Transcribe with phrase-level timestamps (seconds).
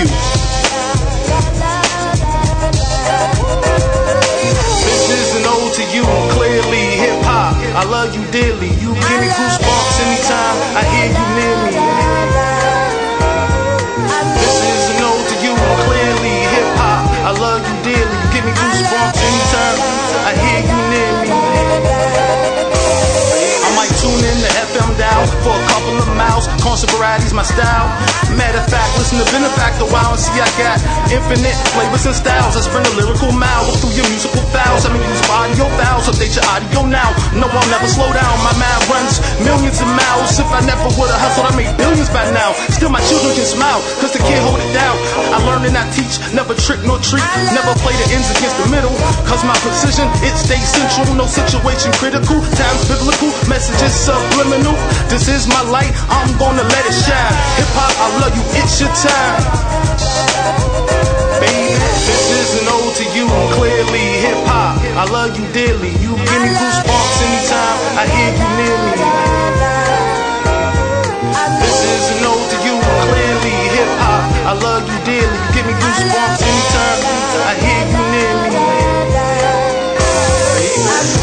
[0.00, 0.06] you.
[4.86, 6.04] This is an ode to you,
[6.36, 7.56] clearly hip hop.
[7.76, 8.70] I love you dearly.
[8.80, 11.72] You give me goosebumps anytime I hear you near me.
[14.40, 15.52] This is an ode to you,
[15.84, 17.04] clearly hip hop.
[17.28, 18.16] I love you dearly.
[18.16, 19.76] You give me goosebumps anytime
[20.24, 21.28] I hear you near me.
[23.60, 26.48] I might tune in to FM dial for a couple of miles.
[26.64, 26.92] Constant
[27.30, 27.88] variety's my style.
[28.36, 30.78] Matter of fact, listen to Benefactor while and see I got
[31.10, 32.56] infinite flavors and styles.
[32.56, 34.86] I sprint a lyrical mile through your musical files.
[34.86, 37.10] I mean, use audio files, update your audio now.
[37.34, 38.34] No, I'll never slow down.
[38.42, 40.38] My mind runs millions of miles.
[40.38, 42.54] If I never would've hustled, I made billions by now.
[42.74, 44.94] Still, my children can smile, cause they can't hold it down.
[45.34, 47.24] I learn and I teach, never trick nor treat.
[47.54, 48.94] Never play the ends against the middle,
[49.26, 51.14] cause my precision, it stays central.
[51.14, 54.74] No situation critical, times biblical, messages subliminal.
[55.10, 57.19] This is my light, I'm gonna let it shine.
[57.28, 59.42] Hip hop, I love you, it's your time.
[61.40, 61.76] Baby,
[62.08, 64.76] this is an ode to you, clearly hip hop.
[64.96, 65.92] I love you dearly.
[66.00, 68.96] You give me goosebumps anytime I hear you near me.
[71.60, 74.24] This is an ode to you, clearly hip hop.
[74.48, 75.36] I love you dearly.
[75.36, 77.00] You give me goosebumps anytime
[77.48, 78.64] I hear you near me.
[80.56, 81.19] Baby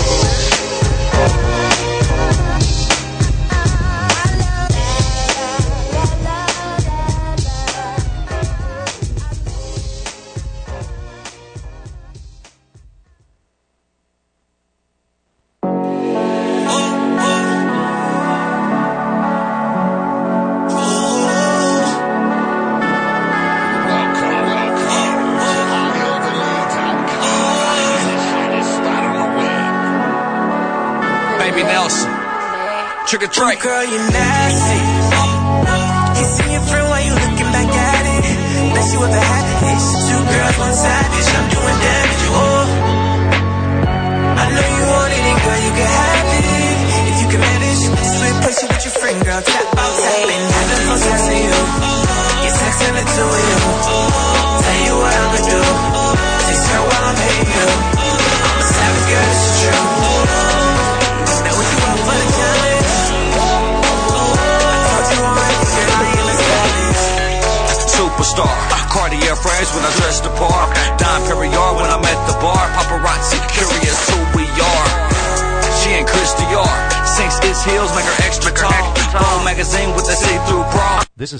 [33.60, 34.17] Girl, you nasty.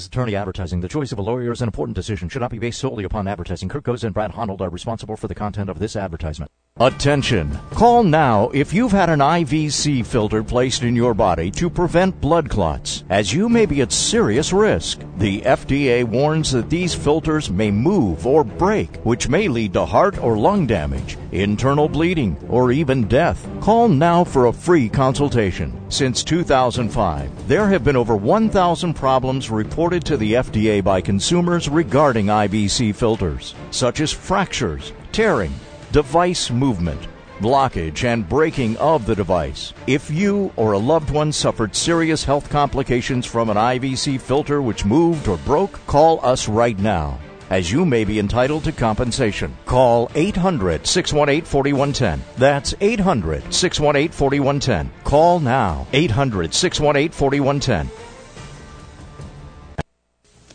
[0.08, 0.80] Attorney advertising.
[0.80, 2.30] The choice of a lawyer is an important decision.
[2.30, 3.68] Should not be based solely upon advertising.
[3.68, 6.50] Kirk Goza and Brad Honnold are responsible for the content of this advertisement.
[6.80, 7.58] Attention!
[7.70, 12.48] Call now if you've had an IVC filter placed in your body to prevent blood
[12.48, 15.00] clots, as you may be at serious risk.
[15.16, 20.22] The FDA warns that these filters may move or break, which may lead to heart
[20.22, 23.44] or lung damage, internal bleeding, or even death.
[23.60, 25.74] Call now for a free consultation.
[25.90, 32.28] Since 2005, there have been over 1,000 problems reported to the FDA by consumers regarding
[32.28, 35.52] IVC filters, such as fractures, tearing,
[35.92, 37.06] device movement,
[37.40, 39.74] blockage, and breaking of the device.
[39.86, 44.86] If you or a loved one suffered serious health complications from an IVC filter which
[44.86, 47.18] moved or broke, call us right now.
[47.50, 49.54] As you may be entitled to compensation.
[49.66, 52.22] Call 800 618 4110.
[52.38, 54.90] That's 800 618 4110.
[55.04, 55.86] Call now.
[55.92, 58.07] 800 618 4110.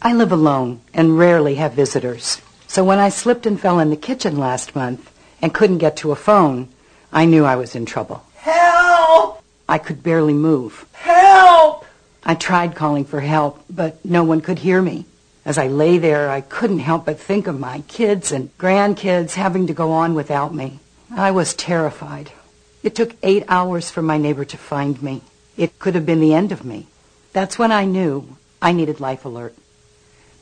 [0.06, 2.42] I live alone and rarely have visitors.
[2.68, 5.10] So when I slipped and fell in the kitchen last month
[5.42, 6.68] and couldn't get to a phone,
[7.14, 8.22] I knew I was in trouble.
[8.36, 9.42] Help!
[9.70, 10.86] I could barely move.
[10.92, 11.86] Help!
[12.22, 15.06] I tried calling for help, but no one could hear me.
[15.46, 19.68] As I lay there, I couldn't help but think of my kids and grandkids having
[19.68, 20.82] to go on without me.
[21.16, 22.34] I was terrified.
[22.82, 25.22] It took eight hours for my neighbor to find me.
[25.56, 26.88] It could have been the end of me.
[27.32, 29.56] That's when I knew I needed Life Alert.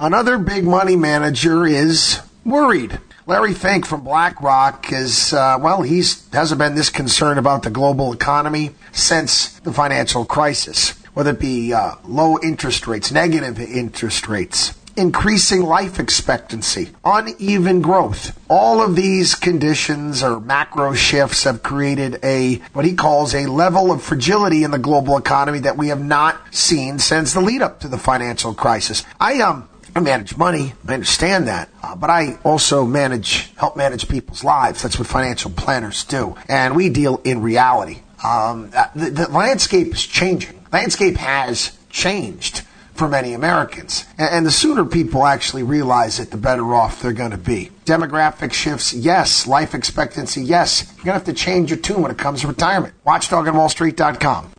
[0.00, 2.98] Another big money manager is worried.
[3.24, 5.98] Larry Fink from BlackRock is, uh, well, he
[6.32, 11.72] hasn't been this concerned about the global economy since the financial crisis, whether it be
[11.72, 18.38] uh, low interest rates, negative interest rates, increasing life expectancy, uneven growth.
[18.48, 23.92] All of these conditions or macro shifts have created a, what he calls a level
[23.92, 27.80] of fragility in the global economy that we have not seen since the lead up
[27.80, 29.04] to the financial crisis.
[29.20, 30.74] I, um, I manage money.
[30.86, 31.68] I understand that.
[31.82, 34.82] Uh, but I also manage, help manage people's lives.
[34.82, 36.36] That's what financial planners do.
[36.48, 38.00] And we deal in reality.
[38.24, 40.64] Um, uh, the, the landscape is changing.
[40.72, 42.62] Landscape has changed
[42.96, 44.04] for many Americans.
[44.18, 47.70] And, the sooner people actually realize it, the better off they're going to be.
[47.84, 49.46] Demographic shifts, yes.
[49.46, 50.84] Life expectancy, yes.
[50.96, 52.94] You're going to have to change your tune when it comes to retirement.
[53.04, 54.52] WatchdogOnWallStreet.com.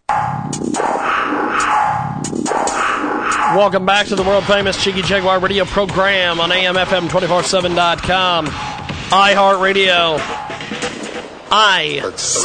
[3.56, 10.20] Welcome back to the world famous Jiggy Jaguar radio program on AMFM247.com, iHeartRadio,
[11.50, 12.38] ICRN,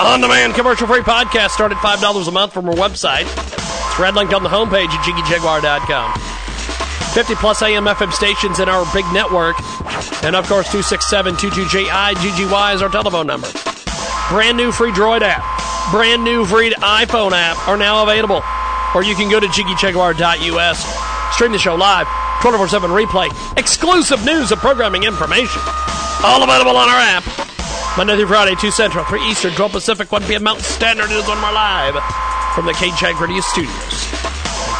[0.00, 1.50] on demand commercial free podcast.
[1.50, 3.26] Start at $5 a month from our website.
[3.26, 6.18] It's red link on the homepage at JiggyJaguar.com.
[7.14, 9.56] 50 plus AM FM stations in our big network.
[10.22, 13.48] And of course, 267 22JIGGY is our telephone number.
[14.30, 15.60] Brand new free Droid app
[15.90, 18.42] brand new free iPhone app are now available.
[18.94, 21.34] Or you can go to jiggyjaguar.us.
[21.34, 22.06] Stream the show live,
[22.42, 25.60] 24 7 replay, exclusive news and programming information.
[26.24, 27.59] All available on our app.
[28.00, 30.42] Monday through Friday, 2 Central, 3 Eastern, 12 Pacific, 1 p.m.
[30.44, 31.92] Mountain Standard is when we're live
[32.54, 34.10] from the KJAG Radio Studios.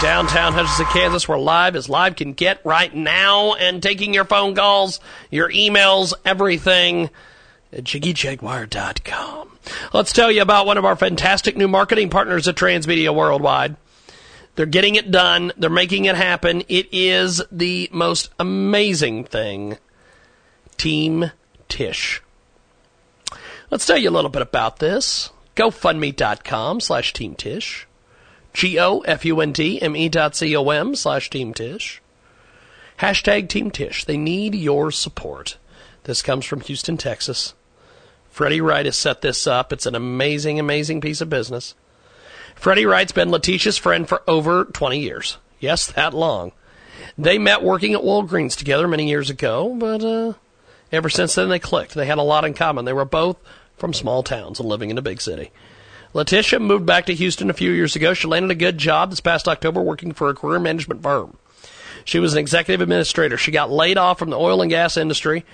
[0.01, 4.55] Downtown Hutchinson, Kansas, where live as live can get right now and taking your phone
[4.55, 5.01] calls,
[5.31, 7.11] your emails, everything
[7.75, 9.51] at jiggyjaguar.com.
[9.93, 13.77] Let's tell you about one of our fantastic new marketing partners at Transmedia Worldwide.
[14.55, 15.53] They're getting it done.
[15.59, 16.63] They're making it happen.
[16.69, 19.77] It is the most amazing thing.
[20.79, 21.33] Team
[21.69, 22.23] Tish.
[23.71, 25.31] Let's tell you a little bit about this.
[25.55, 27.87] GoFundMe.com slash Team Tish.
[28.53, 32.03] G-O-F-U-N-D-M-E dot C-O-M slash Team Tish.
[32.99, 34.05] Hashtag Team Tish.
[34.05, 35.57] They need your support.
[36.03, 37.55] This comes from Houston, Texas.
[38.29, 39.73] Freddie Wright has set this up.
[39.73, 41.77] It's an amazing, amazing piece of business.
[42.57, 45.39] Freddie Wright's been Letitia's friend for over 20 years.
[45.61, 46.51] Yes, that long.
[47.17, 50.33] They met working at Walgreens together many years ago, but uh,
[50.91, 51.95] ever since then they clicked.
[51.95, 52.85] They had a lot in common.
[52.85, 53.37] They were both
[53.81, 55.51] from small towns and living in a big city.
[56.15, 58.15] Letitia moved back to Houston a few years ago.
[58.15, 61.37] She landed a good job this past October working for a career management firm.
[62.05, 63.37] She was an executive administrator.
[63.37, 65.45] She got laid off from the oil and gas industry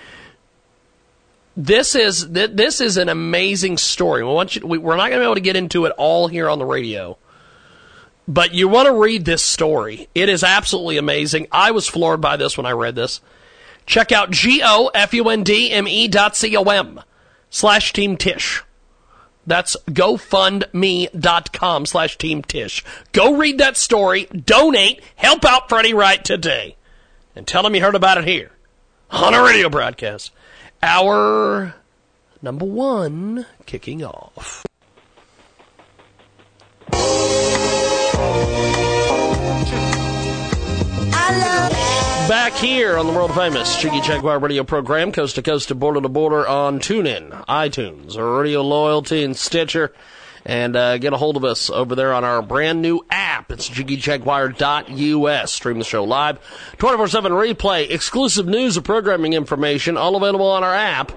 [1.57, 4.23] this is this is an amazing story.
[4.23, 6.47] We want you, we're not going to be able to get into it all here
[6.47, 7.17] on the radio,
[8.27, 10.07] but you want to read this story.
[10.13, 11.47] It is absolutely amazing.
[11.51, 13.21] I was floored by this when I read this.
[13.87, 17.01] Check out g o f u n d m e dot c o m
[17.49, 18.63] slash team tish.
[19.45, 22.83] That's gofundme.com slash team tish.
[23.13, 26.75] Go read that story, donate, help out Freddie Wright today,
[27.35, 28.51] and tell him you heard about it here
[29.09, 30.31] on a radio broadcast.
[30.83, 31.75] Our
[32.41, 34.65] number one kicking off.
[42.27, 46.01] Back here on the world famous Jiggy Jaguar radio program, coast to coast to border
[46.01, 49.93] to border on TuneIn, iTunes, Radio Loyalty, and Stitcher.
[50.45, 53.49] And uh, get a hold of us over there on our brand new app.
[53.49, 55.53] It's jiggyjaguar.us.
[55.53, 56.39] Stream the show live,
[56.79, 61.13] 24 7 replay, exclusive news and programming information, all available on our app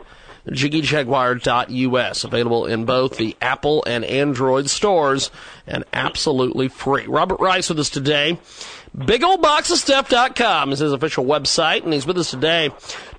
[0.48, 2.24] jiggyjaguar.us.
[2.24, 5.30] Available in both the Apple and Android stores
[5.66, 7.06] and absolutely free.
[7.06, 8.38] Robert Rice with us today.
[8.96, 12.70] BigOldBoxOfStuff.com is his official website, and he's with us today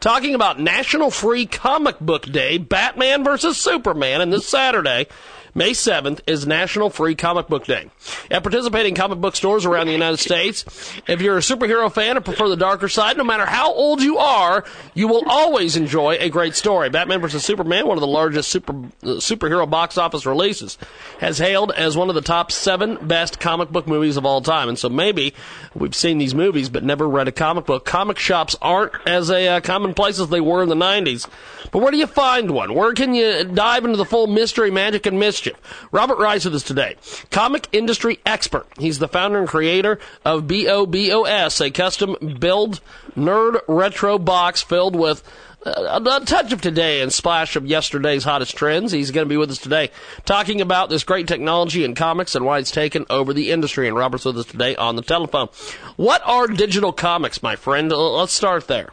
[0.01, 5.07] talking about National Free Comic Book Day, Batman versus Superman, and this Saturday,
[5.53, 7.89] May 7th is National Free Comic Book Day.
[8.29, 10.63] At participating comic book stores around the United States,
[11.07, 14.17] if you're a superhero fan and prefer the darker side, no matter how old you
[14.17, 16.89] are, you will always enjoy a great story.
[16.89, 17.43] Batman vs.
[17.43, 20.77] Superman, one of the largest super, uh, superhero box office releases,
[21.19, 24.69] has hailed as one of the top seven best comic book movies of all time.
[24.69, 25.33] And so maybe
[25.75, 27.83] we've seen these movies but never read a comic book.
[27.83, 31.27] Comic shops aren't as a uh, commonplace as they were in the 90s.
[31.71, 32.73] But where do you find one?
[32.73, 35.55] Where can you dive into the full mystery, magic, and mischief?
[35.91, 36.95] Robert Rice with us today,
[37.29, 38.67] comic industry expert.
[38.77, 42.81] He's the founder and creator of BOBOS, a custom build
[43.15, 45.23] nerd retro box filled with
[45.65, 48.91] uh, a touch of today and splash of yesterday's hottest trends.
[48.91, 49.91] He's going to be with us today
[50.25, 53.87] talking about this great technology in comics and why it's taken over the industry.
[53.87, 55.49] And Robert's with us today on the telephone.
[55.97, 57.91] What are digital comics, my friend?
[57.91, 58.89] Let's start there.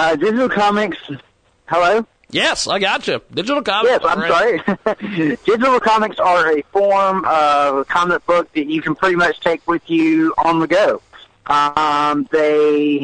[0.00, 0.96] Uh, digital comics.
[1.66, 2.06] Hello.
[2.30, 3.20] Yes, I got you.
[3.34, 3.90] Digital comics.
[3.90, 5.36] Yes, I'm sorry.
[5.44, 9.82] digital comics are a form of comic book that you can pretty much take with
[9.90, 11.02] you on the go.
[11.44, 13.00] Um, they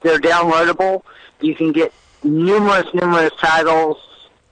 [0.00, 1.02] they're downloadable.
[1.42, 3.98] You can get numerous numerous titles,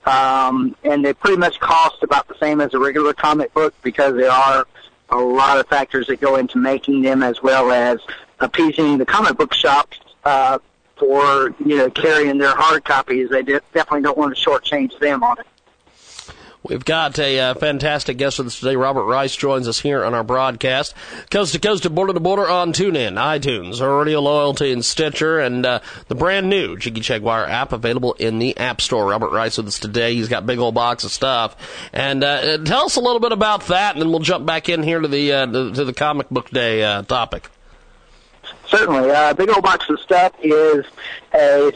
[0.05, 4.13] um, and they pretty much cost about the same as a regular comic book because
[4.13, 4.67] there are
[5.09, 7.97] a lot of factors that go into making them, as well as
[8.39, 10.59] appeasing the comic book shops uh,
[10.97, 13.29] for you know carrying their hard copies.
[13.29, 15.47] They de- definitely don't want to shortchange them on it.
[16.63, 18.77] We've got a uh, fantastic guest with us today.
[18.77, 20.95] Robert Rice joins us here on our broadcast,
[21.29, 25.65] coast to coast to border to border on TuneIn, iTunes, Radio Loyalty, and Stitcher, and
[25.65, 29.09] uh, the brand new Jiggy Jaguar app available in the App Store.
[29.09, 30.15] Robert Rice with us today.
[30.15, 31.57] He's got big old box of stuff,
[31.91, 34.83] and uh, tell us a little bit about that, and then we'll jump back in
[34.83, 37.49] here to the uh, to, to, the comic book day uh, topic.
[38.75, 40.85] Certainly, uh, Big Old Box of Stuff is
[41.33, 41.71] a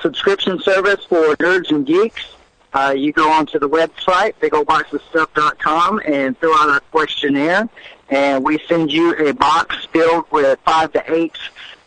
[0.00, 2.24] subscription service for nerds and geeks
[2.72, 7.68] uh, you go onto the website, bigoldboxofstuff.com, and fill out our questionnaire,
[8.08, 11.36] and we send you a box filled with five to eight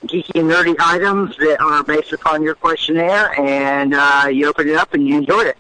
[0.06, 4.94] geeky nerdy items that are based upon your questionnaire, and uh, you open it up
[4.94, 5.58] and you enjoy it.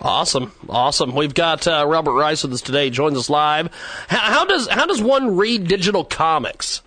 [0.00, 1.14] Awesome, awesome.
[1.14, 2.90] We've got uh, Robert Rice with us today.
[2.90, 3.68] Joins us live.
[4.08, 6.82] How, how does how does one read digital comics?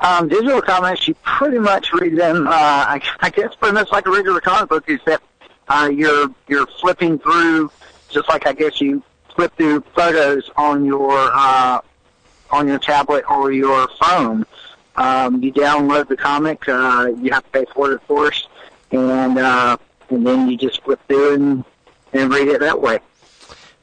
[0.00, 2.46] Um, digital comics, you pretty much read them.
[2.46, 5.24] Uh, I, I guess pretty much like a regular comic book, except
[5.68, 7.70] uh, you're you're flipping through
[8.08, 9.02] just like I guess you
[9.34, 11.80] flip through photos on your uh,
[12.50, 14.46] on your tablet or your phone.
[14.96, 16.68] Um, you download the comic.
[16.68, 18.48] Uh, you have to pay for it, of course,
[18.90, 19.76] and uh,
[20.08, 21.64] and then you just flip through and,
[22.12, 23.00] and read it that way.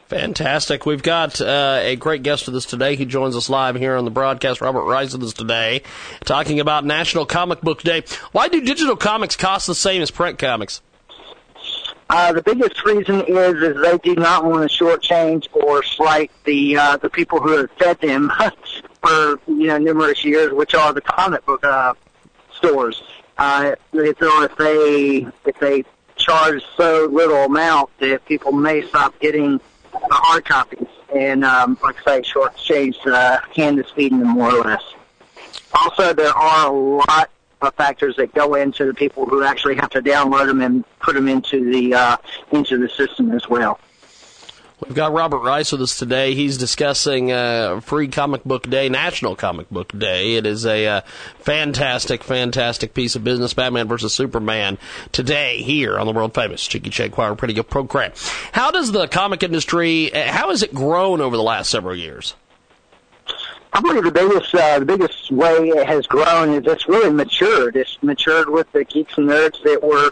[0.08, 0.86] Fantastic.
[0.86, 2.96] We've got uh, a great guest with us today.
[2.96, 4.62] He joins us live here on the broadcast.
[4.62, 5.82] Robert Rice with us today,
[6.24, 8.04] talking about National Comic Book Day.
[8.32, 10.82] Why do digital comics cost the same as print comics?
[12.10, 16.78] Uh, the biggest reason is is they do not want to shortchange or slight the
[16.78, 18.32] uh, the people who have fed them
[19.04, 21.94] for you know numerous years, which are the comic book uh,
[22.54, 23.04] stores.
[23.38, 25.84] Uh, so if they if they
[26.16, 29.60] charge so little amount that people may stop getting
[29.92, 34.64] the hard copies and um, like I say, shortchange uh, canvas feeding them more or
[34.64, 34.84] less.
[35.74, 37.30] Also, there are a lot
[37.62, 41.16] of factors that go into the people who actually have to download them and put
[41.16, 42.18] them into the uh,
[42.52, 43.80] into the system as well.
[44.86, 46.36] We've got Robert Rice with us today.
[46.36, 50.36] He's discussing uh, Free Comic Book Day, National Comic Book Day.
[50.36, 51.02] It is a uh,
[51.40, 53.56] fantastic, fantastic piece of business.
[53.56, 54.78] Batman versus Superman
[55.12, 58.12] today here on the world famous Jiggy Jaguar Pretty Good program.
[58.52, 60.14] How does the comic industry?
[60.14, 62.36] Uh, how has it grown over the last several years?
[63.74, 67.76] I believe the biggest uh, the biggest way it has grown is it's really matured.
[67.76, 70.12] It's matured with the geeks and nerds that were,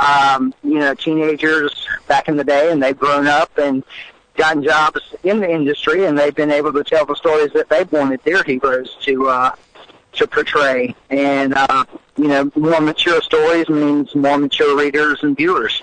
[0.00, 3.84] um, you know, teenagers back in the day, and they've grown up and
[4.34, 7.90] gotten jobs in the industry, and they've been able to tell the stories that they've
[7.92, 9.54] wanted their heroes to uh,
[10.14, 10.94] to portray.
[11.10, 11.84] And uh,
[12.16, 15.82] you know, more mature stories means more mature readers and viewers.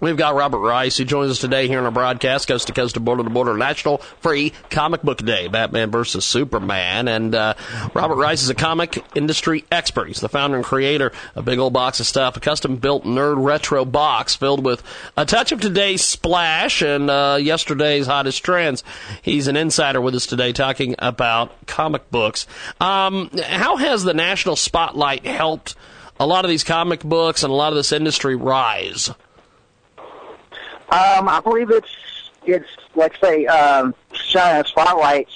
[0.00, 2.94] We've got Robert Rice, who joins us today here on our broadcast, coast to coast
[2.94, 7.06] to border to border, National Free Comic Book Day, Batman versus Superman.
[7.06, 7.52] And uh,
[7.92, 10.08] Robert Rice is a comic industry expert.
[10.08, 13.44] He's the founder and creator of Big Old Box of Stuff, a custom built nerd
[13.44, 14.82] retro box filled with
[15.18, 18.82] a touch of today's splash and uh, yesterday's hottest trends.
[19.20, 22.46] He's an insider with us today talking about comic books.
[22.80, 25.74] Um, how has the national spotlight helped
[26.18, 29.10] a lot of these comic books and a lot of this industry rise?
[30.90, 31.94] Um, I believe it's
[32.44, 35.28] it's let's say um, shining a spotlight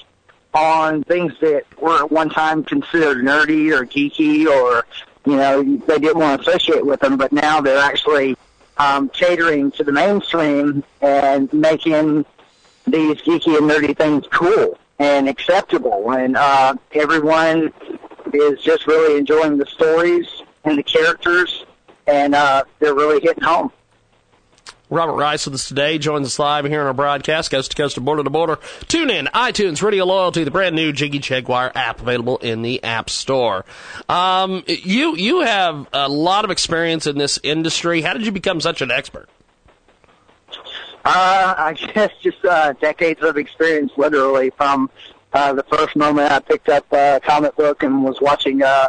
[0.53, 4.85] on things that were at one time considered nerdy or geeky, or
[5.25, 8.37] you know they didn't want to associate with them, but now they're actually
[8.79, 12.25] um, catering to the mainstream and making
[12.87, 16.11] these geeky and nerdy things cool and acceptable.
[16.13, 17.73] And uh, everyone
[18.33, 20.27] is just really enjoying the stories
[20.65, 21.65] and the characters,
[22.07, 23.71] and uh, they're really hitting home.
[24.95, 25.99] Robert Rice with us today.
[25.99, 28.59] Joins us live here on our broadcast, coast to coast and border to border.
[28.87, 33.11] Tune in, iTunes, Radio Loyalty, the brand new Jiggy Jaguar app available in the App
[33.11, 33.65] Store.
[34.09, 38.03] Um, you you have a lot of experience in this industry.
[38.03, 39.29] How did you become such an expert?
[41.05, 44.89] Uh, I guess just uh, decades of experience, literally, from
[45.33, 48.89] uh, the first moment I picked up a comic book and was watching uh,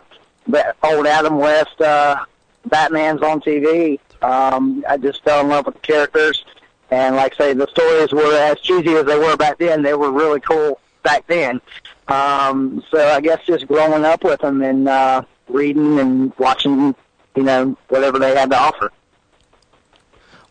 [0.84, 2.24] old Adam West uh,
[2.68, 4.00] Batman's on TV.
[4.22, 6.44] Um, I just fell in love with the characters,
[6.92, 9.82] and like I say, the stories were as cheesy as they were back then.
[9.82, 11.62] They were really cool back then.
[12.08, 16.96] Um, so I guess just growing up with them and uh, reading and watching,
[17.36, 18.92] you know, whatever they had to offer.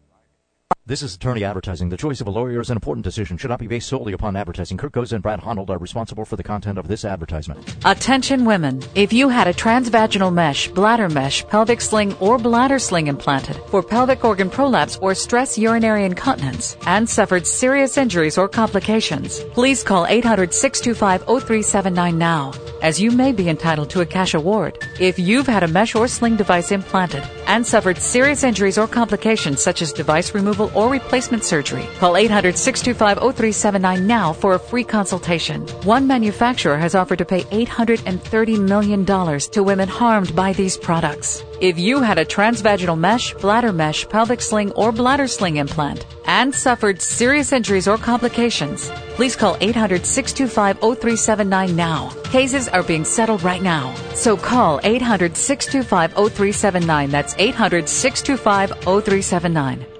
[0.87, 1.89] This is attorney advertising.
[1.89, 3.35] The choice of a lawyer is an important decision.
[3.35, 4.77] Should not be based solely upon advertising.
[4.77, 7.75] Kurt and Brad Honnold are responsible for the content of this advertisement.
[7.83, 8.81] Attention women.
[8.95, 13.83] If you had a transvaginal mesh, bladder mesh, pelvic sling, or bladder sling implanted for
[13.83, 20.07] pelvic organ prolapse or stress urinary incontinence and suffered serious injuries or complications, please call
[20.07, 24.81] 800-625-0379 now, as you may be entitled to a cash award.
[25.01, 29.61] If you've had a mesh or sling device implanted and suffered serious injuries or complications
[29.61, 31.85] such as device removal or replacement surgery.
[31.97, 35.67] Call 800 625 0379 now for a free consultation.
[35.83, 41.43] One manufacturer has offered to pay $830 million to women harmed by these products.
[41.59, 46.53] If you had a transvaginal mesh, bladder mesh, pelvic sling, or bladder sling implant and
[46.53, 52.09] suffered serious injuries or complications, please call 800 625 0379 now.
[52.25, 53.95] Cases are being settled right now.
[54.13, 57.09] So call 800 625 0379.
[57.09, 59.96] That's 800 625 0379.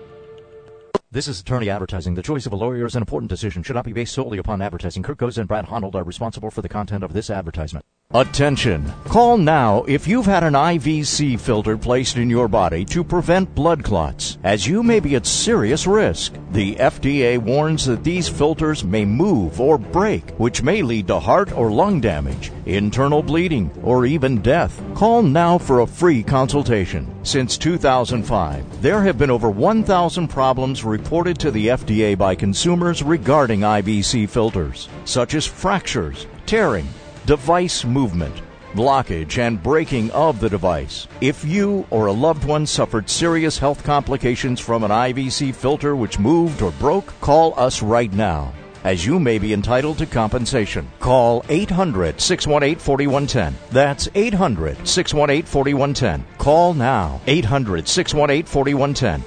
[1.18, 2.14] This is attorney advertising.
[2.14, 3.64] The choice of a lawyer is an important decision.
[3.64, 5.02] Should not be based solely upon advertising.
[5.02, 7.84] Kirk Goza and Brad Honnold are responsible for the content of this advertisement.
[8.12, 8.90] Attention!
[9.04, 13.84] Call now if you've had an IVC filter placed in your body to prevent blood
[13.84, 16.34] clots, as you may be at serious risk.
[16.52, 21.52] The FDA warns that these filters may move or break, which may lead to heart
[21.52, 24.82] or lung damage, internal bleeding, or even death.
[24.96, 27.14] Call now for a free consultation.
[27.24, 33.60] Since 2005, there have been over 1,000 problems reported to the FDA by consumers regarding
[33.60, 36.88] IVC filters, such as fractures, tearing,
[37.28, 41.10] device movement, blockage, and breaking of the device.
[41.20, 46.20] If you or a loved one suffered serious health complications from an IVC filter which
[46.20, 48.54] moved or broke, call us right now.
[48.86, 50.90] As you may be entitled to compensation.
[51.02, 53.56] Call 800 618 4110.
[53.72, 56.38] That's 800 618 4110.
[56.38, 57.20] Call now.
[57.28, 59.24] 800 618 4110.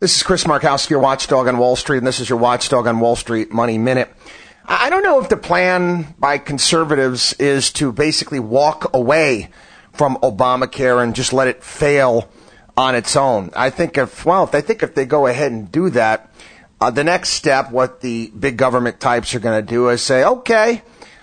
[0.00, 3.00] This is Chris Markowski, your watchdog on Wall Street, and this is your watchdog on
[3.00, 4.14] Wall Street Money Minute.
[4.66, 9.50] I don't know if the plan by conservatives is to basically walk away
[9.92, 12.28] from Obamacare and just let it fail
[12.76, 13.50] on its own.
[13.54, 16.32] I think if well, if I think if they go ahead and do that,
[16.80, 20.24] uh, the next step, what the big government types are going to do is say,
[20.24, 20.82] okay,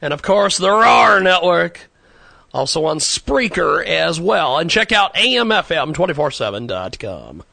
[0.02, 1.88] and, of course, the RAR Network.
[2.52, 4.58] Also on Spreaker as well.
[4.58, 7.44] And check out AMFM247.com.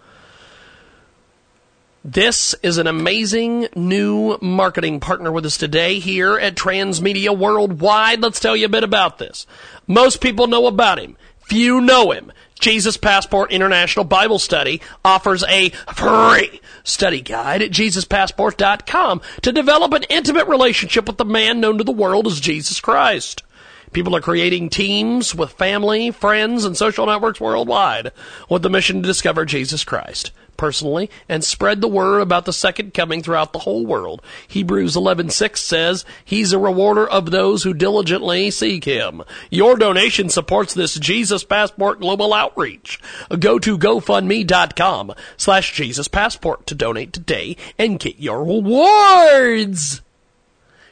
[2.02, 8.22] This is an amazing new marketing partner with us today here at Transmedia Worldwide.
[8.22, 9.46] Let's tell you a bit about this.
[9.86, 11.18] Most people know about him.
[11.40, 12.32] Few know him.
[12.58, 20.04] Jesus Passport International Bible Study offers a free study guide at jesuspassport.com to develop an
[20.04, 23.42] intimate relationship with the man known to the world as Jesus Christ.
[23.92, 28.12] People are creating teams with family, friends, and social networks worldwide
[28.48, 30.30] with the mission to discover Jesus Christ
[30.61, 34.20] personally and spread the word about the second coming throughout the whole world.
[34.46, 40.75] Hebrews 11:6 says, "He's a rewarder of those who diligently seek him." Your donation supports
[40.75, 43.01] this Jesus Passport global outreach.
[43.38, 50.03] Go to gofundme.com slash Jesus Passport to donate today and get your rewards.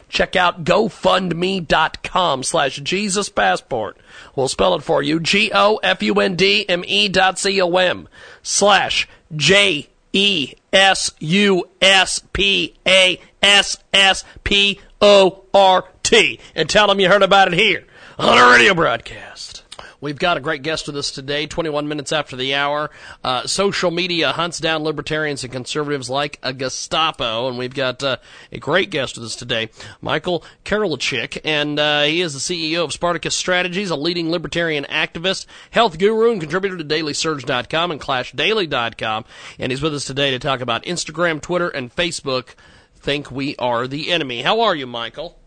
[0.09, 3.99] Check out gofundme.com slash Jesus Passport.
[4.35, 5.21] We'll spell it for you.
[5.21, 8.09] G-O-F-U-N-D-M-E dot C-O-M
[8.43, 16.41] slash J E S U S P A S S P O R T.
[16.55, 17.85] And tell them you heard about it here
[18.19, 19.62] on a radio broadcast.
[20.01, 22.91] We've got a great guest with us today, 21 minutes after the hour.
[23.25, 28.19] Uh, social media hunts down libertarians and conservatives like a Gestapo, and we've got uh,
[28.53, 32.93] a great guest with us today, Michael Karolchik, and uh, he is the CEO of
[32.93, 39.25] Spartacus Strategies, a leading libertarian activist, health guru, and contributor to DailySurge.com and ClashDaily.com,
[39.59, 42.55] and he's with us today to talk about Instagram, Twitter, and Facebook
[42.99, 44.43] think we are the enemy.
[44.43, 45.39] How are you, Michael?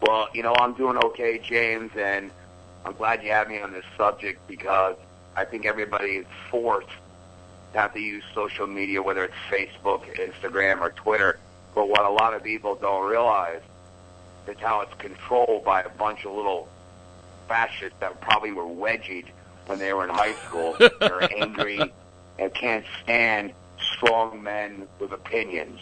[0.00, 2.30] Well, you know, I'm doing okay, James, and
[2.84, 4.96] I'm glad you have me on this subject because
[5.36, 6.88] I think everybody is forced
[7.72, 11.38] to have to use social media, whether it's Facebook, Instagram, or Twitter.
[11.74, 13.62] But what a lot of people don't realize
[14.46, 16.68] is how it's controlled by a bunch of little
[17.48, 19.26] fascists that probably were wedgied
[19.66, 20.76] when they were in high school.
[21.00, 21.80] They're angry
[22.38, 23.52] and can't stand
[23.96, 25.80] strong men with opinions.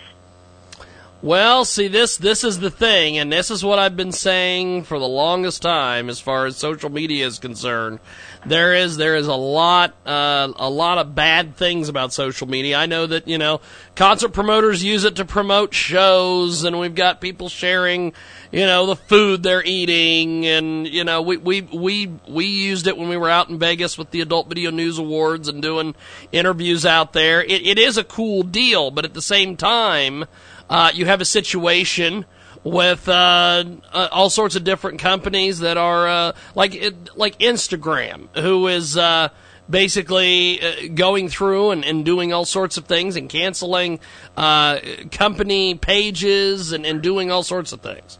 [1.23, 4.99] Well, see this this is the thing, and this is what I've been saying for
[4.99, 8.01] the longest time, as far as social media is concerned.
[8.47, 12.79] There is there is a lot uh, a lot of bad things about social media.
[12.79, 13.61] I know that you know
[13.97, 18.15] concert promoters use it to promote shows, and we've got people sharing
[18.51, 22.97] you know the food they're eating, and you know we we we we used it
[22.97, 25.95] when we were out in Vegas with the Adult Video News Awards and doing
[26.33, 27.43] interviews out there.
[27.43, 30.25] It, it is a cool deal, but at the same time
[30.71, 32.25] uh, you have a situation
[32.63, 38.69] with uh, uh, all sorts of different companies that are uh, like like Instagram, who
[38.69, 39.29] is uh,
[39.69, 43.99] basically uh, going through and, and doing all sorts of things and canceling
[44.37, 44.79] uh,
[45.11, 48.19] company pages and, and doing all sorts of things.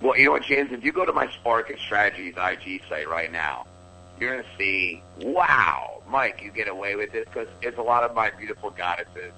[0.00, 0.72] Well, you know what, James?
[0.72, 3.66] If you go to my Spartacus Strategies IG site right now,
[4.18, 8.02] you're going to see, wow, Mike, you get away with this because it's a lot
[8.02, 9.32] of my beautiful goddesses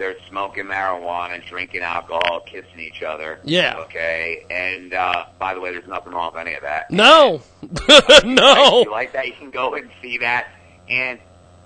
[0.00, 3.38] they're smoking marijuana, drinking alcohol, kissing each other.
[3.44, 3.76] Yeah.
[3.80, 4.46] Okay.
[4.50, 6.90] And uh, by the way, there's nothing wrong with any of that.
[6.90, 7.42] No.
[8.24, 8.80] no.
[8.80, 10.48] If you like that, you can go and see that.
[10.88, 11.20] And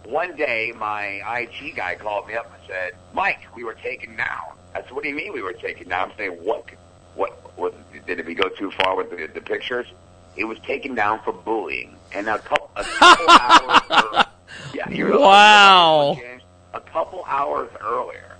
[0.04, 4.58] one day, my IG guy called me up and said, "Mike, we were taken down."
[4.74, 6.68] I said, "What do you mean we were taken down?" I'm saying, "What?
[7.14, 7.30] What?
[7.56, 7.72] what
[8.06, 9.86] did we go too far with the, the pictures?"
[10.36, 14.26] It was taken down for bullying, and a couple, a couple hours.
[14.74, 16.18] Yeah, you're wow.
[16.74, 18.36] A couple hours earlier,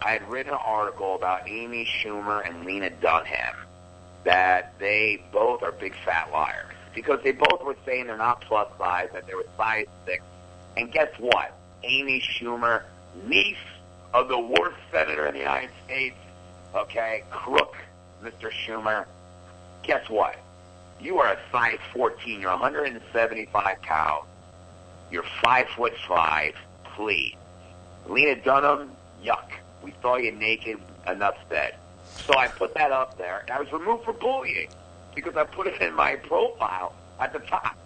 [0.00, 3.54] I had written an article about Amy Schumer and Lena Dunham
[4.24, 8.66] that they both are big fat liars because they both were saying they're not plus
[8.78, 10.24] size, that they were size six.
[10.78, 11.52] And guess what?
[11.84, 12.84] Amy Schumer,
[13.26, 13.56] niece
[14.14, 16.16] of the worst senator in the United States,
[16.74, 17.76] okay, crook,
[18.24, 18.50] Mr.
[18.50, 19.04] Schumer.
[19.82, 20.36] Guess what?
[20.98, 22.40] You are a size 14.
[22.40, 24.24] You're 175 pounds.
[25.10, 26.54] You're five foot five.
[26.96, 27.36] Please.
[28.08, 28.90] Lena Dunham,
[29.22, 29.50] yuck.
[29.82, 30.78] We saw you naked.
[31.06, 31.76] Enough said.
[32.26, 34.68] So I put that up there, and I was removed for bullying
[35.14, 37.76] because I put it in my profile at the top.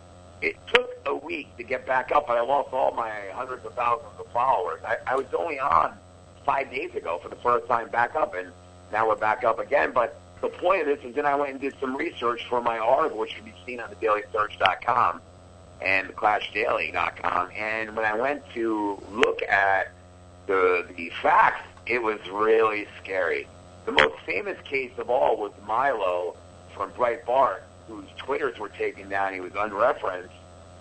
[0.41, 3.75] It took a week to get back up, but I lost all my hundreds of
[3.75, 4.81] thousands of followers.
[4.87, 5.95] I, I was only on
[6.47, 8.51] five days ago for the first time back up, and
[8.91, 9.93] now we're back up again.
[9.93, 12.79] But the point of this is then I went and did some research for my
[12.79, 15.21] article, which can be seen on thedailysurge.com
[15.83, 17.51] and theclashdaily.com.
[17.55, 19.93] And when I went to look at
[20.51, 23.47] the the facts, it was really scary.
[23.87, 26.37] The most famous case of all was Milo
[26.75, 29.33] from Breitbart, whose Twitters were taken down.
[29.33, 30.31] He was unreferenced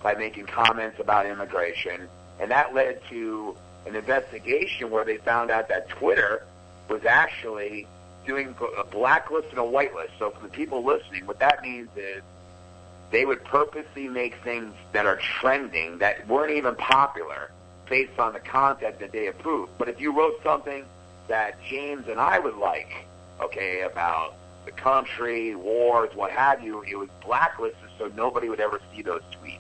[0.01, 3.55] by making comments about immigration, and that led to
[3.85, 6.47] an investigation where they found out that Twitter
[6.89, 7.85] was actually
[8.25, 10.17] doing a blacklist and a whitelist.
[10.17, 12.23] So for the people listening, what that means is
[13.11, 17.51] they would purposely make things that are trending that weren't even popular
[17.89, 19.71] based on the content that they approved.
[19.77, 20.85] But if you wrote something
[21.27, 23.05] that James and I would like,
[23.41, 28.79] okay, about the country, wars, what have you, it was blacklisted so nobody would ever
[28.93, 29.59] see those tweets.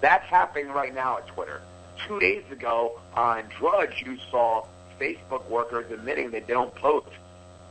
[0.00, 1.60] That's happening right now at Twitter.
[2.06, 4.66] Two days ago on Drudge, you saw
[4.98, 7.08] Facebook workers admitting they don't post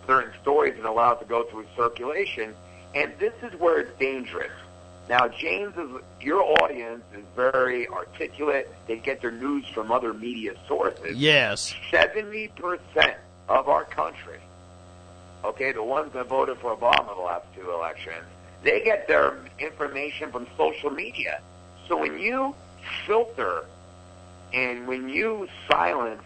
[0.05, 2.55] certain stories and allow it to go through circulation.
[2.95, 4.51] And this is where it's dangerous.
[5.09, 5.89] Now, James, is,
[6.21, 8.71] your audience is very articulate.
[8.85, 11.17] They get their news from other media sources.
[11.17, 11.73] Yes.
[11.91, 13.15] 70%
[13.47, 14.37] of our country,
[15.43, 18.23] okay, the ones that voted for Obama the last two elections,
[18.61, 21.41] they get their information from social media.
[21.87, 22.53] So when you
[23.07, 23.65] filter
[24.53, 26.21] and when you silence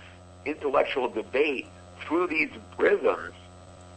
[0.46, 1.68] intellectual debate
[2.02, 3.34] through these prisms,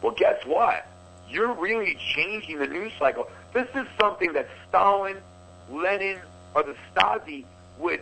[0.01, 0.87] well, guess what?
[1.29, 3.29] You're really changing the news cycle.
[3.57, 5.17] This is something that Stalin,
[5.71, 6.19] Lenin,
[6.53, 7.43] or the Stasi
[7.79, 8.01] would,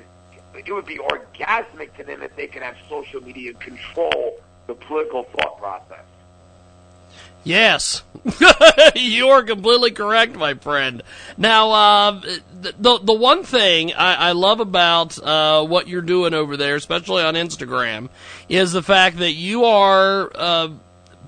[0.53, 4.37] it would be orgasmic to them if they could have social media control
[4.67, 6.03] the political thought process.
[7.45, 8.03] Yes,
[8.95, 11.03] you are completely correct, my friend.
[11.37, 16.57] Now, uh, the the one thing I, I love about uh, what you're doing over
[16.57, 18.09] there, especially on Instagram,
[18.49, 20.69] is the fact that you are uh,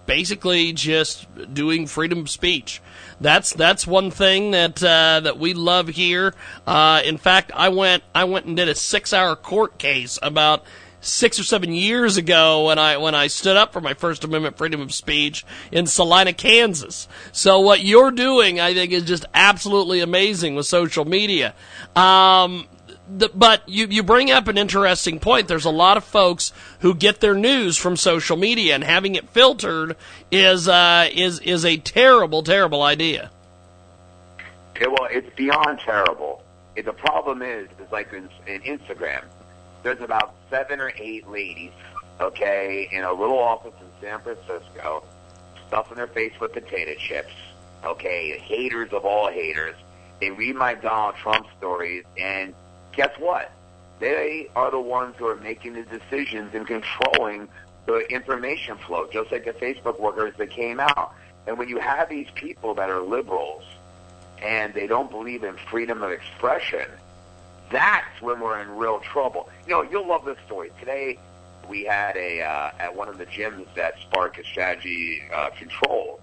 [0.06, 2.82] basically just doing freedom of speech.
[3.20, 6.34] That's that's one thing that uh, that we love here.
[6.66, 10.64] Uh, in fact, I went I went and did a six hour court case about
[11.02, 14.58] six or seven years ago when I when I stood up for my First Amendment
[14.58, 17.08] freedom of speech in Salina, Kansas.
[17.32, 21.56] So what you're doing, I think, is just absolutely amazing with social media.
[21.96, 22.68] Um,
[23.08, 25.48] but you, you bring up an interesting point.
[25.48, 29.30] There's a lot of folks who get their news from social media, and having it
[29.30, 29.96] filtered
[30.32, 33.32] is uh, is is a terrible, terrible idea.
[34.80, 36.44] Yeah, well, it's beyond terrible.
[36.76, 39.24] It, the problem is, is like in, in Instagram,
[39.84, 41.72] there's about seven or eight ladies,
[42.20, 45.04] okay, in a little office in San Francisco,
[45.68, 47.34] stuffing their face with potato chips,
[47.84, 49.76] okay, haters of all haters.
[50.20, 52.54] They read my Donald Trump stories, and
[52.98, 53.52] guess what?
[54.00, 57.48] They are the ones who are making the decisions and controlling
[57.86, 61.14] the information flow, just like the Facebook workers that came out.
[61.46, 63.64] And when you have these people that are liberals
[64.44, 66.88] and they don't believe in freedom of expression,
[67.72, 69.50] that's when we're in real trouble.
[69.66, 70.72] You know, you'll love this story.
[70.80, 71.18] Today,
[71.70, 76.20] we had a uh, at one of the gyms that Spark Strategy uh, controls.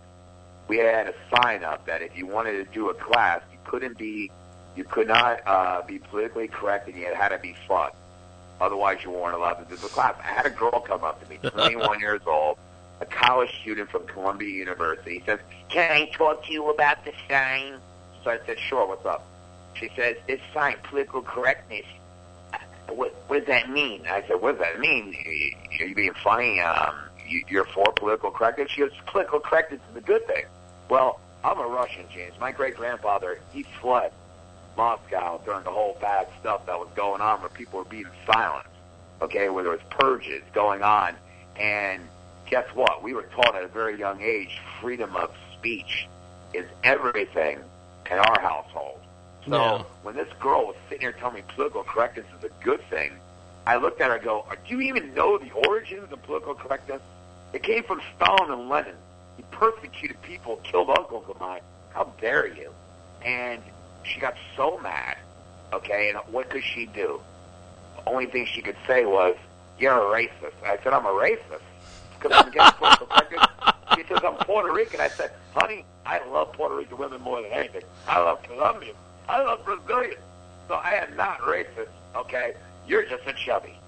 [0.69, 3.99] We had a sign up that if you wanted to do a class, you couldn't
[3.99, 4.31] be,
[4.77, 7.91] you could not uh, be politically correct, and you had to be fun.
[8.61, 10.15] Otherwise, you weren't allowed to do the class.
[10.21, 12.59] I had a girl come up to me, 21 years old,
[13.01, 15.19] a college student from Columbia University.
[15.19, 17.79] He says, "Can I talk to you about the sign?"
[18.23, 18.87] So I said, "Sure.
[18.87, 19.25] What's up?"
[19.75, 21.87] She says, "This sign, political correctness.
[22.89, 25.15] What, what does that mean?" I said, "What does that mean?
[25.81, 26.61] Are you being funny?
[26.61, 26.95] Um,
[27.27, 30.45] you, you're for political correctness?" She goes, "Political correctness is a good thing."
[30.89, 32.35] Well, I'm a Russian, James.
[32.41, 34.13] My great grandfather, he fled
[34.77, 38.69] Moscow during the whole bad stuff that was going on, where people were being silenced.
[39.23, 41.15] Okay, where there was purges going on,
[41.57, 42.03] and
[42.51, 43.03] guess what?
[43.03, 46.09] We were taught at a very young age, freedom of speech
[46.53, 47.59] is everything
[48.11, 49.01] in our household.
[49.49, 49.83] So Yeah.
[50.03, 53.13] when this girl was sitting here telling me political correctness is a good thing,
[53.67, 57.01] I looked at her and go, do you even know the origins of political correctness?
[57.53, 58.97] It came from Stalin and Lenin.
[59.39, 61.61] You persecuted people, killed uncles of mine.
[61.93, 62.73] How dare you?
[63.25, 63.63] And
[64.05, 65.17] she got so mad.
[65.73, 67.21] Okay, and what could she do?
[67.97, 69.37] The only thing she could say was,
[69.79, 71.63] "You're a racist." I said, "I'm a racist."
[72.19, 73.47] Because I'm against political correctness.
[73.97, 75.01] She says, I'm Puerto Rican.
[75.01, 77.83] I said, honey, I love Puerto Rican women more than anything.
[78.09, 78.97] I love Colombian.
[79.29, 80.17] I love Brazilian.
[80.69, 82.55] So I am not racist, okay?
[82.87, 83.79] You're just a chubby.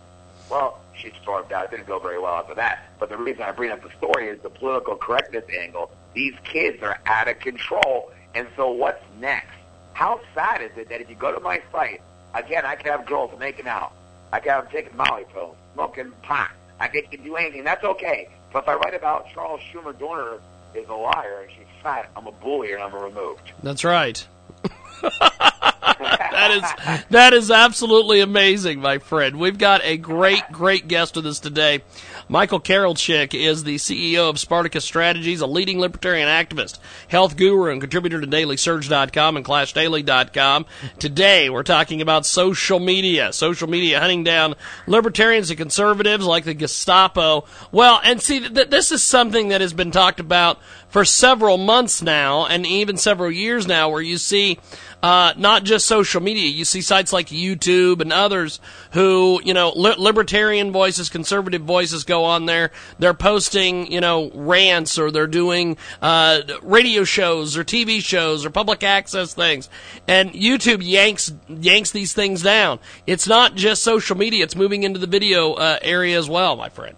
[0.50, 1.64] Well, she stormed out.
[1.66, 2.90] It didn't go very well after that.
[3.00, 5.90] But the reason I bring up the story is the political correctness angle.
[6.14, 8.12] These kids are out of control.
[8.35, 9.56] And so what's next?
[9.96, 12.02] How sad is it that if you go to my site,
[12.35, 13.94] again, I can have girls making out.
[14.30, 16.50] I can have them taking Molly pills, smoking pot.
[16.78, 17.64] I can do anything.
[17.64, 18.28] That's okay.
[18.52, 20.38] But if I write about Charles Schumer Dorner
[20.74, 23.52] is a liar and she's fat, I'm a bully and I'm removed.
[23.62, 24.22] That's right.
[25.00, 29.38] that is that is absolutely amazing, my friend.
[29.38, 31.80] We've got a great, great guest with us today.
[32.28, 37.80] Michael Karolchik is the CEO of Spartacus Strategies, a leading libertarian activist, health guru, and
[37.80, 40.66] contributor to DailySurge.com and ClashDaily.com.
[40.98, 44.56] Today, we're talking about social media, social media hunting down
[44.88, 47.44] libertarians and conservatives like the Gestapo.
[47.70, 50.58] Well, and see, th- this is something that has been talked about
[50.96, 54.59] for several months now, and even several years now, where you see
[55.02, 56.48] uh, not just social media.
[56.48, 58.61] You see sites like YouTube and others
[58.92, 62.72] who, you know, li- libertarian voices, conservative voices go on there.
[62.98, 68.48] They're posting, you know, rants or they're doing uh, radio shows or TV shows or
[68.48, 69.68] public access things,
[70.09, 72.78] and YouTube yanks yanks these things down.
[73.06, 76.70] It's not just social media; it's moving into the video uh, area as well, my
[76.70, 76.96] friend.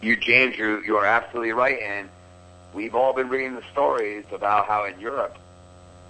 [0.00, 2.08] You, James, you you are absolutely right, and
[2.74, 5.38] we've all been reading the stories about how in Europe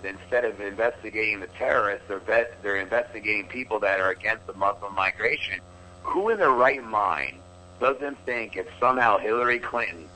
[0.05, 4.95] instead of investigating the terrorists, they're, vet, they're investigating people that are against the Muslim
[4.95, 5.61] migration.
[6.03, 7.39] Who in their right mind
[7.81, 10.09] doesn't think if somehow Hillary Clinton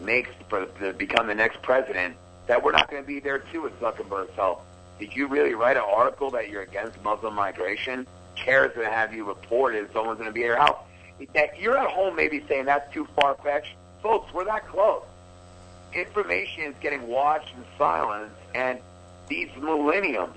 [0.00, 2.16] makes for to become the next president
[2.46, 4.64] that we're not going to be there too with Zuckerberg's help?
[4.98, 8.06] Did you really write an article that you're against Muslim migration?
[8.44, 9.92] Going to have you reported.
[9.92, 10.78] Someone's going to be at your house.
[11.34, 13.74] That You're at home maybe saying that's too far fetched.
[14.02, 15.02] Folks, we're that close.
[15.94, 18.78] Information is getting watched in silence, and
[19.28, 20.36] these millenniums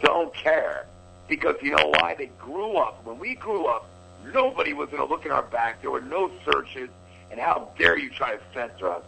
[0.00, 0.86] don't care
[1.28, 2.14] because you know why?
[2.16, 3.04] They grew up.
[3.04, 3.88] When we grew up,
[4.32, 5.80] nobody was going to look in our back.
[5.80, 6.88] There were no searches,
[7.30, 9.02] and how dare you try to censor us,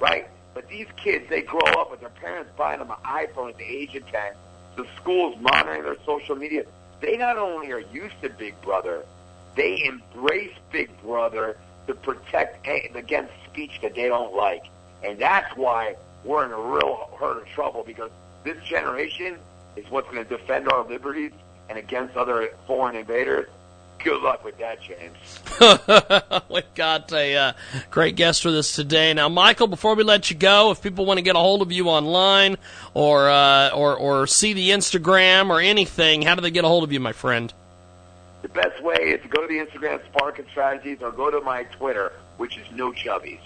[0.00, 0.28] right?
[0.54, 3.64] But these kids, they grow up with their parents buying them an iPhone at the
[3.64, 4.32] age of 10,
[4.76, 6.64] the schools monitoring their social media.
[7.00, 9.04] They not only are used to Big Brother,
[9.54, 14.64] they embrace Big Brother to protect against speech that they don't like.
[15.02, 18.10] And that's why we're in a real hurt of trouble because
[18.44, 19.38] this generation
[19.76, 21.32] is what's going to defend our liberties
[21.68, 23.48] and against other foreign invaders.
[24.02, 25.16] Good luck with that, James.
[26.48, 27.52] We've got a uh,
[27.90, 29.12] great guest with us today.
[29.12, 31.72] Now, Michael, before we let you go, if people want to get a hold of
[31.72, 32.58] you online
[32.94, 36.84] or uh, or or see the Instagram or anything, how do they get a hold
[36.84, 37.52] of you, my friend?
[38.42, 41.64] The best way is to go to the Instagram Spartacus Strategies or go to my
[41.64, 43.40] Twitter, which is No Chubbies.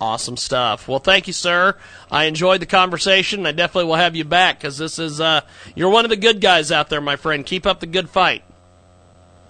[0.00, 0.88] Awesome stuff.
[0.88, 1.76] Well, thank you, sir.
[2.10, 3.46] I enjoyed the conversation.
[3.46, 5.42] I definitely will have you back because this is uh,
[5.74, 7.46] you're one of the good guys out there, my friend.
[7.46, 8.42] Keep up the good fight.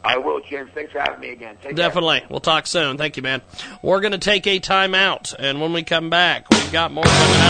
[0.05, 0.71] I will, James.
[0.75, 1.57] Thanks for having me again.
[1.63, 2.21] Take definitely.
[2.21, 2.29] Care.
[2.29, 2.99] We'll talk soon.
[2.99, 3.41] Thank you, man.
[3.83, 7.05] We're going to take a time out, and when we come back, we've got more
[7.05, 7.41] coming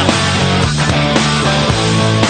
[2.21, 2.24] up.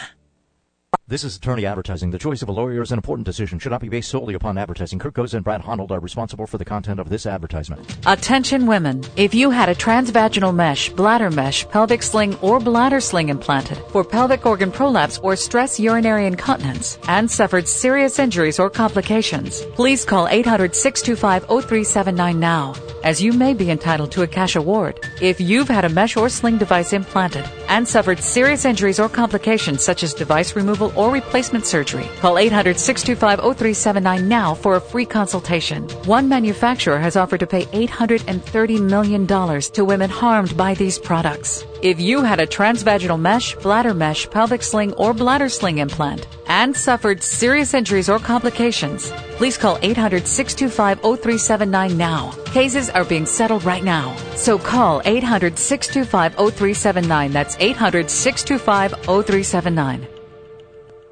[1.08, 2.10] This is attorney advertising.
[2.10, 3.60] The choice of a lawyer is an important decision.
[3.60, 4.98] Should not be based solely upon advertising.
[4.98, 7.96] Kirk Goza and Brad Honnold are responsible for the content of this advertisement.
[8.08, 9.04] Attention women.
[9.16, 14.04] If you had a transvaginal mesh, bladder mesh, pelvic sling, or bladder sling implanted for
[14.04, 20.28] pelvic organ prolapse or stress urinary incontinence and suffered serious injuries or complications, please call
[20.28, 25.00] 800-625-0379 now, as you may be entitled to a cash award.
[25.22, 29.84] If you've had a mesh or sling device implanted and suffered serious injuries or complications
[29.84, 35.88] such as device removal or replacement surgery, call 800-625-0379 now for a free consultation.
[36.06, 41.66] One manufacturer has offered to pay $830 million to women harmed by these products.
[41.82, 46.74] If you had a transvaginal mesh, bladder mesh, pelvic sling, or bladder sling implant and
[46.76, 52.32] suffered serious injuries or complications, please call 800-625-0379 now.
[52.46, 54.16] Cases are being settled right now.
[54.36, 57.32] So call 800-625-0379.
[57.32, 60.15] That's 800-625-0379.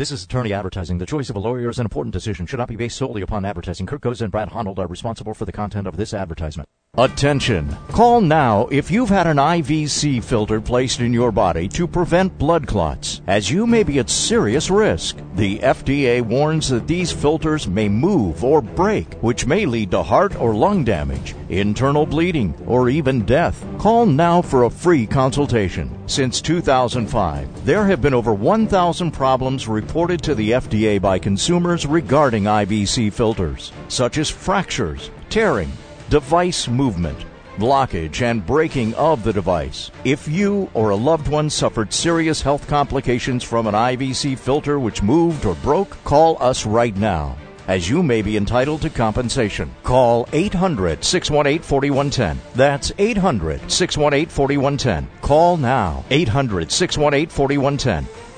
[0.00, 0.96] This is attorney advertising.
[0.96, 2.46] The choice of a lawyer is an important decision.
[2.46, 3.84] Should not be based solely upon advertising.
[3.84, 6.70] Kirk Goza and Brad Honnold are responsible for the content of this advertisement.
[6.98, 7.76] Attention!
[7.90, 12.66] Call now if you've had an IVC filter placed in your body to prevent blood
[12.66, 15.16] clots, as you may be at serious risk.
[15.36, 20.34] The FDA warns that these filters may move or break, which may lead to heart
[20.40, 23.64] or lung damage, internal bleeding, or even death.
[23.78, 25.96] Call now for a free consultation.
[26.08, 32.44] Since 2005, there have been over 1,000 problems reported to the FDA by consumers regarding
[32.44, 35.72] IVC filters, such as fractures, tearing,
[36.08, 37.18] device movement,
[37.56, 39.90] blockage, and breaking of the device.
[40.04, 45.02] If you or a loved one suffered serious health complications from an IVC filter which
[45.02, 47.36] moved or broke, call us right now.
[47.66, 49.74] As you may be entitled to compensation.
[49.82, 52.40] Call 800 618 4110.
[52.54, 55.08] That's 800 618 4110.
[55.20, 56.04] Call now.
[56.10, 58.29] 800 618 4110.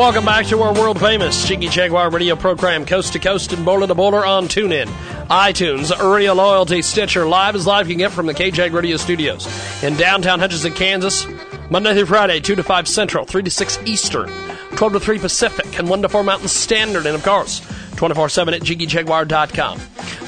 [0.00, 3.86] Welcome back to our world famous Jiggy Jaguar radio program, coast to coast and border
[3.86, 4.86] to border on TuneIn,
[5.26, 7.28] iTunes, Radio Loyalty, Stitcher.
[7.28, 9.46] Live as live you can get from the KJAG Radio Studios
[9.82, 11.26] in downtown Hutchinson, Kansas,
[11.70, 14.28] Monday through Friday, 2 to 5 Central, 3 to 6 Eastern,
[14.74, 17.60] 12 to 3 Pacific, and 1 to 4 Mountain Standard, and of course,
[17.96, 19.80] 24 7 at JiggyJaguar.com.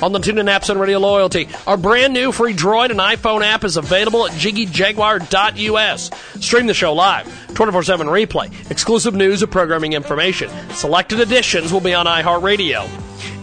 [0.03, 3.65] On the TuneIn apps and Radio Loyalty, our brand new free Droid and iPhone app
[3.65, 6.11] is available at JiggyJaguar.us.
[6.45, 10.49] Stream the show live, 24 7 replay, exclusive news and programming information.
[10.71, 12.87] Selected editions will be on iHeartRadio.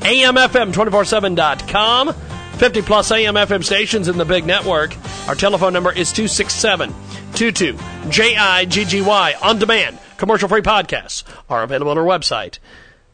[0.02, 2.16] AMFM247.com.
[2.60, 4.94] 50 plus AM FM stations in the big network.
[5.30, 6.94] Our telephone number is 267
[7.34, 7.74] 22
[8.10, 9.42] JIGGY.
[9.42, 12.60] On demand, commercial free podcasts are available on our website.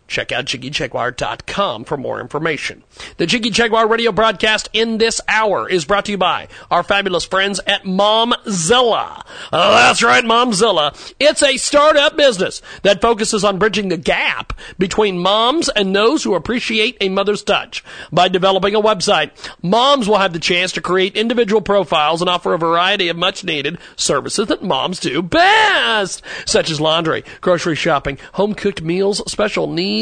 [0.08, 2.84] Check out JiggyJaguar.com for more information.
[3.18, 7.26] The Jiggy Jaguar radio broadcast in this hour is brought to you by our fabulous
[7.26, 9.26] friends at Momzilla.
[9.52, 11.14] Oh, that's right, Momzilla.
[11.20, 16.36] It's a startup business that focuses on bridging the gap between moms and those who
[16.36, 17.84] appreciate a mother's touch.
[18.12, 19.32] By developing a website,
[19.64, 23.44] moms will have the chance to create individual profiles and offer a variety of much
[23.44, 29.66] needed services that moms do best, such as laundry, grocery shopping, home cooked meals, special
[29.68, 29.95] needs,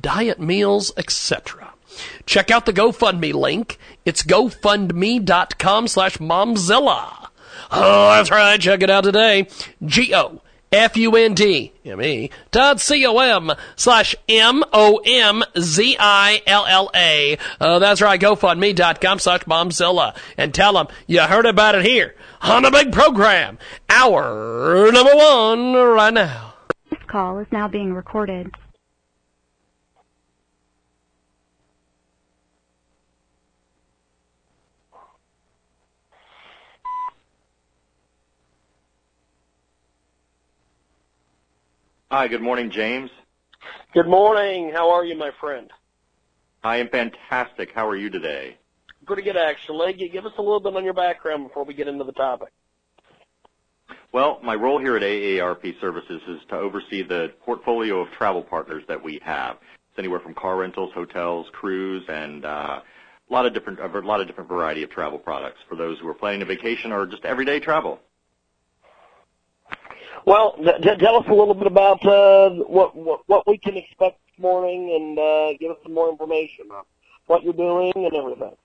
[0.00, 1.72] diet meals, etc.
[2.26, 3.78] Check out the GoFundMe link.
[4.04, 7.28] It's gofundme.com slash momzilla.
[7.70, 8.60] Oh, that's right.
[8.60, 9.48] Check it out today.
[9.84, 10.40] G-O.
[10.72, 15.38] F-U-N-D-M-E dot C-O-M slash M-O-M-Z-I-L-L-A.
[17.60, 20.16] Uh, that's right, GoFundMe.com slash Momzilla.
[20.36, 23.56] And tell them you heard about it here on the big program.
[23.88, 26.54] Hour number one right now.
[26.90, 28.52] This call is now being recorded.
[42.16, 43.10] Hi, good morning, James.
[43.92, 44.70] Good morning.
[44.72, 45.68] How are you, my friend?
[46.62, 47.72] I am fantastic.
[47.74, 48.56] How are you today?
[49.04, 49.94] Pretty good, actually.
[49.94, 52.52] Give us a little bit on your background before we get into the topic.
[54.12, 58.84] Well, my role here at AARP Services is to oversee the portfolio of travel partners
[58.86, 59.56] that we have.
[59.90, 62.80] It's anywhere from car rentals, hotels, cruise, and uh,
[63.28, 66.06] a lot of different a lot of different variety of travel products for those who
[66.06, 67.98] are planning a vacation or just everyday travel.
[70.26, 73.76] Well, t- t- tell us a little bit about uh, what, what what we can
[73.76, 76.84] expect this morning, and uh, give us some more information on
[77.26, 78.56] what you're doing and everything.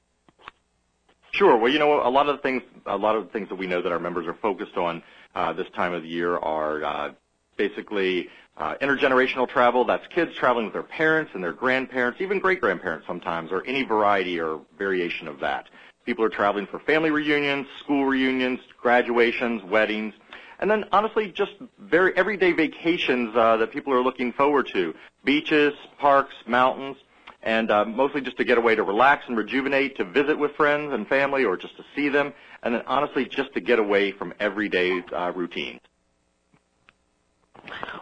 [1.31, 1.57] Sure.
[1.57, 3.67] Well, you know, a lot of the things, a lot of the things that we
[3.67, 5.03] know that our members are focused on
[5.35, 7.11] uh, this time of the year are uh,
[7.57, 9.85] basically uh, intergenerational travel.
[9.85, 13.83] That's kids traveling with their parents and their grandparents, even great grandparents sometimes, or any
[13.83, 15.69] variety or variation of that.
[16.05, 20.13] People are traveling for family reunions, school reunions, graduations, weddings,
[20.59, 24.93] and then honestly, just very everyday vacations uh, that people are looking forward to:
[25.23, 26.97] beaches, parks, mountains
[27.41, 30.93] and uh, mostly just to get away to relax and rejuvenate, to visit with friends
[30.93, 32.33] and family, or just to see them,
[32.63, 35.79] and then honestly just to get away from everyday uh, routines.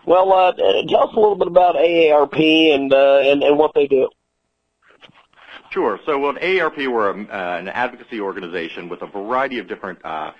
[0.06, 3.88] Well, uh, tell us a little bit about AARP and uh, and, and what they
[3.88, 4.10] do.
[5.70, 6.00] Sure.
[6.06, 10.08] So, well, AARP, we're a, uh, an advocacy organization with a variety of different uh,
[10.08, 10.32] uh,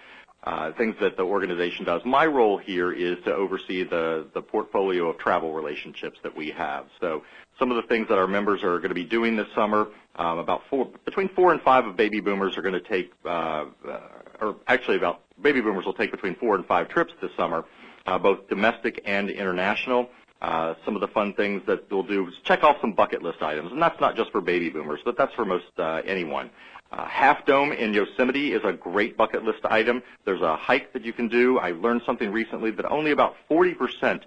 [0.78, 2.02] things that the organization does.
[2.06, 6.86] My role here is to oversee the, the portfolio of travel relationships that we have.
[7.00, 7.24] So
[7.60, 10.38] some of the things that our members are going to be doing this summer, um,
[10.38, 14.00] about four, between four and five of baby boomers are going to take, uh, uh,
[14.40, 17.66] or actually about baby boomers will take between four and five trips this summer,
[18.06, 20.10] uh, both domestic and international.
[20.40, 23.42] Uh, some of the fun things that we'll do is check off some bucket list
[23.42, 26.52] items, and that's not just for baby boomers, but that's for most uh, anyone.
[26.92, 30.02] Uh, Half Dome in Yosemite is a great bucket list item.
[30.26, 31.60] There's a hike that you can do.
[31.60, 34.22] I learned something recently that only about 40%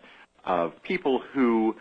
[0.45, 1.77] of people who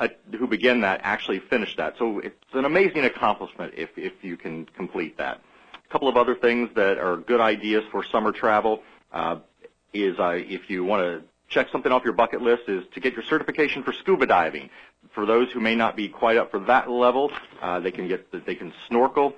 [0.00, 0.08] uh,
[0.38, 1.94] who begin that actually finish that.
[1.98, 5.40] So it's an amazing accomplishment if if you can complete that.
[5.74, 8.82] A couple of other things that are good ideas for summer travel
[9.12, 9.36] uh,
[9.92, 13.12] is uh, if you want to check something off your bucket list is to get
[13.12, 14.70] your certification for scuba diving.
[15.14, 18.26] For those who may not be quite up for that level, uh, they can get
[18.46, 19.34] they can snorkel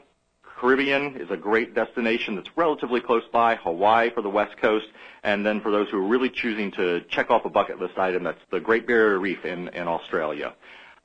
[0.58, 4.86] Caribbean is a great destination that's relatively close by, Hawaii for the West Coast,
[5.22, 8.22] and then for those who are really choosing to check off a bucket list item,
[8.24, 10.54] that's the Great Barrier Reef in, in Australia.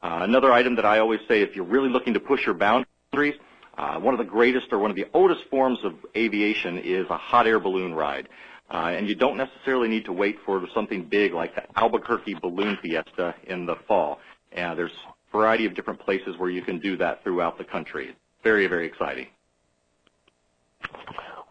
[0.02, 3.36] Uh, another item that I always say if you're really looking to push your boundaries,
[3.78, 7.18] uh, one of the greatest or one of the oldest forms of aviation is a
[7.18, 8.30] hot air balloon ride.
[8.72, 12.78] Uh, and you don't necessarily need to wait for something big like the Albuquerque Balloon
[12.84, 14.20] Fiesta in the fall.
[14.56, 18.16] Uh, there's a variety of different places where you can do that throughout the country.
[18.43, 19.28] Very, very exciting.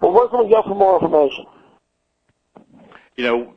[0.01, 1.47] Well, where can we go for more information?
[3.17, 3.55] You know,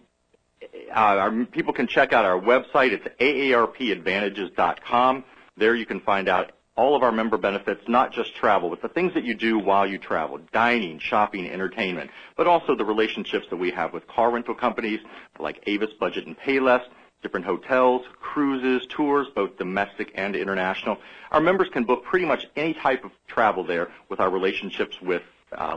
[0.89, 2.91] uh, our, people can check out our website.
[2.91, 5.24] It's aarpadvantages.com.
[5.57, 8.88] There you can find out all of our member benefits, not just travel, but the
[8.88, 13.57] things that you do while you travel, dining, shopping, entertainment, but also the relationships that
[13.57, 14.99] we have with car rental companies
[15.38, 16.82] like Avis Budget and Payless,
[17.22, 20.97] different hotels, cruises, tours, both domestic and international.
[21.32, 25.22] Our members can book pretty much any type of travel there with our relationships with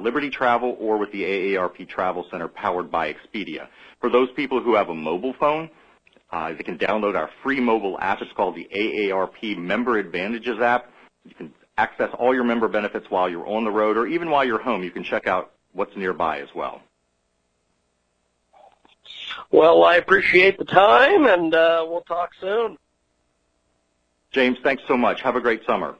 [0.00, 3.68] Liberty Travel or with the AARP Travel Center powered by Expedia.
[4.00, 5.70] For those people who have a mobile phone,
[6.30, 8.20] uh, they can download our free mobile app.
[8.22, 10.90] It's called the AARP Member Advantages app.
[11.24, 14.44] You can access all your member benefits while you're on the road or even while
[14.44, 14.82] you're home.
[14.82, 16.82] You can check out what's nearby as well.
[19.50, 22.78] Well, I appreciate the time, and uh, we'll talk soon.
[24.32, 25.20] James, thanks so much.
[25.22, 25.96] Have a great summer.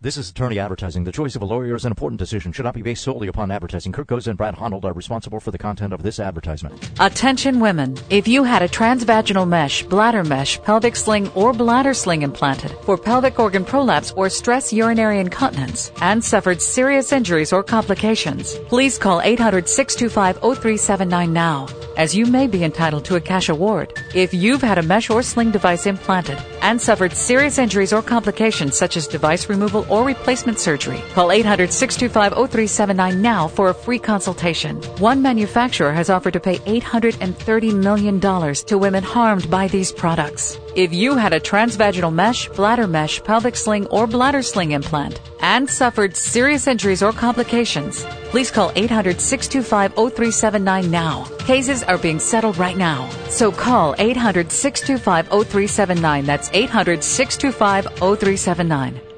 [0.02, 1.04] This is attorney advertising.
[1.04, 2.50] The choice of a lawyer is an important decision.
[2.50, 3.92] Should not be based solely upon advertising.
[3.92, 6.90] Kirk and Brad Honnold are responsible for the content of this advertisement.
[6.98, 7.96] Attention women.
[8.10, 12.98] If you had a transvaginal mesh, bladder mesh, pelvic sling, or bladder sling implanted for
[12.98, 19.20] pelvic organ prolapse or stress urinary incontinence and suffered serious injuries or complications, please call
[19.20, 23.96] 800-625-0379 now, as you may be entitled to a cash award.
[24.16, 28.76] If you've had a mesh or sling device implanted and suffered serious injuries or complications
[28.76, 31.02] such as device removal or replacement surgery.
[31.12, 34.76] Call 800-625-0379 now for a free consultation.
[34.98, 40.58] One manufacturer has offered to pay $830 million to women harmed by these products.
[40.74, 45.68] If you had a transvaginal mesh, bladder mesh, pelvic sling, or bladder sling implant and
[45.68, 51.24] suffered serious injuries or complications, please call 800-625-0379 now.
[51.40, 53.10] Cases are being settled right now.
[53.28, 56.24] So call 800-625-0379.
[56.24, 59.11] That's 800-625-0379.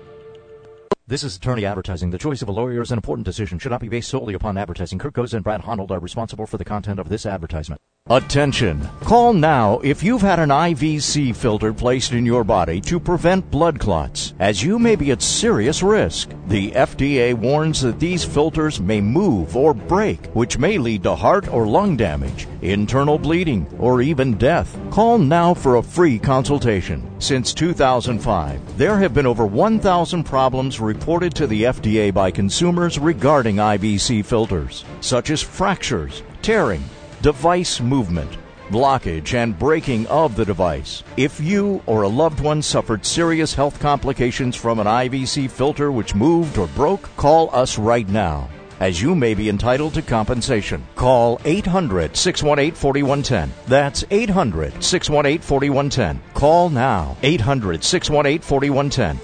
[1.07, 2.13] This is attorney advertising.
[2.13, 3.59] The choice of a lawyer is an important decision.
[3.59, 4.99] Should not be based solely upon advertising.
[4.99, 7.79] Kirk Goza and Brad Honnold are responsible for the content of this advertisement.
[8.09, 8.89] Attention!
[9.01, 13.79] Call now if you've had an IVC filter placed in your body to prevent blood
[13.79, 16.31] clots, as you may be at serious risk.
[16.49, 21.49] The FDA warns that these filters may move or break, which may lead to heart
[21.49, 24.77] or lung damage, internal bleeding, or even death.
[24.91, 27.09] Call now for a free consultation.
[27.21, 33.57] Since 2005, there have been over 1,000 problems reported to the FDA by consumers regarding
[33.57, 36.83] IVC filters, such as fractures, tearing,
[37.23, 38.39] device movement,
[38.69, 41.03] blockage, and breaking of the device.
[41.17, 46.15] If you or a loved one suffered serious health complications from an IVC filter which
[46.15, 48.49] moved or broke, call us right now.
[48.85, 50.87] As you may be entitled to compensation.
[50.95, 53.51] Call 800 618 4110.
[53.67, 56.21] That's 800 618 4110.
[56.35, 57.17] Call now.
[57.23, 59.19] 800 618 4110.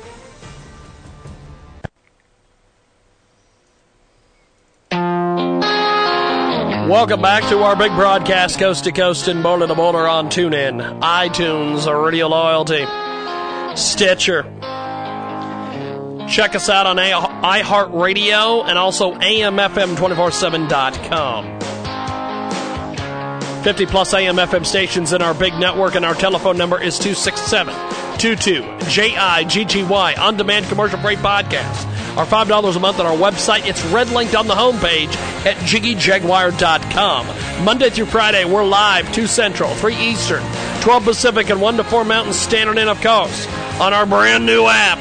[6.89, 11.03] Welcome back to our big broadcast, coast to coast and border to border on TuneIn,
[11.03, 12.87] iTunes, Radio Loyalty,
[13.77, 14.47] Stitcher.
[16.31, 21.61] Check us out on iHeartRadio and also AMFM247.com.
[23.65, 27.75] 50 plus AMFM stations in our big network, and our telephone number is 267
[28.19, 31.87] 22 JIGGY on demand commercial free podcast.
[32.17, 33.67] Our $5 a month on our website.
[33.67, 35.15] It's red linked on the homepage
[35.45, 37.65] at jiggyjaguar.com.
[37.65, 40.43] Monday through Friday, we're live 2 Central, 3 Eastern,
[40.81, 43.47] 12 Pacific, and 1 to 4 Mountain Standard in, of course,
[43.81, 44.99] on our brand new app.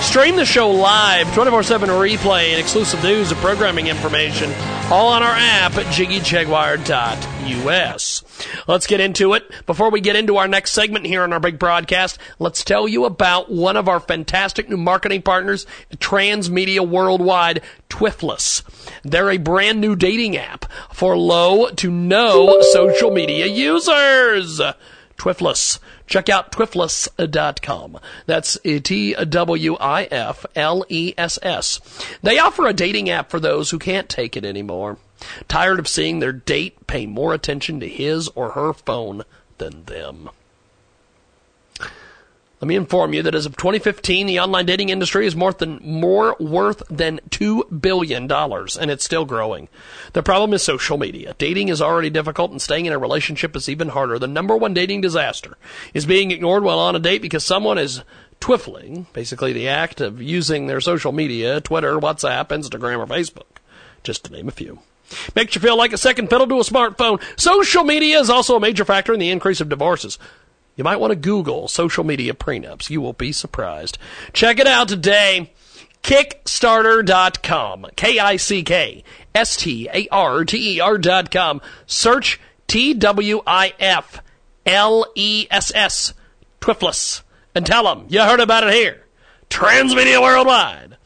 [0.00, 4.50] Stream the show live, 24 7 replay, and exclusive news and programming information,
[4.90, 8.24] all on our app at jiggyjaguar.us.
[8.66, 9.66] Let's get into it.
[9.66, 13.04] Before we get into our next segment here on our big broadcast, let's tell you
[13.04, 18.62] about one of our fantastic new marketing partners, Transmedia Worldwide, Twifless.
[19.02, 24.60] They're a brand new dating app for low to no social media users.
[25.18, 25.80] Twifless.
[26.06, 27.98] Check out twifless.com.
[28.26, 31.80] That's T W I F L E S S.
[32.22, 34.98] They offer a dating app for those who can't take it anymore.
[35.48, 39.24] Tired of seeing their date pay more attention to his or her phone
[39.58, 40.30] than them.
[42.60, 45.78] Let me inform you that as of 2015, the online dating industry is more than
[45.80, 49.68] more worth than two billion dollars, and it's still growing.
[50.12, 51.36] The problem is social media.
[51.38, 54.18] Dating is already difficult, and staying in a relationship is even harder.
[54.18, 55.56] The number one dating disaster
[55.94, 58.02] is being ignored while on a date because someone is
[58.40, 63.60] twiffling, basically the act of using their social media, Twitter, WhatsApp, Instagram, or Facebook,
[64.02, 64.80] just to name a few.
[65.36, 67.22] Makes you feel like a second fiddle to a smartphone.
[67.38, 70.18] Social media is also a major factor in the increase of divorces.
[70.78, 72.88] You might want to Google social media prenups.
[72.88, 73.98] You will be surprised.
[74.32, 75.52] Check it out today.
[76.04, 77.86] Kickstarter.com.
[77.96, 79.02] K I C K
[79.34, 81.60] S T A R T E R.com.
[81.86, 84.22] Search T W I F
[84.64, 86.14] L E S S.
[86.60, 87.22] Twifless.
[87.56, 89.04] And tell them you heard about it here.
[89.50, 90.96] Transmedia Worldwide.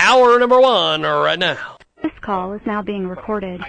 [0.00, 1.76] Hour number one right now.
[2.02, 3.60] This call is now being recorded.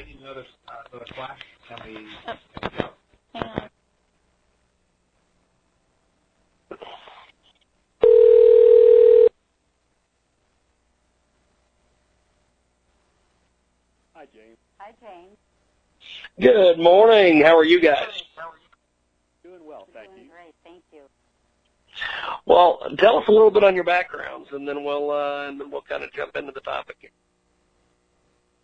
[14.24, 14.58] Hi, James.
[14.78, 15.38] Hi, James.
[16.40, 17.44] Good morning.
[17.46, 18.10] How are you guys?
[19.44, 20.26] Doing well, thank you.
[20.34, 21.06] Great, thank you.
[22.48, 25.70] Well, tell us a little bit on your backgrounds, and then we'll uh, and then
[25.70, 27.14] we'll kind of jump into the topic.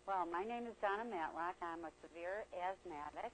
[0.08, 1.62] Well, my name is Donna Matlock.
[1.62, 3.30] I'm a severe asthmatic.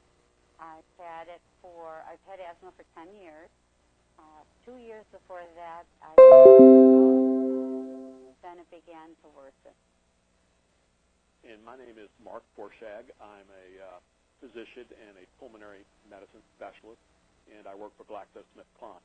[0.59, 3.47] I've had it for I've had asthma for 10 years.
[4.19, 6.11] Uh, two years before that, I
[8.43, 9.71] then it began to worsen.
[11.47, 13.15] And my name is Mark Forshag.
[13.23, 13.99] I'm a uh,
[14.45, 17.01] physician and a pulmonary medicine specialist,
[17.57, 19.01] and I work for GlaxoSmithKline.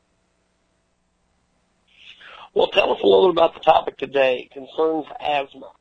[2.53, 4.49] Well, tell us a little about the topic today.
[4.53, 5.73] Concerns asthma.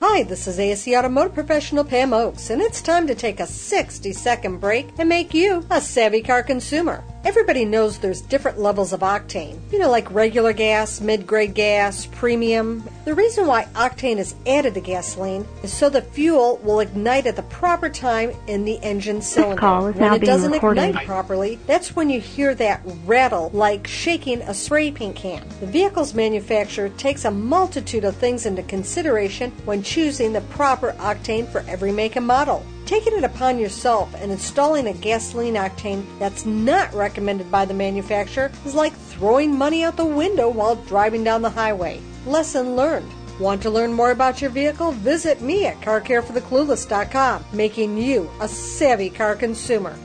[0.00, 4.12] Hi, this is ASE Automotive Professional Pam Oakes, and it's time to take a 60
[4.12, 7.02] second break and make you a savvy car consumer.
[7.24, 9.58] Everybody knows there's different levels of octane.
[9.72, 12.88] You know, like regular gas, mid grade gas, premium.
[13.04, 17.34] The reason why octane is added to gasoline is so the fuel will ignite at
[17.34, 19.56] the proper time in the engine cylinder.
[19.56, 20.84] call is when now it being doesn't recorded.
[20.84, 25.46] ignite properly, that's when you hear that rattle like shaking a spray paint can.
[25.58, 31.48] The vehicle's manufacturer takes a multitude of things into consideration when choosing the proper octane
[31.50, 32.62] for every make and model.
[32.84, 38.52] Taking it upon yourself and installing a gasoline octane that's not recommended by the manufacturer
[38.66, 42.00] is like throwing money out the window while driving down the highway.
[42.26, 43.10] Lesson learned.
[43.40, 44.92] Want to learn more about your vehicle?
[44.92, 49.96] Visit me at carcarefortheclueless.com, making you a savvy car consumer.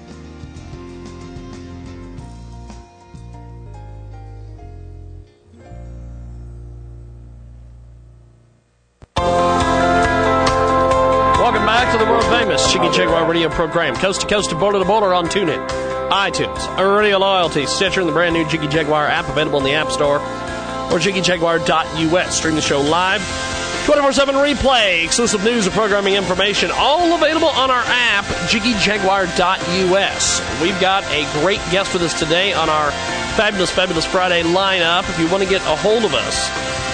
[12.94, 15.68] Jaguar radio program, coast to coast to border to border on TuneIn,
[16.10, 19.90] iTunes, Radio Loyalty, Stitcher, and the brand new Jiggy Jaguar app available in the App
[19.90, 22.38] Store or jiggyjaguar.us.
[22.38, 23.22] Stream the show live,
[23.88, 30.62] 24 7 replay, exclusive news and programming information, all available on our app, jiggyjaguar.us.
[30.62, 32.92] We've got a great guest with us today on our
[33.36, 35.10] Fabulous, Fabulous Friday lineup.
[35.10, 36.48] If you want to get a hold of us,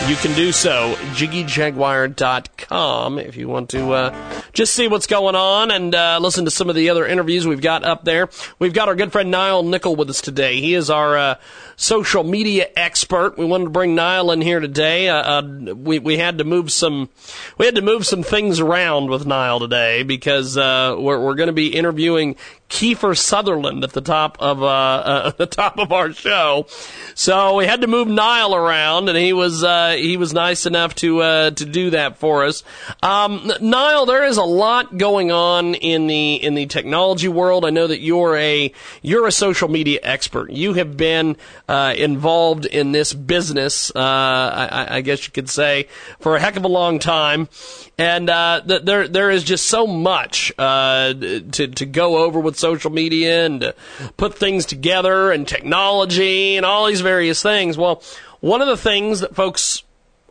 [0.10, 5.70] you can do so, jiggyjaguar.com, if you want to uh, just see what's going on
[5.70, 8.28] and uh, listen to some of the other interviews we've got up there.
[8.58, 10.60] We've got our good friend Niall Nickel with us today.
[10.62, 11.36] He is our uh,
[11.76, 13.38] social media expert.
[13.38, 15.10] We wanted to bring Niall in here today.
[15.10, 17.10] Uh, uh, we we had to move some
[17.58, 21.48] we had to move some things around with Niall today because uh, we're we're going
[21.48, 22.36] to be interviewing
[22.70, 26.68] Kiefer Sutherland at the top of uh, uh, the top of our show.
[27.16, 30.96] So we had to move Niall around, and he was uh, he was nice enough
[30.96, 32.64] to uh, to do that for us.
[33.04, 37.66] Um, Niall, there is a lot going on in the in the technology world.
[37.66, 38.72] I know that you're a
[39.02, 40.52] you're a social media expert.
[40.52, 41.38] You have been
[41.68, 45.88] uh, involved in this business, uh, I, I guess you could say,
[46.20, 47.50] for a heck of a long time.
[47.98, 52.58] And uh, th- there there is just so much uh, to to go over with
[52.58, 53.76] social media and to
[54.18, 57.78] put things together and technology and all these various things.
[57.78, 58.02] Well,
[58.40, 59.84] one of the things that folks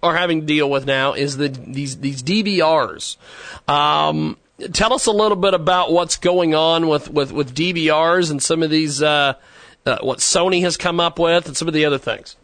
[0.03, 3.17] are having to deal with now is the these these DVRs.
[3.69, 4.37] Um,
[4.73, 8.63] tell us a little bit about what's going on with with, with DVRs and some
[8.63, 9.35] of these uh,
[9.87, 12.37] uh, what Sony has come up with and some of the other things.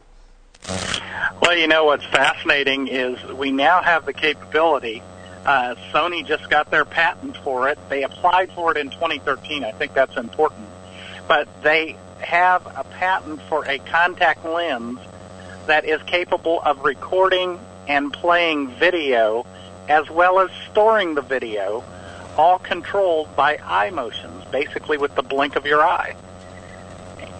[1.42, 5.02] Well, you know what's fascinating is we now have the capability.
[5.44, 7.78] Uh, Sony just got their patent for it.
[7.90, 9.62] They applied for it in 2013.
[9.62, 10.68] I think that's important.
[11.28, 14.98] But they have a patent for a contact lens
[15.66, 17.58] that is capable of recording
[17.88, 19.46] and playing video
[19.88, 21.84] as well as storing the video,
[22.36, 26.16] all controlled by eye motions, basically with the blink of your eye.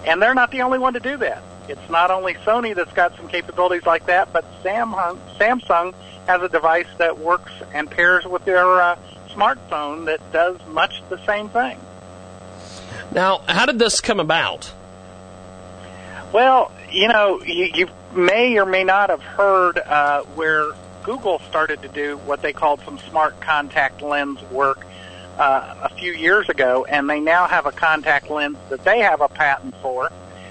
[0.07, 1.43] And they're not the only one to do that.
[1.69, 5.95] It's not only Sony that's got some capabilities like that, but Samsung, Samsung
[6.27, 8.99] has a device that works and pairs with their uh,
[9.31, 11.79] smartphone that does much the same thing.
[13.13, 14.73] Now, how did this come about?
[16.33, 21.83] Well, you know, you, you may or may not have heard uh, where Google started
[21.83, 24.85] to do what they called some smart contact lens work
[25.39, 29.21] uh, a few years ago, and they now have a contact lens that they have
[29.21, 30.11] a patent for.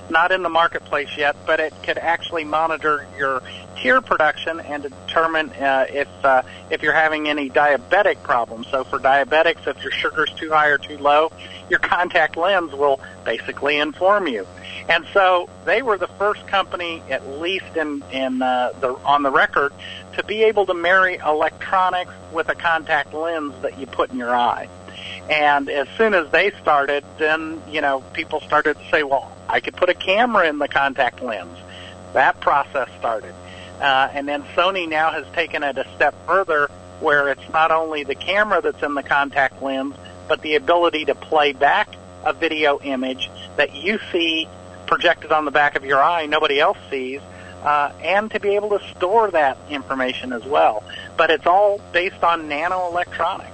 [0.09, 3.41] Not in the marketplace yet, but it could actually monitor your
[3.77, 8.67] tear production and determine uh, if uh, if you're having any diabetic problems.
[8.67, 11.31] So for diabetics, if your sugar's too high or too low,
[11.69, 14.45] your contact lens will basically inform you.
[14.89, 19.31] And so they were the first company, at least in in uh, the on the
[19.31, 19.73] record,
[20.17, 24.35] to be able to marry electronics with a contact lens that you put in your
[24.35, 24.67] eye.
[25.29, 29.61] And as soon as they started, then you know people started to say, "Well, I
[29.61, 31.57] could put a camera in the contact lens."
[32.11, 33.33] That process started,
[33.79, 36.69] uh, and then Sony now has taken it a step further,
[36.99, 39.95] where it's not only the camera that's in the contact lens,
[40.27, 41.87] but the ability to play back
[42.25, 44.47] a video image that you see
[44.93, 47.19] projected on the back of your eye, nobody else sees,
[47.63, 50.83] uh, and to be able to store that information as well.
[51.17, 53.49] But it's all based on nanoelectronics.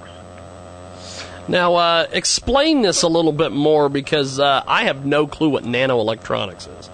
[1.48, 5.64] Now, uh, explain this a little bit more because uh, I have no clue what
[5.64, 6.90] nanoelectronics is.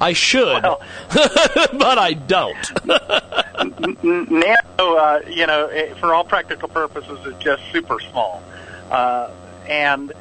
[0.00, 0.60] I should,
[1.12, 2.84] but I don't.
[4.02, 8.42] Nano, uh, you know, it, for all practical purposes, is just super small.
[8.90, 9.30] Uh,
[9.68, 10.12] and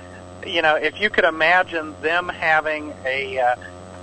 [0.46, 3.56] you know, if you could imagine them having a uh,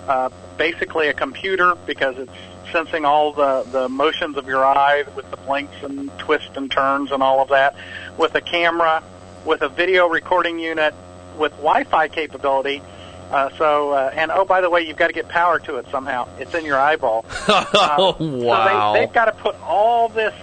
[0.09, 2.32] uh, basically a computer because it's
[2.72, 7.11] sensing all the the motions of your eye with the blinks and twists and turns
[7.12, 7.74] and all of that,
[8.16, 9.03] with a camera,
[9.45, 10.95] with a video recording unit,
[11.38, 12.82] with Wi-Fi capability.
[13.30, 15.86] Uh, so, uh, and oh, by the way, you've got to get power to it
[15.91, 16.26] somehow.
[16.38, 17.24] It's in your eyeball.
[17.49, 20.34] oh, So they, they've got to put all this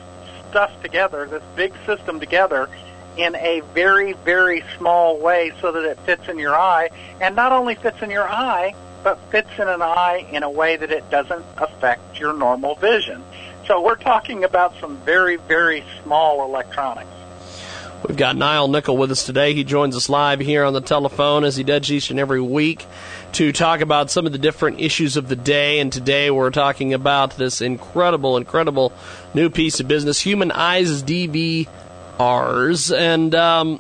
[0.50, 2.70] stuff together, this big system together,
[3.18, 6.90] in a very, very small way so that it fits in your eye.
[7.22, 10.76] And not only fits in your eye, but fits in an eye in a way
[10.76, 13.24] that it doesn't affect your normal vision.
[13.66, 17.10] So we're talking about some very, very small electronics.
[18.08, 19.54] We've got Niall Nickel with us today.
[19.54, 22.86] He joins us live here on the telephone as he does each and every week
[23.34, 25.80] to talk about some of the different issues of the day.
[25.80, 28.94] And today we're talking about this incredible, incredible
[29.34, 31.02] new piece of business, Human Eyes
[32.18, 32.96] DVRs.
[32.98, 33.80] And um,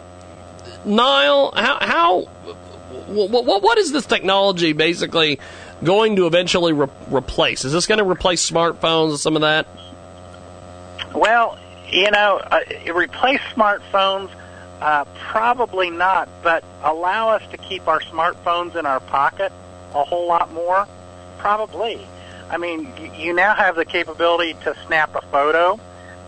[0.85, 2.21] Niall, how, how
[3.07, 5.39] what, what, is this technology basically
[5.83, 7.65] going to eventually re- replace?
[7.65, 9.67] Is this going to replace smartphones and some of that?
[11.13, 11.57] Well,
[11.89, 12.59] you know, uh,
[12.93, 14.29] replace smartphones,
[14.81, 19.51] uh, probably not, but allow us to keep our smartphones in our pocket
[19.93, 20.85] a whole lot more,
[21.37, 22.05] probably.
[22.49, 25.79] I mean, you now have the capability to snap a photo,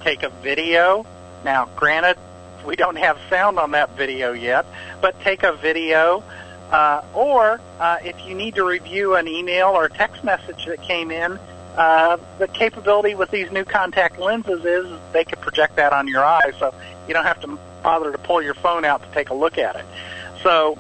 [0.03, 1.05] take a video.
[1.43, 2.17] Now, granted,
[2.65, 4.65] we don't have sound on that video yet,
[5.01, 6.23] but take a video.
[6.71, 11.09] Uh, or uh, if you need to review an email or text message that came
[11.09, 11.39] in,
[11.75, 16.23] uh, the capability with these new contact lenses is they can project that on your
[16.23, 16.73] eye, so
[17.07, 19.77] you don't have to bother to pull your phone out to take a look at
[19.77, 19.85] it.
[20.43, 20.77] So,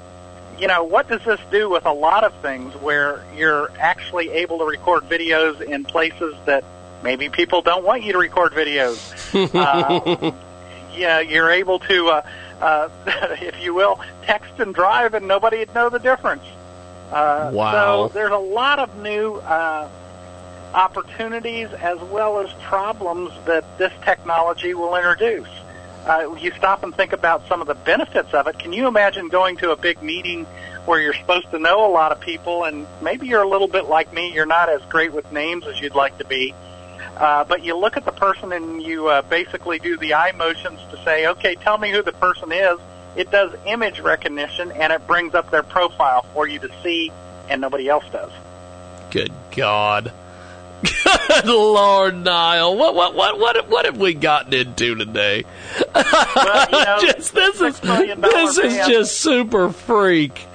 [0.59, 4.59] you know, what does this do with a lot of things where you're actually able
[4.59, 6.63] to record videos in places that
[7.01, 10.35] maybe people don't want you to record videos?
[10.95, 12.21] yeah, you're able to, uh,
[12.61, 12.89] uh,
[13.41, 16.43] if you will, text and drive, and nobody would know the difference.
[17.11, 18.07] Uh, Wow.
[18.07, 19.89] So there's a lot of new uh,
[20.73, 25.49] opportunities as well as problems that this technology will introduce.
[26.05, 28.57] Uh, you stop and think about some of the benefits of it.
[28.57, 30.45] Can you imagine going to a big meeting
[30.85, 33.85] where you're supposed to know a lot of people, and maybe you're a little bit
[33.85, 36.53] like me, you're not as great with names as you'd like to be,
[37.17, 40.79] uh, but you look at the person and you uh, basically do the eye motions
[40.91, 42.79] to say, okay, tell me who the person is.
[43.15, 47.11] It does image recognition and it brings up their profile for you to see,
[47.49, 48.31] and nobody else does.
[49.11, 50.13] Good God.
[51.27, 52.77] Good Lord, Niall.
[52.77, 55.43] What what what what what have we gotten into today?
[55.95, 58.89] just this is this is man.
[58.89, 60.45] just super freak.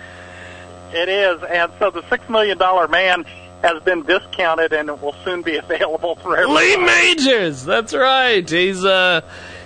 [0.95, 3.27] It is, and so the six million dollar man
[3.65, 6.63] has been discounted and it will soon be available for everyone.
[6.63, 7.65] Lee Majors.
[7.65, 8.49] That's right.
[8.49, 9.23] He's uh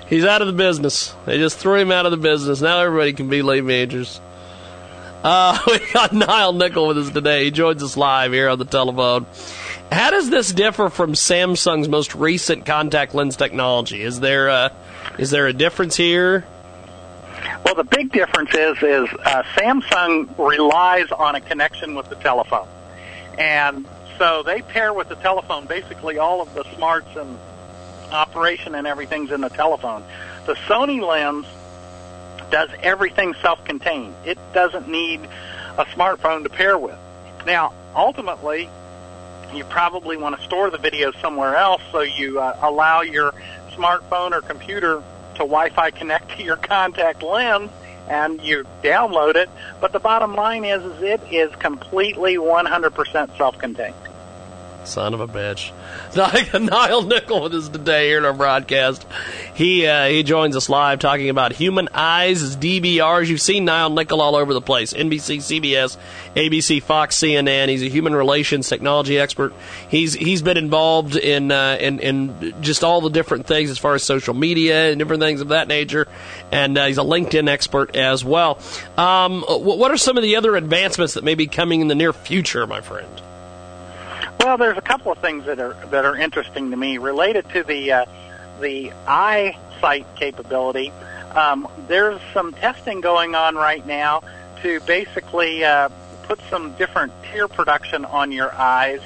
[0.08, 1.14] he's out of the business.
[1.26, 2.60] They just threw him out of the business.
[2.60, 4.20] Now everybody can be Lee Majors.
[5.22, 7.44] Uh, we got Niall Nickel with us today.
[7.44, 9.26] He joins us live here on the telephone.
[9.90, 14.02] How does this differ from Samsung's most recent contact lens technology?
[14.02, 14.72] Is there a,
[15.18, 16.46] is there a difference here?
[17.64, 22.68] Well, the big difference is is uh, Samsung relies on a connection with the telephone,
[23.38, 23.86] and
[24.18, 25.66] so they pair with the telephone.
[25.66, 27.38] Basically, all of the smarts and
[28.10, 30.02] operation and everything's in the telephone.
[30.46, 31.46] The Sony lens
[32.50, 34.14] does everything self-contained.
[34.24, 35.20] It doesn't need
[35.76, 36.98] a smartphone to pair with.
[37.46, 38.68] Now, ultimately,
[39.54, 43.32] you probably want to store the video somewhere else, so you uh, allow your
[43.72, 45.02] smartphone or computer
[45.34, 47.70] to Wi-Fi connect to your contact lens,
[48.08, 49.48] and you download it.
[49.80, 53.94] But the bottom line is, is it is completely 100% self-contained.
[54.88, 55.70] Son of a bitch.
[56.60, 59.06] Niall Nickel us today here in our broadcast.
[59.54, 63.28] He uh, he joins us live talking about human eyes as DVRs.
[63.28, 64.94] You've seen Niall Nickel all over the place.
[64.94, 65.98] NBC, CBS,
[66.34, 67.68] ABC, Fox, CNN.
[67.68, 69.52] He's a human relations technology expert.
[69.90, 73.94] He's he's been involved in uh, in in just all the different things as far
[73.94, 76.08] as social media and different things of that nature.
[76.50, 78.58] And uh, he's a LinkedIn expert as well.
[78.96, 82.14] Um, what are some of the other advancements that may be coming in the near
[82.14, 83.08] future, my friend?
[84.40, 87.64] Well, there's a couple of things that are that are interesting to me related to
[87.64, 88.06] the uh,
[88.60, 90.92] the eyesight capability.
[91.34, 94.22] Um, there's some testing going on right now
[94.62, 95.88] to basically uh,
[96.22, 99.00] put some different tear production on your eyes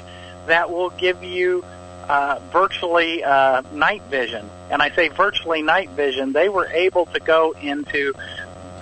[0.46, 1.64] that will give you
[2.08, 4.48] uh, virtually uh, night vision.
[4.70, 6.32] And I say virtually night vision.
[6.32, 8.12] They were able to go into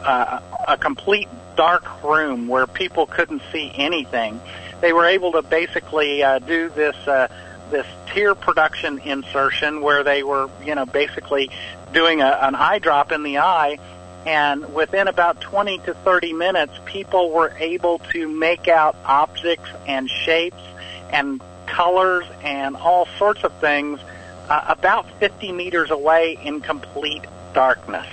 [0.03, 4.41] uh, a complete dark room where people couldn't see anything.
[4.81, 7.29] They were able to basically uh, do this uh,
[7.71, 11.51] this tear production insertion where they were, you know, basically
[11.93, 13.79] doing a, an eye drop in the eye.
[14.27, 20.11] And within about 20 to 30 minutes, people were able to make out objects and
[20.11, 20.63] shapes
[21.11, 24.01] and colors and all sorts of things
[24.49, 27.25] uh, about 50 meters away in complete
[27.55, 28.07] darkness.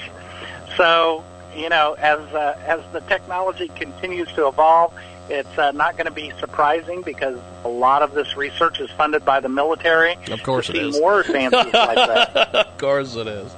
[0.77, 4.93] So, you know, as uh, as the technology continues to evolve,
[5.29, 9.25] it's uh, not going to be surprising because a lot of this research is funded
[9.25, 10.15] by the military.
[10.31, 10.99] Of course to it see is.
[10.99, 12.35] more advances like that.
[12.55, 13.53] of course it is.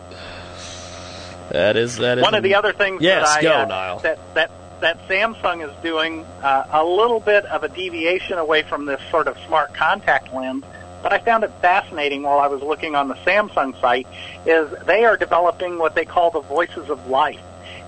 [1.52, 4.00] That is that is One of the other things Yes, that I, go, uh, Niall.
[4.00, 4.52] that that
[4.82, 9.28] that Samsung is doing uh, a little bit of a deviation away from this sort
[9.28, 10.64] of smart contact lens.
[11.02, 14.06] But I found it fascinating while I was looking on the Samsung site
[14.46, 17.40] is they are developing what they call the voices of life.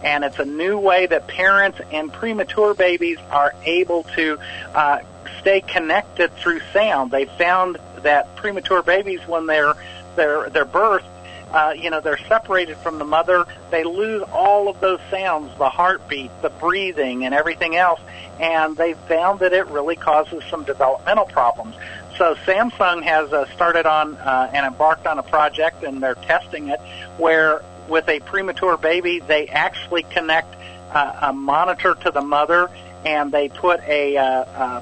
[0.03, 4.39] And it's a new way that parents and premature babies are able to
[4.73, 4.99] uh,
[5.39, 7.11] stay connected through sound.
[7.11, 9.75] They found that premature babies, when they're
[10.15, 11.05] they're they're birthed,
[11.51, 13.45] uh, you know, they're separated from the mother.
[13.71, 17.99] They lose all of those sounds, the heartbeat, the breathing, and everything else.
[18.39, 21.75] And they found that it really causes some developmental problems.
[22.17, 26.69] So Samsung has uh, started on uh, and embarked on a project, and they're testing
[26.69, 26.79] it,
[27.17, 30.55] where with a premature baby, they actually connect
[30.91, 32.69] uh, a monitor to the mother,
[33.05, 34.81] and they put a, uh, uh,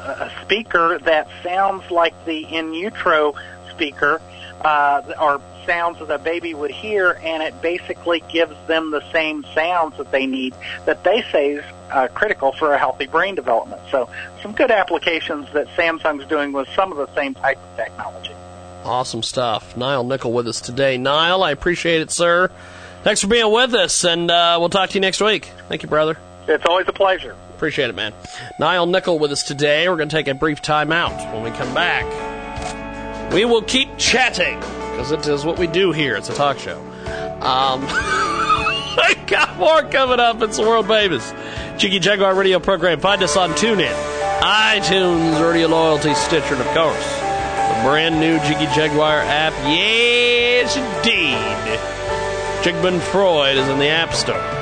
[0.00, 3.34] a speaker that sounds like the in utero
[3.70, 4.20] speaker,
[4.62, 9.44] uh, or sounds that a baby would hear, and it basically gives them the same
[9.54, 10.54] sounds that they need
[10.86, 13.80] that they say is uh, critical for a healthy brain development.
[13.90, 14.08] So,
[14.42, 18.34] some good applications that Samsung's doing with some of the same type of technology.
[18.84, 19.76] Awesome stuff.
[19.76, 20.96] Niall Nickel with us today.
[20.96, 22.50] Niall, I appreciate it, sir.
[23.02, 25.50] Thanks for being with us, and uh, we'll talk to you next week.
[25.68, 26.18] Thank you, brother.
[26.46, 27.36] It's always a pleasure.
[27.54, 28.12] Appreciate it, man.
[28.58, 29.88] Niall Nickel with us today.
[29.88, 31.16] We're going to take a brief time out.
[31.34, 36.16] When we come back, we will keep chatting because it is what we do here.
[36.16, 36.78] It's a talk show.
[36.78, 37.84] Um,
[39.00, 40.42] I got more coming up.
[40.42, 41.32] It's the world famous
[41.78, 42.98] Jiggy Jaguar radio program.
[43.00, 43.94] Find us on TuneIn,
[44.40, 47.17] iTunes, Radio Loyalty, Stitcher, and of course,
[47.82, 49.52] brand new Jiggy Jaguar app.
[49.64, 51.38] Yes, indeed.
[52.62, 54.58] Jigman Freud is in the App Store.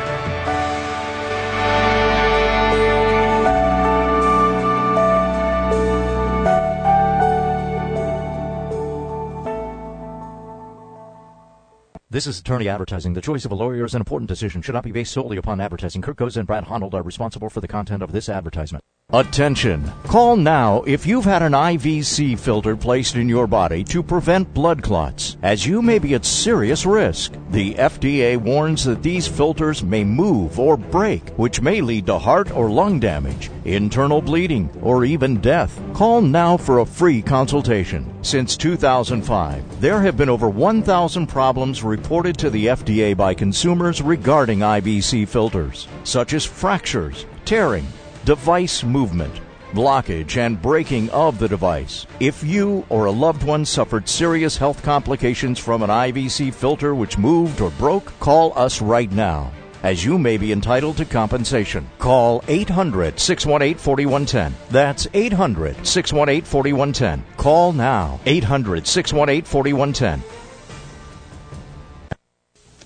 [12.09, 13.12] This is attorney advertising.
[13.12, 14.62] The choice of a lawyer is an important decision.
[14.62, 16.01] Should not be based solely upon advertising.
[16.01, 18.83] Kirk Goza and Brad Honnold are responsible for the content of this advertisement.
[19.13, 19.89] Attention!
[20.03, 24.83] Call now if you've had an IVC filter placed in your body to prevent blood
[24.83, 27.33] clots, as you may be at serious risk.
[27.51, 32.51] The FDA warns that these filters may move or break, which may lead to heart
[32.51, 35.81] or lung damage, internal bleeding, or even death.
[35.95, 38.13] Call now for a free consultation.
[38.23, 44.59] Since 2005, there have been over 1,000 problems reported to the FDA by consumers regarding
[44.59, 47.87] IVC filters, such as fractures, tearing,
[48.27, 52.09] device movement, blockage, and breaking of the device.
[52.18, 57.18] If you or a loved one suffered serious health complications from an IVC filter which
[57.18, 59.53] moved or broke, call us right now.
[59.85, 61.89] As you may be entitled to compensation.
[62.01, 64.57] Call 800 618 4110.
[64.70, 67.37] That's 800 618 4110.
[67.37, 68.18] Call now.
[68.27, 70.22] 800 618 4110.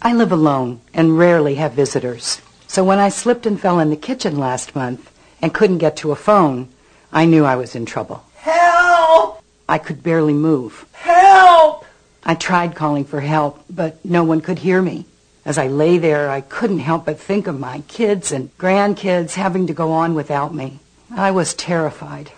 [0.03, 2.43] I live alone and rarely have visitors.
[2.67, 5.11] So when I slipped and fell in the kitchen last month
[5.43, 6.69] and couldn't get to a phone,
[7.13, 8.25] I knew I was in trouble.
[8.37, 9.43] Help!
[9.69, 10.87] I could barely move.
[10.93, 11.85] Help!
[12.25, 15.07] I tried calling for help, but no one could hear me.
[15.45, 19.67] As I lay there, I couldn't help but think of my kids and grandkids having
[19.69, 20.81] to go on without me.
[21.11, 22.31] I was terrified.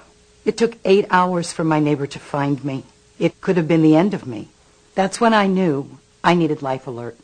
[0.44, 2.84] It took eight hours for my neighbor to find me.
[3.18, 4.48] It could have been the end of me.
[4.94, 7.18] That's when I knew I needed Life Alert.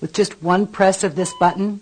[0.00, 1.80] With just one press of this button,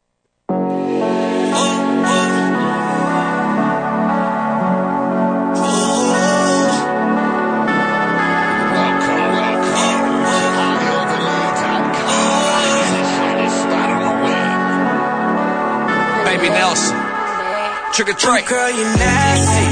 [17.96, 18.44] Trick or treat.
[18.44, 19.64] Girl, you nasty.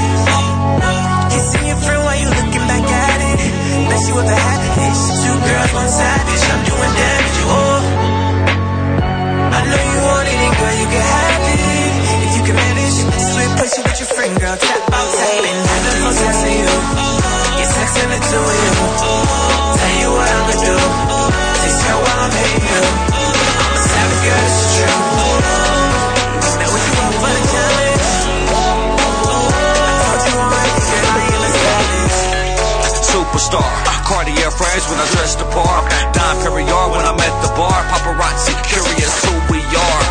[1.29, 3.37] Kissing your friend while you looking back at it.
[3.85, 5.01] Bet you with a hat, bitch.
[5.21, 6.41] Two girls, one savage.
[6.49, 7.37] I'm doing damage.
[7.45, 7.85] Oh,
[9.45, 11.61] I know you want it, and girl, you can have it.
[12.25, 14.57] If you can manage, sweet pussy with your friend, girl.
[14.57, 15.57] Tap out, tap in.
[15.61, 16.73] Have the most sex in you.
[17.61, 18.73] Get sex in the two of you.
[19.05, 20.73] Tell you what I'ma do.
[21.61, 22.81] Taste her while I'm hitting you.
[22.89, 25.44] I'm a savage girl, it's true.
[33.45, 33.69] Superstar.
[34.05, 35.89] Cartier frames when I dress the part.
[36.13, 37.83] Don Perignon when I'm at the bar.
[37.91, 40.03] Paparazzi curious who we are.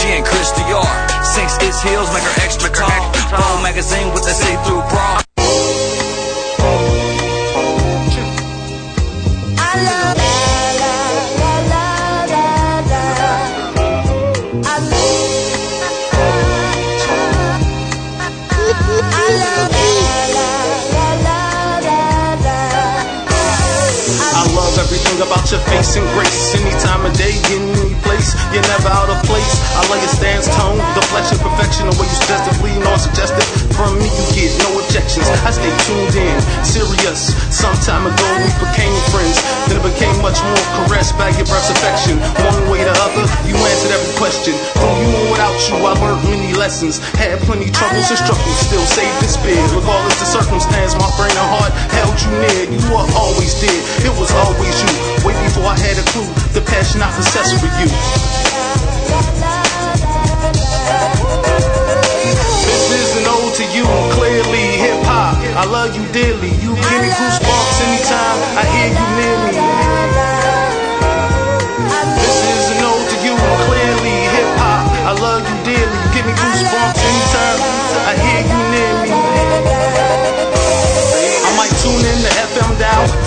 [0.00, 0.88] She ain't Chris Dior.
[1.24, 3.12] Sinks his heels, make her extra tall.
[3.30, 5.27] Vogue magazine with the see-through bra.
[25.20, 26.52] About your face and grace.
[26.60, 29.48] Any time of day, in any place, you're never out of place.
[29.72, 33.48] I love your stance, tone, the flesh and perfection, the way you suggestively non-suggestive.
[33.72, 35.24] From me, you get no objections.
[35.48, 37.32] I stay tuned in, serious.
[37.48, 39.40] Some time ago, we became friends.
[39.72, 42.20] Then it became much more caressed by your breath's affection.
[42.44, 44.52] One way or the other, you answered every question.
[44.76, 47.00] From you and without you, I learned many lessons.
[47.16, 49.70] Had plenty troubles and struggles, still saved and spared.
[49.72, 52.62] Regardless the circumstance, my brain and heart held you near.
[52.68, 53.80] You were always there.
[54.04, 55.08] It was always you.
[55.44, 57.88] Before I had a clue, the passion I possess for you.
[62.68, 63.84] This is an ode to you,
[64.16, 65.36] clearly hip hop.
[65.56, 66.50] I love you dearly.
[66.64, 69.52] You give me goosebumps anytime I hear you near me.
[72.18, 73.34] This is an ode to you,
[73.68, 74.84] clearly hip hop.
[75.06, 75.98] I love you dearly.
[75.98, 77.58] You give me goosebumps anytime
[78.08, 78.92] I hear you near
[79.92, 79.97] me.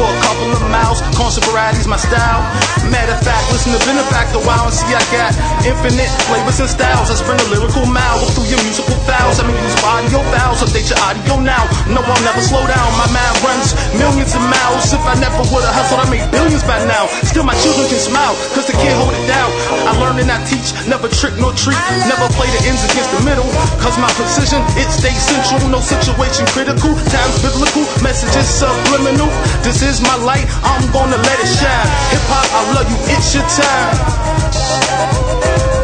[0.02, 0.98] For a couple of miles.
[1.14, 2.42] Concert variety's my style.
[2.90, 5.32] Matter of fact, listen to Benefactor Wow and see I got
[5.62, 7.14] infinite flavors and styles.
[7.14, 9.38] I sprint a lyrical mile look through your musical files.
[9.38, 11.70] I mean, use audio files, update your audio now.
[11.86, 12.90] No, I'll never slow down.
[12.98, 14.90] My mind runs millions of miles.
[14.90, 17.06] If I never would've hustled, I made billions by now.
[17.30, 19.50] Still, my children can smile, cause they can't hold it down.
[19.86, 21.78] I learn and I teach, never trick nor treat.
[22.10, 23.46] Never play the ends against the middle.
[23.86, 25.70] Cause my precision, it stays central.
[25.70, 26.98] No situation critical.
[27.14, 29.30] Times biblical, messages subliminal.
[29.62, 31.90] This is my light, I'm gonna let it shine.
[32.16, 33.92] Hip hop, I love you, it's your time.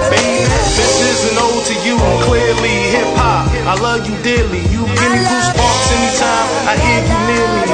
[0.08, 0.48] Baby,
[0.80, 3.52] this is an ode to you, clearly hip hop.
[3.68, 4.64] I love you dearly.
[4.72, 7.68] You give me goosebumps anytime I hear you near me.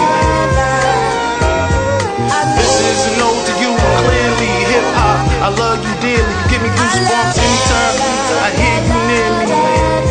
[2.57, 5.21] This is an ode to you, clearly hip hop.
[5.37, 6.33] I love you dearly.
[6.33, 7.95] You give me goosebumps anytime
[8.41, 10.02] I hear you near me.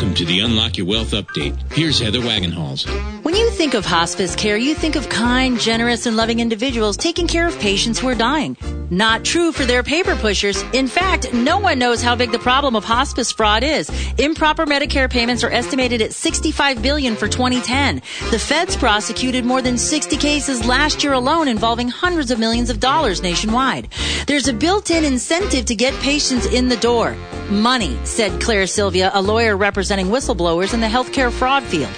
[0.00, 1.72] Welcome to the Unlock Your Wealth Update.
[1.74, 2.88] Here's Heather Wagenhals.
[3.22, 7.26] When you think of hospice care, you think of kind, generous, and loving individuals taking
[7.26, 8.56] care of patients who are dying.
[8.90, 10.64] Not true for their paper pushers.
[10.72, 13.88] In fact, no one knows how big the problem of hospice fraud is.
[14.18, 18.02] Improper Medicare payments are estimated at 65 billion for 2010.
[18.32, 22.80] The feds prosecuted more than 60 cases last year alone involving hundreds of millions of
[22.80, 23.88] dollars nationwide.
[24.26, 27.16] There's a built-in incentive to get patients in the door.
[27.48, 31.92] Money, said Claire Sylvia, a lawyer representing whistleblowers in the healthcare fraud field.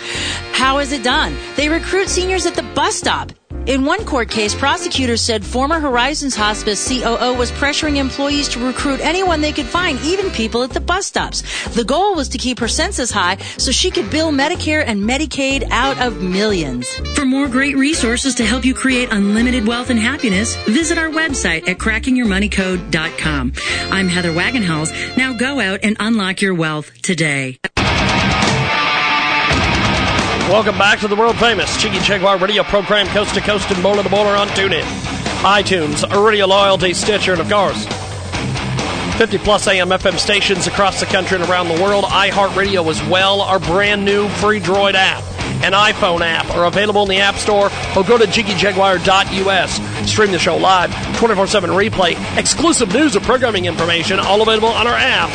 [0.53, 1.35] How is it done?
[1.57, 3.33] They recruit seniors at the bus stop.
[3.67, 8.99] In one court case, prosecutors said former Horizons Hospice COO was pressuring employees to recruit
[9.01, 11.43] anyone they could find, even people at the bus stops.
[11.69, 15.69] The goal was to keep her census high so she could bill Medicare and Medicaid
[15.71, 16.89] out of millions.
[17.15, 21.69] For more great resources to help you create unlimited wealth and happiness, visit our website
[21.69, 23.53] at crackingyourmoneycode.com.
[23.93, 25.17] I'm Heather Wagenhals.
[25.17, 27.59] Now go out and unlock your wealth today.
[30.49, 34.03] Welcome back to the world famous Jiggy Jaguar radio program, coast to coast and bowler
[34.03, 34.83] to bowler on TuneIn,
[35.43, 37.87] iTunes, Radio Loyalty, Stitcher, and of course,
[39.17, 42.05] 50 plus AM FM stations across the country and around the world.
[42.05, 43.41] iHeartRadio as well.
[43.41, 45.23] Our brand new free Droid app
[45.65, 50.11] and iPhone app are available in the App Store or go to jiggyjaguar.us.
[50.11, 54.87] Stream the show live, 24 7 replay, exclusive news and programming information, all available on
[54.87, 55.31] our app.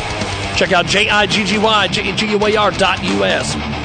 [0.56, 3.77] Check out J-I-G-G-Y, J-E-G-U-A-R dot U-S.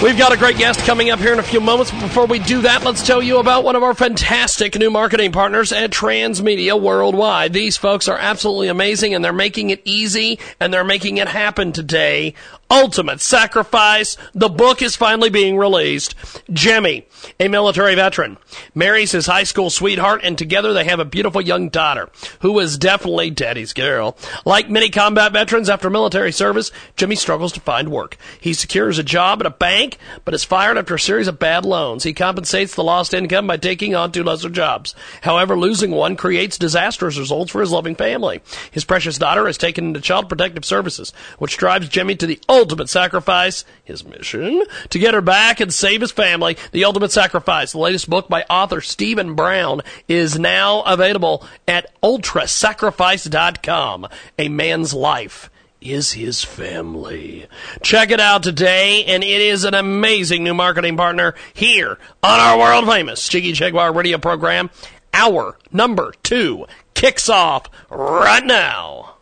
[0.00, 1.90] We've got a great guest coming up here in a few moments.
[1.90, 5.72] Before we do that, let's tell you about one of our fantastic new marketing partners
[5.72, 7.52] at Transmedia Worldwide.
[7.52, 11.72] These folks are absolutely amazing and they're making it easy and they're making it happen
[11.72, 12.34] today.
[12.70, 14.18] Ultimate Sacrifice.
[14.34, 16.14] The book is finally being released.
[16.52, 17.06] Jimmy,
[17.40, 18.36] a military veteran,
[18.74, 22.76] marries his high school sweetheart and together they have a beautiful young daughter who is
[22.76, 24.18] definitely daddy's girl.
[24.44, 28.18] Like many combat veterans after military service, Jimmy struggles to find work.
[28.38, 29.96] He secures a job at a bank,
[30.26, 32.04] but is fired after a series of bad loans.
[32.04, 34.94] He compensates the lost income by taking on two lesser jobs.
[35.22, 38.42] However, losing one creates disastrous results for his loving family.
[38.70, 42.88] His precious daughter is taken into child protective services, which drives Jimmy to the ultimate
[42.88, 46.56] sacrifice, his mission to get her back and save his family.
[46.72, 54.08] The Ultimate Sacrifice, the latest book by author Stephen Brown, is now available at ultrasacrifice.com.
[54.38, 57.46] A man's life is his family.
[57.82, 62.58] Check it out today, and it is an amazing new marketing partner here on our
[62.58, 64.70] world famous Jiggy Jaguar radio program.
[65.14, 69.17] Hour number two kicks off right now.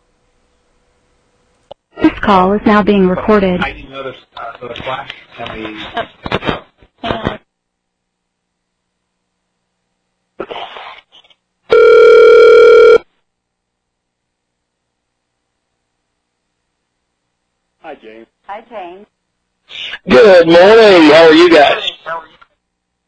[2.01, 3.59] This call is now being recorded.
[3.61, 6.63] I didn't notice uh, the flash on the.
[17.79, 18.27] Hi, James.
[18.45, 19.07] Hi, James.
[20.07, 21.11] Good morning.
[21.11, 21.91] How are you guys?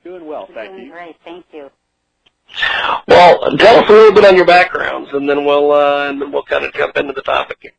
[0.04, 0.92] Doing well, thank Doing you.
[0.92, 1.70] great, thank you.
[3.08, 6.32] Well, tell us a little bit on your backgrounds, and then we'll uh, and then
[6.32, 7.58] we'll kind of jump into the topic.
[7.62, 7.72] here.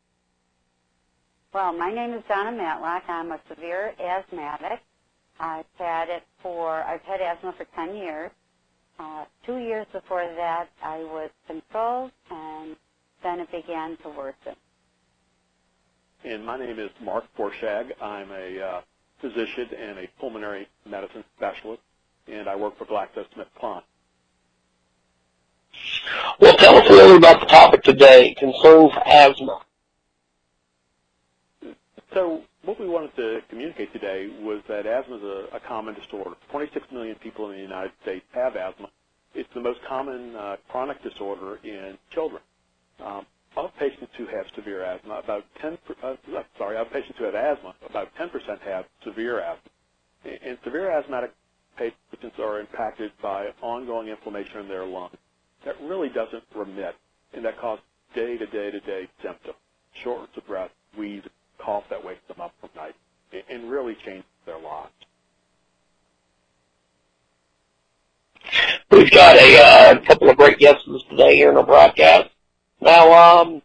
[1.53, 3.03] Well, my name is Donna Matlock.
[3.09, 4.79] I'm a severe asthmatic.
[5.37, 8.31] I've had it for, I've had asthma for 10 years.
[8.97, 12.77] Uh, two years before that, I was controlled, and
[13.21, 14.55] then it began to worsen.
[16.23, 17.91] And my name is Mark Forshag.
[18.01, 18.81] I'm a uh,
[19.19, 21.81] physician and a pulmonary medicine specialist,
[22.27, 23.83] and I work for GlaxoSmithKline.
[26.39, 28.35] Well, tell us a little about the topic today.
[28.39, 29.59] Concerns asthma.
[32.13, 36.35] So what we wanted to communicate today was that asthma is a, common disorder.
[36.51, 38.89] 26 million people in the United States have asthma.
[39.33, 42.41] It's the most common uh, chronic disorder in children.
[43.03, 43.25] Um,
[43.57, 46.15] of patients who have severe asthma, about 10, uh,
[46.75, 46.91] have
[47.35, 49.71] asthma, about 10% have severe asthma.
[50.25, 51.33] And, severe asthmatic
[51.77, 55.17] patients are impacted by ongoing inflammation in their lungs
[55.65, 56.95] that really doesn't remit,
[57.33, 57.83] and that causes
[58.15, 59.57] day-to-day-to-day symptoms,
[60.03, 61.23] shortness of breath, wheeze,
[61.63, 62.95] cough that wakes them up from night,
[63.31, 64.91] and, and really changes their lives.
[68.89, 72.29] We've got a uh, couple of great guests today here in our broadcast.
[72.81, 73.61] Now, um,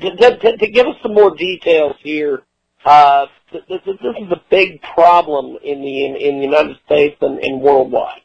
[0.00, 2.42] to, to, to give us some more details here,
[2.84, 7.38] uh, this, this is a big problem in the in, in the United States and,
[7.38, 8.22] and worldwide.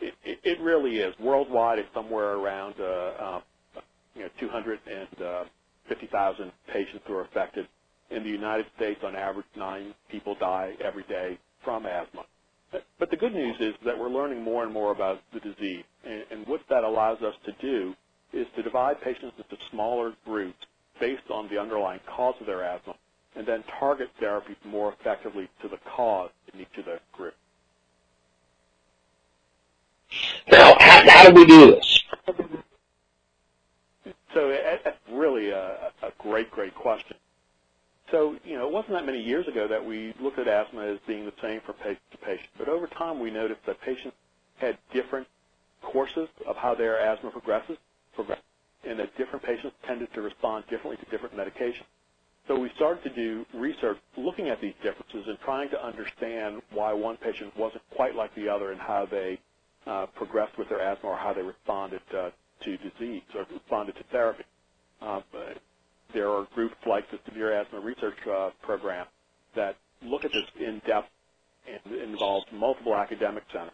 [0.00, 1.18] It, it, it really is.
[1.18, 3.40] Worldwide, it's somewhere around uh, uh,
[4.14, 4.28] you know
[5.90, 7.66] 250,000 patients who are affected.
[8.10, 12.24] In the United States, on average, nine people die every day from asthma.
[12.72, 16.24] But, the good news is that we're learning more and more about the disease, and,
[16.30, 17.94] and what that allows us to do
[18.32, 20.66] is to divide patients into smaller groups
[21.00, 22.94] based on the underlying cause of their asthma,
[23.34, 27.36] and then target therapies more effectively to the cause in each of those groups.
[30.52, 32.02] Now, how, how do we do this?
[34.84, 37.16] That's really a, a great, great question.
[38.12, 40.98] So, you know, it wasn't that many years ago that we looked at asthma as
[41.06, 42.48] being the same from patient to patient.
[42.58, 44.16] But over time, we noticed that patients
[44.58, 45.26] had different
[45.82, 47.78] courses of how their asthma progresses,
[48.84, 51.86] and that different patients tended to respond differently to different medications.
[52.48, 56.92] So we started to do research looking at these differences and trying to understand why
[56.92, 59.38] one patient wasn't quite like the other and how they
[59.86, 62.30] uh, progressed with their asthma or how they responded uh,
[62.64, 64.44] to disease or responded to therapy.
[65.02, 65.20] Uh,
[66.14, 69.06] there are groups like the Severe Asthma Research uh, Program
[69.56, 71.08] that look at this in depth
[71.68, 73.72] and involves multiple academic centers.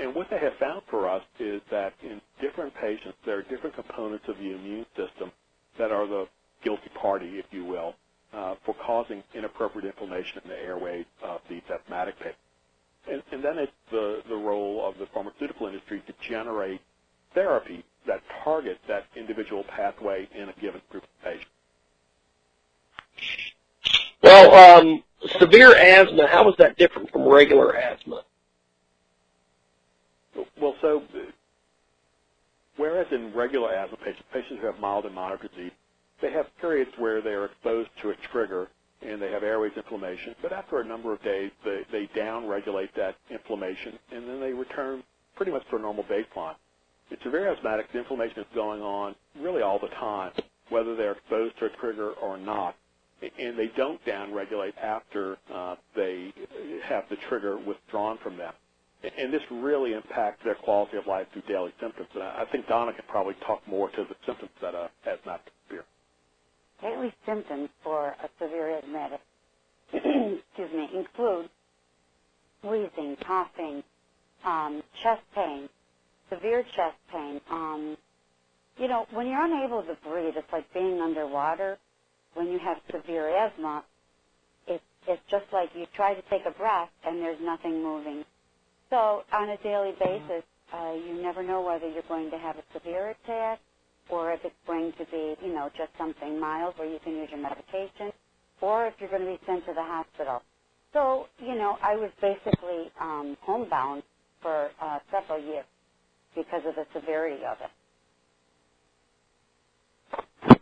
[0.00, 3.76] And- what they have found for us is that in different patients, there are different
[3.76, 5.32] components of the immune system
[5.78, 6.28] that are the
[6.64, 7.94] guilty party, if you will,
[8.32, 12.38] uh, for causing inappropriate inflammation in the airways of these asthmatic patients.
[13.08, 16.82] And, and then it's the, the role of the pharmaceutical industry to generate
[17.34, 17.83] therapy
[18.44, 21.46] target that individual pathway in a given group of patients.
[24.22, 25.04] Well, um,
[25.40, 28.22] severe asthma, how is that different from regular asthma?
[30.60, 31.02] Well, so
[32.76, 35.72] whereas in regular asthma patients, patients who have mild and moderate disease,
[36.22, 38.68] they have periods where they are exposed to a trigger
[39.02, 43.16] and they have airways inflammation, but after a number of days, they, they down-regulate that
[43.30, 45.02] inflammation and then they return
[45.36, 46.56] pretty much to a normal baseline.
[47.22, 50.32] In very asthmatic, the inflammation is going on really all the time,
[50.70, 52.74] whether they're exposed to a trigger or not,
[53.22, 56.32] and they don't down-regulate after uh, they
[56.84, 58.52] have the trigger withdrawn from them.
[59.18, 62.08] And this really impacts their quality of life through daily symptoms.
[62.14, 65.88] And I think Donna can probably talk more to the symptoms that a asthmatic experience.
[66.80, 69.20] Daily symptoms for a severe asthmatic,
[69.92, 71.50] excuse me, include
[72.62, 73.82] wheezing, coughing,
[74.44, 75.68] um, chest pain,
[76.30, 77.40] severe chest pain.
[77.50, 77.96] Um,
[78.78, 81.78] you know, when you're unable to breathe, it's like being underwater.
[82.34, 83.84] When you have severe asthma,
[84.68, 88.24] it, it's just like you try to take a breath and there's nothing moving.
[88.90, 90.44] So on a daily basis,
[90.74, 93.60] uh, you never know whether you're going to have a severe attack
[94.10, 97.28] or if it's going to be, you know, just something mild where you can use
[97.30, 98.12] your medication,
[98.60, 100.42] or if you're going to be sent to the hospital.
[100.92, 104.02] So, you know, I was basically um, homebound
[104.42, 105.64] for uh, several years
[106.34, 107.70] because of the severity of it.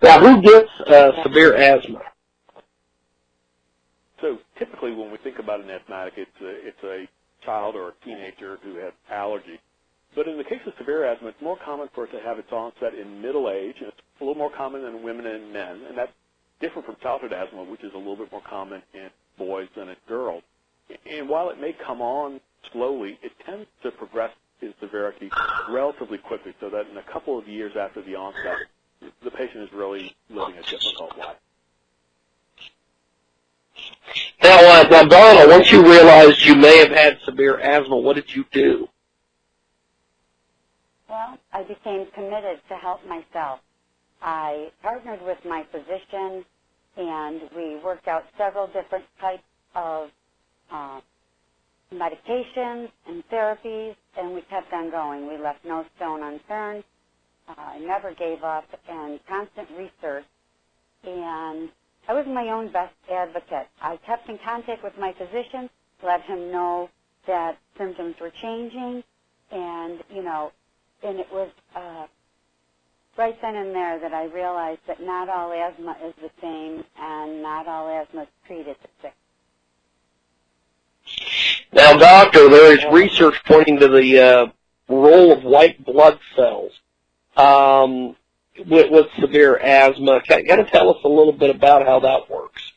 [0.02, 2.00] Now, who gets uh, severe asthma?
[4.20, 7.08] So typically, when we think about an asthmatic, it's a, it's a
[7.44, 9.58] child or a teenager who has allergies.
[10.14, 12.52] But in the case of severe asthma, it's more common for it to have its
[12.52, 15.96] onset in middle age, and it's a little more common in women and men, and
[15.96, 16.12] that's
[16.60, 19.08] different from childhood asthma, which is a little bit more common in
[19.38, 20.42] boys than in girls.
[21.10, 22.40] And while it may come on
[22.72, 24.30] slowly, it tends to progress
[24.62, 25.30] in severity
[25.68, 28.56] relatively quickly, so that in a couple of years after the onset,
[29.22, 31.36] the patient is really living a difficult life.
[34.42, 38.34] Now, uh, now, Donna, once you realized you may have had severe asthma, what did
[38.34, 38.88] you do?
[41.08, 43.60] Well, I became committed to help myself.
[44.20, 46.44] I partnered with my physician,
[46.96, 49.42] and we worked out several different types
[49.74, 50.10] of
[50.70, 51.00] uh,
[51.92, 55.28] medications and therapies, and we kept on going.
[55.28, 56.84] We left no stone unturned.
[57.48, 60.24] Uh, I never gave up, and constant research.
[61.04, 61.70] And
[62.08, 63.68] I was my own best advocate.
[63.82, 65.70] I kept in contact with my physician,
[66.04, 66.90] let him know
[67.28, 69.04] that symptoms were changing,
[69.52, 70.52] and you know,
[71.04, 72.06] and it was uh,
[73.18, 77.42] right then and there that I realized that not all asthma is the same, and
[77.42, 79.21] not all asthma is treated the same.
[81.72, 84.46] Now, doctor, there is research pointing to the uh,
[84.88, 86.72] role of white blood cells
[87.36, 88.16] um,
[88.66, 90.20] with, with severe asthma.
[90.22, 92.72] Can, you tell us a little bit about how that works?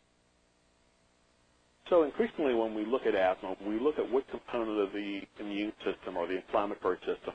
[1.90, 5.74] So increasingly when we look at asthma, we look at what component of the immune
[5.84, 7.34] system or the inflammatory system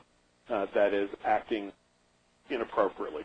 [0.49, 1.71] uh, that is acting
[2.49, 3.23] inappropriately.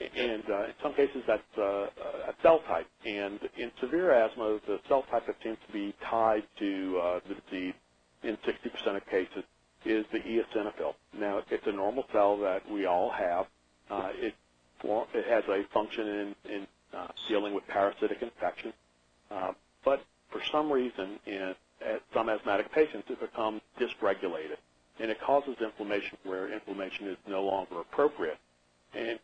[0.00, 1.86] And uh, in some cases, that's uh,
[2.28, 2.86] a cell type.
[3.06, 7.34] And in severe asthma, the cell type that seems to be tied to uh, the
[7.50, 7.74] disease
[8.22, 9.44] in 60% of cases
[9.84, 10.94] is the eosinophil.
[11.18, 13.46] Now, it's a normal cell that we all have.
[13.90, 14.34] Uh, it,
[14.84, 16.66] it has a function in, in
[16.96, 18.72] uh, dealing with parasitic infection.
[19.30, 19.52] Uh,
[19.84, 21.54] but for some reason, in
[22.14, 24.58] some asthmatic patients, it becomes dysregulated.
[25.00, 28.38] And it causes inflammation where inflammation is no longer appropriate.
[28.94, 29.18] And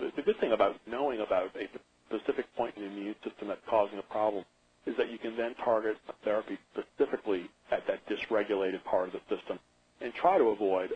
[0.00, 1.68] the, good thing about knowing about a
[2.08, 4.44] specific point in the immune system that's causing a problem
[4.86, 9.36] is that you can then target a therapy specifically at that dysregulated part of the
[9.36, 9.58] system
[10.02, 10.90] and try to avoid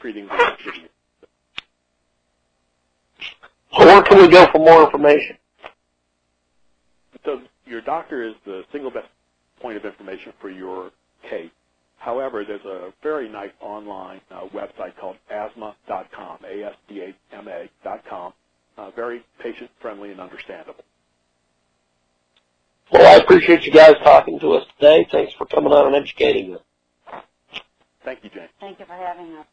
[0.00, 0.88] treating the activity.
[3.78, 5.36] So where can we go for more information?
[7.24, 9.08] So your doctor is the single best
[9.62, 10.90] point of information for your
[11.30, 11.50] case.
[12.02, 18.32] However, there's a very nice online uh, website called asthma.com, A-S-D-A-M-A.com,
[18.76, 20.82] uh, very patient-friendly and understandable.
[22.90, 25.06] Well, I appreciate you guys talking to us today.
[25.12, 26.60] Thanks for coming on and educating us.
[28.04, 28.48] Thank you, Jane.
[28.58, 29.46] Thank you for having us.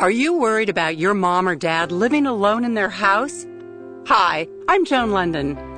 [0.00, 3.46] Are you worried about your mom or dad living alone in their house?
[4.06, 5.77] Hi, I'm Joan Lunden.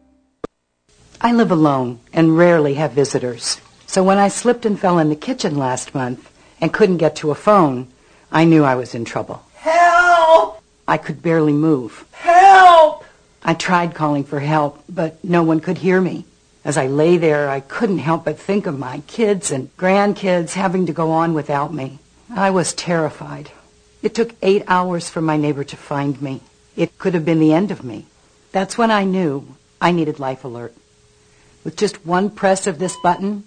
[1.23, 3.61] I live alone and rarely have visitors.
[3.85, 7.29] So when I slipped and fell in the kitchen last month and couldn't get to
[7.29, 7.89] a phone,
[8.31, 9.43] I knew I was in trouble.
[9.53, 10.63] Help!
[10.87, 12.05] I could barely move.
[12.13, 13.05] Help!
[13.43, 16.25] I tried calling for help, but no one could hear me.
[16.65, 20.87] As I lay there, I couldn't help but think of my kids and grandkids having
[20.87, 21.99] to go on without me.
[22.33, 23.51] I was terrified.
[24.01, 26.41] It took eight hours for my neighbor to find me.
[26.75, 28.07] It could have been the end of me.
[28.51, 30.73] That's when I knew I needed Life Alert.
[31.63, 33.43] With just one press of this button,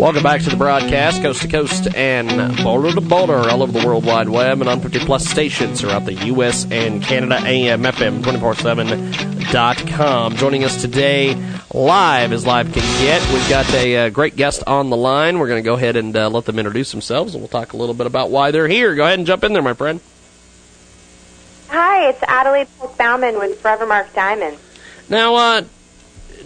[0.06, 3.84] Welcome back to the broadcast, coast to coast and border to border, all over the
[3.84, 6.68] World Wide Web and on 50 plus stations throughout the U.S.
[6.70, 10.36] and Canada, AM, FM, 247.com.
[10.36, 11.34] Joining us today
[11.74, 13.20] live as live can get.
[13.34, 15.40] We've got a uh, great guest on the line.
[15.40, 17.78] We're going to go ahead and uh, let them introduce themselves, and we'll talk a
[17.78, 18.94] little bit about why they're here.
[18.94, 20.00] Go ahead and jump in there, my friend.
[21.70, 22.68] Hi, it's Adelaide
[23.00, 24.60] Bauman with Forevermark Diamond.
[25.10, 25.64] Now, uh,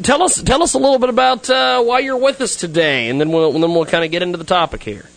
[0.03, 3.19] tell us tell us a little bit about uh, why you're with us today, and
[3.19, 5.09] then we'll and then we'll kind of get into the topic here.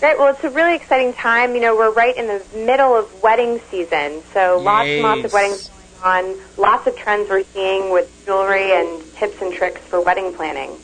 [0.00, 0.18] Great.
[0.18, 1.54] Well, it's a really exciting time.
[1.54, 5.32] You know, we're right in the middle of wedding season, so lots and lots of
[5.32, 5.70] weddings
[6.02, 6.40] going on.
[6.58, 10.76] Lots of trends we're seeing with jewelry and tips and tricks for wedding planning.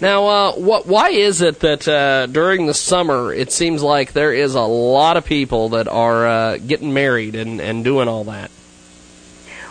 [0.00, 0.86] Now, uh, what?
[0.86, 5.16] Why is it that uh, during the summer it seems like there is a lot
[5.16, 8.50] of people that are uh, getting married and, and doing all that?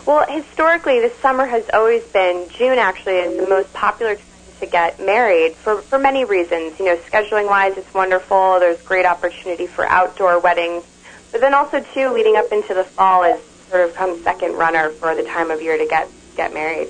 [0.06, 2.78] Well, historically, the summer has always been June.
[2.78, 4.24] Actually, is the most popular time
[4.60, 6.78] to get married for for many reasons.
[6.78, 8.60] You know, scheduling wise, it's wonderful.
[8.60, 10.84] There's great opportunity for outdoor weddings,
[11.32, 14.90] but then also too, leading up into the fall is sort of come second runner
[14.90, 16.88] for the time of year to get get married.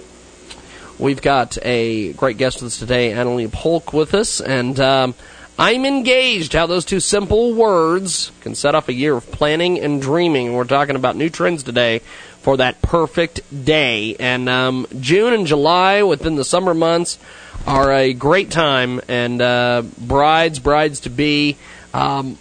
[0.99, 5.15] We've got a great guest with us today, Adelaide Polk, with us, and um,
[5.59, 6.53] I'm engaged.
[6.53, 10.53] How those two simple words can set off a year of planning and dreaming.
[10.53, 12.03] We're talking about new trends today
[12.47, 14.15] for that perfect day.
[14.21, 17.19] And um, June and July, within the summer months,
[17.67, 19.01] are a great time.
[19.09, 21.57] And uh, brides, brides to be.
[21.93, 22.39] Um,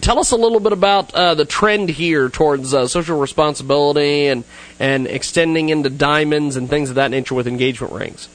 [0.00, 4.44] tell us a little bit about uh, the trend here towards uh, social responsibility and
[4.80, 8.30] and extending into diamonds and things of that nature with engagement rings.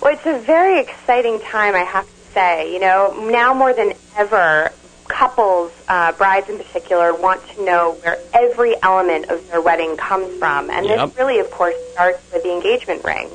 [0.00, 2.72] Well, it's a very exciting time, I have to say.
[2.72, 4.70] You know, now more than ever,
[5.18, 10.36] couples, uh, brides in particular, want to know where every element of their wedding comes
[10.38, 11.08] from, and Yep.
[11.08, 13.28] this really, of course, starts with the engagement ring.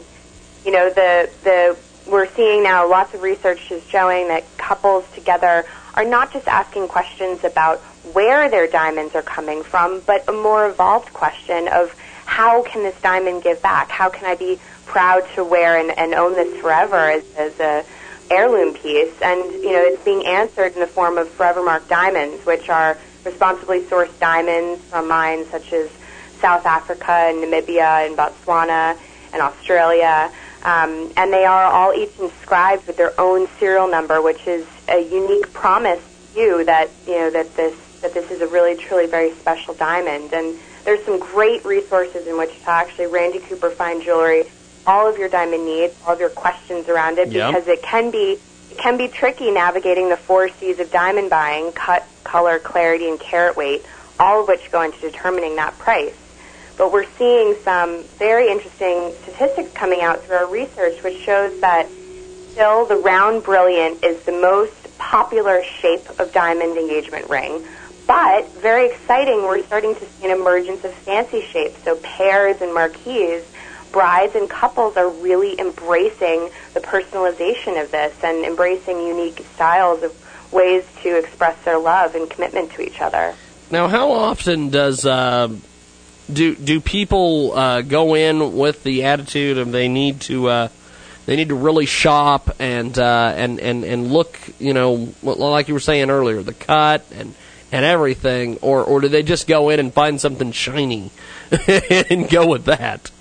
[0.65, 1.77] You know, the the
[2.11, 6.87] we're seeing now lots of research is showing that couples together are not just asking
[6.87, 7.79] questions about
[8.13, 11.95] where their diamonds are coming from, but a more evolved question of
[12.25, 13.89] how can this diamond give back?
[13.89, 17.85] How can I be proud to wear and, and own this forever as, as a
[18.31, 19.21] heirloom piece?
[19.21, 23.81] And, you know, it's being answered in the form of Forevermark diamonds, which are responsibly
[23.81, 25.89] sourced diamonds from mines such as
[26.39, 28.97] South Africa and Namibia and Botswana
[29.33, 30.31] and Australia.
[30.63, 34.99] Um, and they are all each inscribed with their own serial number, which is a
[34.99, 36.01] unique promise
[36.33, 39.73] to you that you know that this that this is a really truly very special
[39.73, 40.33] diamond.
[40.33, 42.71] And there's some great resources in Wichita.
[42.71, 44.43] Actually, Randy Cooper Fine Jewelry,
[44.89, 47.47] all of your diamond needs, all of your questions around it, Yep.
[47.53, 48.39] because it can be
[48.71, 53.19] it can be tricky navigating the four C's of diamond buying cut, color, clarity, and
[53.19, 53.83] carat weight,
[54.19, 56.15] all of which go into determining that price.
[56.77, 61.87] But we're seeing some very interesting statistics coming out through our research, which shows that
[62.51, 67.63] still the round brilliant is the most popular shape of diamond engagement ring.
[68.07, 71.83] But very exciting, we're starting to see an emergence of fancy shapes.
[71.83, 73.43] So pears and marquise,
[73.91, 80.13] brides and couples are really embracing the personalization of this and embracing unique styles of
[80.51, 83.35] ways to express their love and commitment to each other.
[83.71, 85.49] Now, how often does uh,
[86.31, 90.67] do do people uh, go in with the attitude of they need to uh,
[91.25, 95.75] they need to really shop and uh, and and and look, you know, like you
[95.75, 97.35] were saying earlier, the cut and
[97.71, 101.11] and everything, or or do they just go in and find something shiny
[101.67, 103.11] and go with that?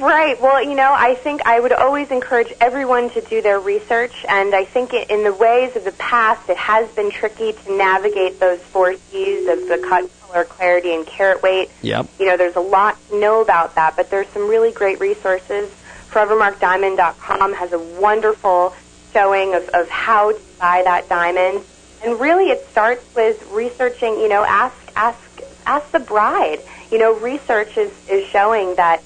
[0.00, 0.40] Right.
[0.40, 4.54] Well, you know, I think I would always encourage everyone to do their research, and
[4.54, 8.40] I think it, in the ways of the past, it has been tricky to navigate
[8.40, 11.70] those four C's of the cut, color, clarity, and carat weight.
[11.82, 12.08] Yep.
[12.18, 15.70] You know, there's a lot to know about that, but there's some really great resources.
[16.10, 18.74] ForeverMarkDiamond.com has a wonderful
[19.12, 21.62] showing of, of how to buy that diamond,
[22.02, 24.14] and really, it starts with researching.
[24.14, 26.60] You know, ask ask ask the bride.
[26.90, 29.02] You know, research is is showing that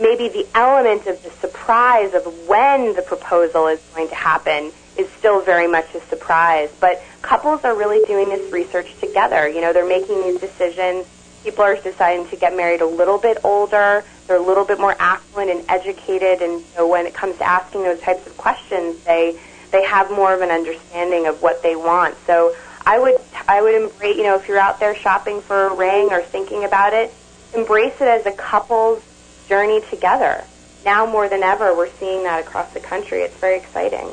[0.00, 5.08] maybe the element of the surprise of when the proposal is going to happen is
[5.10, 6.70] still very much a surprise.
[6.80, 9.48] But couples are really doing this research together.
[9.48, 11.06] You know, they're making these decisions.
[11.44, 14.04] People are deciding to get married a little bit older.
[14.26, 17.84] They're a little bit more affluent and educated, and so when it comes to asking
[17.84, 19.38] those types of questions, they
[19.70, 22.16] they have more of an understanding of what they want.
[22.26, 22.54] So
[22.84, 23.14] I would
[23.46, 26.64] I would embrace you know if you're out there shopping for a ring or thinking
[26.64, 27.12] about it,
[27.54, 29.02] embrace it as a couple's
[29.48, 30.44] journey together.
[30.84, 33.20] Now more than ever, we're seeing that across the country.
[33.20, 34.08] It's very exciting.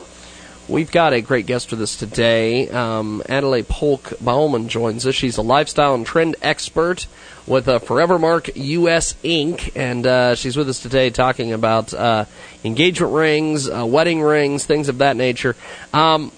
[0.67, 2.67] We've got a great guest with us today.
[2.69, 5.13] Um, Adelaide Polk Bauman joins us.
[5.13, 7.05] She's a lifestyle and trend expert
[7.45, 9.71] with uh, Forevermark US Inc.
[9.75, 12.25] And uh, she's with us today talking about uh,
[12.63, 15.55] engagement rings, uh, wedding rings, things of that nature.
[15.93, 16.31] Um,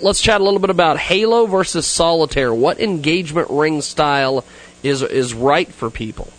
[0.00, 2.54] let's chat a little bit about Halo versus Solitaire.
[2.54, 4.42] What engagement ring style
[4.82, 6.32] is is right for people?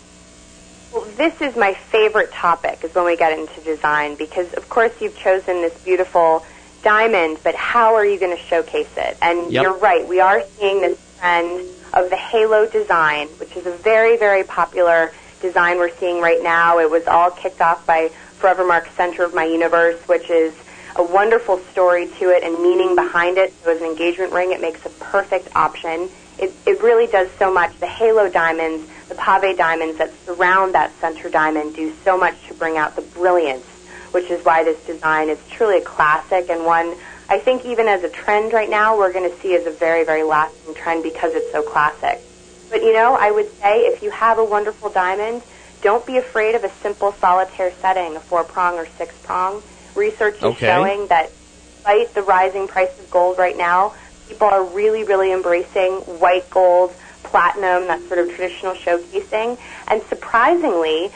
[1.16, 5.16] This is my favorite topic is when we get into design because of course you've
[5.16, 6.44] chosen this beautiful
[6.82, 9.16] diamond, but how are you going to showcase it?
[9.20, 9.62] And Yep.
[9.62, 14.16] you're right, we are seeing this trend of the halo design, which is a very,
[14.16, 16.78] very popular design we're seeing right now.
[16.78, 18.10] It was all kicked off by
[18.40, 20.54] Forevermark Center of My Universe, which is
[20.96, 23.52] a wonderful story to it and meaning behind it.
[23.62, 26.08] So as an engagement ring, it makes a perfect option.
[26.38, 27.76] It, it really does so much.
[27.78, 32.54] The halo diamonds, the pave diamonds that surround that center diamond do so much to
[32.54, 33.64] bring out the brilliance,
[34.12, 36.94] which is why this design is truly a classic and one
[37.30, 40.02] I think even as a trend right now, we're going to see as a very,
[40.04, 42.22] very lasting trend because it's so classic.
[42.70, 45.42] But you know, I would say if you have a wonderful diamond,
[45.82, 49.62] don't be afraid of a simple solitaire setting, a four prong or six prong.
[49.94, 50.66] Research is Okay.
[50.66, 51.30] showing that
[51.74, 53.94] despite the rising price of gold right now,
[54.28, 56.94] people are really, really embracing white gold,
[57.30, 59.58] platinum, that sort of traditional showcasing.
[59.88, 61.10] And surprisingly,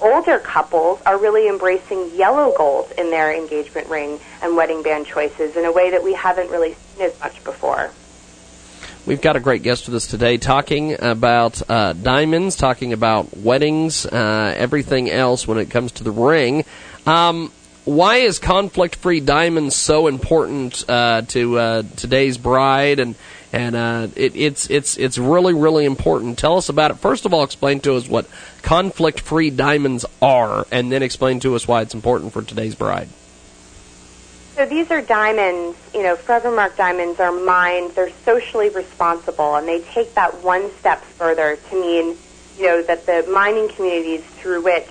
[0.00, 5.56] older couples are really embracing yellow gold in their engagement ring and wedding band choices
[5.56, 7.90] in a way that we haven't really seen as much before.
[9.06, 14.04] We've got a great guest with us today talking about uh, diamonds, talking about weddings,
[14.04, 16.64] uh, everything else when it comes to the ring.
[17.06, 17.50] Um,
[17.86, 23.00] why is conflict-free diamonds so important uh, to uh, today's bride?
[23.00, 23.14] And
[23.52, 26.38] and uh, it, it's it's it's really really important.
[26.38, 26.98] Tell us about it.
[26.98, 28.26] First of all, explain to us what
[28.62, 33.08] conflict-free diamonds are, and then explain to us why it's important for today's bride.
[34.56, 39.82] So these are diamonds, you know, Forevermark diamonds are mined, they're socially responsible, and they
[39.82, 42.16] take that one step further to mean,
[42.58, 44.90] you know, that the mining communities through which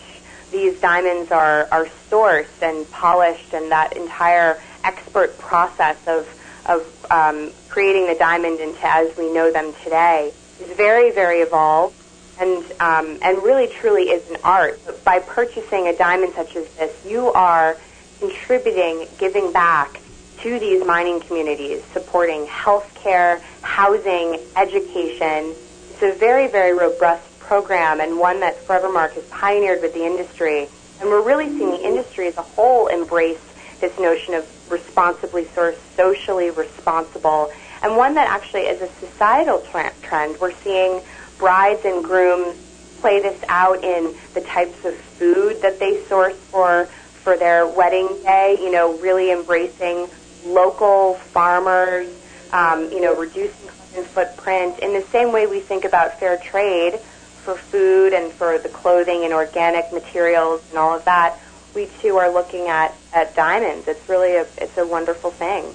[0.53, 6.25] these diamonds are, are sourced and polished and that entire expert process of,
[6.65, 11.95] of um, creating the diamond into as we know them today is very, very evolved
[12.39, 14.79] and, um, and really truly is an art.
[14.83, 17.77] But by purchasing a diamond such as this, you are
[18.19, 20.01] contributing, giving back
[20.39, 25.53] to these mining communities, supporting healthcare, housing, education.
[25.91, 30.67] It's a very, very robust program and one that Forevermark has pioneered with the industry.
[30.99, 33.37] And we're really seeing the industry as a whole embrace
[33.79, 37.51] this notion of responsibly sourced, socially responsible,
[37.81, 39.65] and one that actually is a societal
[40.03, 40.39] trend.
[40.39, 41.01] We're seeing
[41.37, 42.55] brides and grooms
[42.99, 48.07] play this out in the types of food that they source for for their wedding
[48.23, 50.07] day, you know, really embracing
[50.45, 52.07] local farmers,
[52.53, 54.79] um, you know, reducing carbon footprint.
[54.79, 59.23] In the same way we think about fair trade for food and for the clothing
[59.23, 61.37] and organic materials and all of that,
[61.75, 63.87] we too are looking at, at diamonds.
[63.87, 65.65] It's really a, it's a wonderful thing.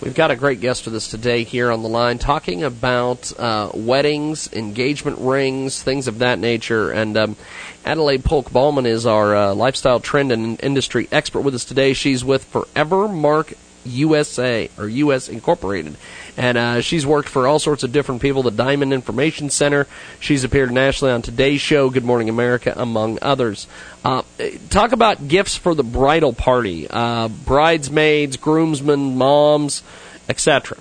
[0.00, 3.70] We've got a great guest with us today here on the line talking about uh,
[3.74, 6.90] weddings, engagement rings, things of that nature.
[6.90, 7.36] And um,
[7.84, 11.92] Adelaide Polk Ballman is our uh, lifestyle trend and industry expert with us today.
[11.92, 13.54] She's with Forevermark
[13.84, 15.96] USA or US Incorporated.
[16.36, 19.86] And uh, she's worked for all sorts of different people, the Diamond Information Center.
[20.20, 23.66] She's appeared nationally on Today's Show, Good Morning America, among others.
[24.04, 24.22] Uh,
[24.70, 29.82] talk about gifts for the bridal party, uh, bridesmaids, groomsmen, moms,
[30.28, 30.78] etc.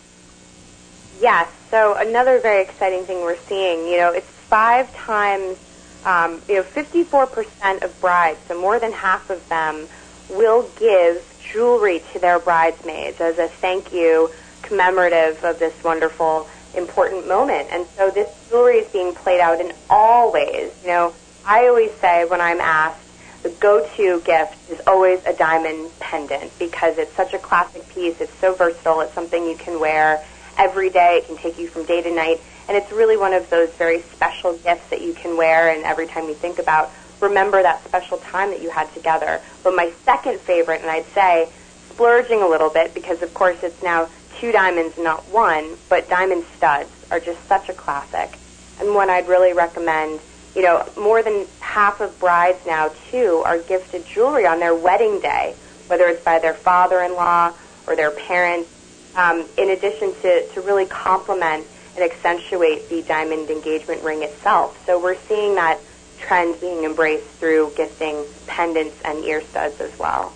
[1.22, 1.50] Yes.
[1.70, 5.58] So another very exciting thing we're seeing, you know, it's five times,
[6.04, 9.88] um, you know, 54% of brides, so more than half of them,
[10.30, 14.30] will give jewelry to their bridesmaids as a thank you
[14.62, 17.68] commemorative of this wonderful, important moment.
[17.72, 20.72] And so this jewelry is being played out in all ways.
[20.82, 21.14] You know,
[21.46, 23.06] I always say when I'm asked,
[23.44, 28.20] the go-to gift is always a diamond pendant because it's such a classic piece.
[28.20, 29.02] It's so versatile.
[29.02, 30.24] It's something you can wear
[30.58, 31.22] every day.
[31.24, 32.42] It can take you from day to night.
[32.68, 36.06] And it's really one of those very special gifts that you can wear and every
[36.06, 39.42] time you think about remember that special time that you had together.
[39.64, 41.49] But my second favorite, and I'd say
[41.90, 44.07] splurging a little bit because of course it's now
[44.40, 48.38] two diamonds, not one, but diamond studs are just such a classic.
[48.80, 50.19] And one I'd really recommend,
[50.56, 55.19] you know, more than half of brides now too are gifted jewelry on their wedding
[55.19, 55.56] day,
[55.88, 57.53] whether it's by their father-in-law
[57.88, 58.69] or their parents,
[59.15, 61.65] um, in addition to, to really complement
[61.95, 64.81] and accentuate the diamond engagement ring itself.
[64.86, 65.80] So we're seeing that
[66.20, 70.34] trend being embraced through gifting pendants and ear studs as well.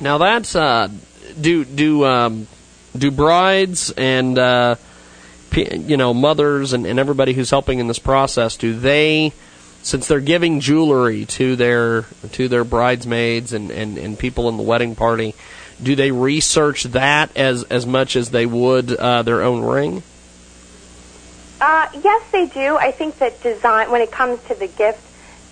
[0.00, 0.88] Now that's uh,
[1.40, 2.46] do do um,
[2.96, 4.76] do brides and uh,
[5.56, 9.32] you know mothers and, and everybody who's helping in this process do they
[9.82, 14.62] since they're giving jewelry to their to their bridesmaids and, and, and people in the
[14.62, 15.34] wedding party
[15.82, 20.02] do they research that as as much as they would uh, their own ring
[21.64, 22.76] uh, yes, they do.
[22.76, 25.00] I think that design, when it comes to the gift,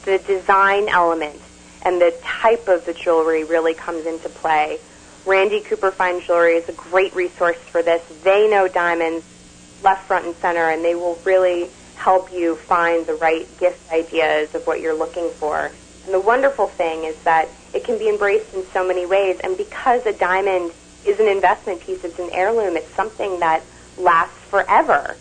[0.04, 1.40] the design element
[1.86, 4.78] and the type of the jewelry really comes into play.
[5.24, 8.02] Randy Cooper Fine Jewelry is a great resource for this.
[8.22, 9.24] They know diamonds
[9.82, 14.54] left, front, and center, and they will really help you find the right gift ideas
[14.54, 15.70] of what you're looking for.
[16.04, 19.56] And the wonderful thing is that it can be embraced in so many ways, and
[19.56, 20.72] because a diamond
[21.06, 23.62] is an investment piece, it's an heirloom, it's something that
[23.96, 25.16] lasts forever.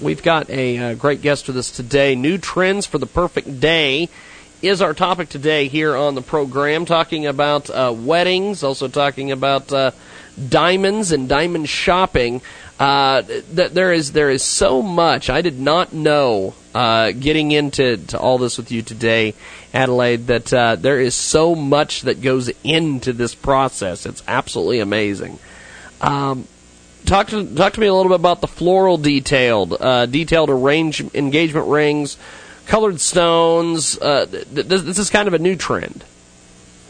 [0.00, 2.14] We've got a uh, great guest with us today.
[2.14, 4.08] New trends for the perfect day
[4.60, 9.72] is our topic today here on the program, talking about uh, weddings, also talking about
[9.72, 9.90] uh,
[10.48, 12.42] diamonds and diamond shopping.
[12.78, 17.98] Uh, th- there is there is so much I did not know uh, getting into
[17.98, 19.34] to all this with you today,
[19.72, 20.26] Adelaide.
[20.26, 24.06] That uh, there is so much that goes into this process.
[24.06, 25.38] It's absolutely amazing.
[26.00, 26.48] Um,
[27.04, 31.00] talk to talk to me a little bit about the floral detailed uh, detailed arrange
[31.14, 32.16] engagement rings,
[32.66, 33.98] colored stones.
[33.98, 36.04] Uh, th- this, is kind of a new trend.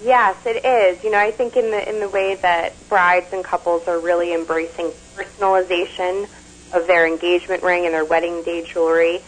[0.03, 1.03] Yes, it is.
[1.03, 4.35] You know, I think in the in the way that brides and couples are really
[4.35, 6.28] embracing personalization
[6.73, 9.20] of their engagement ring and their wedding day jewelry.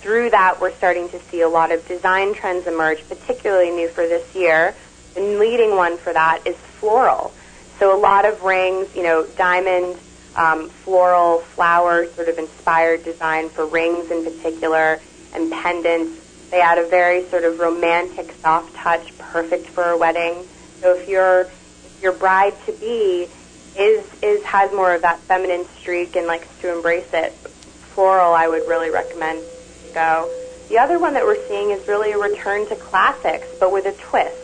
[0.00, 4.06] Through that, we're starting to see a lot of design trends emerge, particularly new for
[4.06, 4.74] this year.
[5.14, 7.32] The leading one for that is floral.
[7.78, 9.98] So a lot of rings, you know, diamond,
[10.38, 15.00] um, floral, flower sort of inspired design for rings in particular
[15.34, 16.48] and pendants.
[16.50, 20.46] They add a very sort of romantic, soft touch, perfect for a wedding.
[20.80, 23.28] So if your if your bride to be
[23.76, 28.46] is is has more of that feminine streak and likes to embrace it, floral I
[28.48, 29.42] would really recommend
[29.86, 30.30] to go.
[30.68, 33.92] The other one that we're seeing is really a return to classics, but with a
[33.92, 34.36] twist.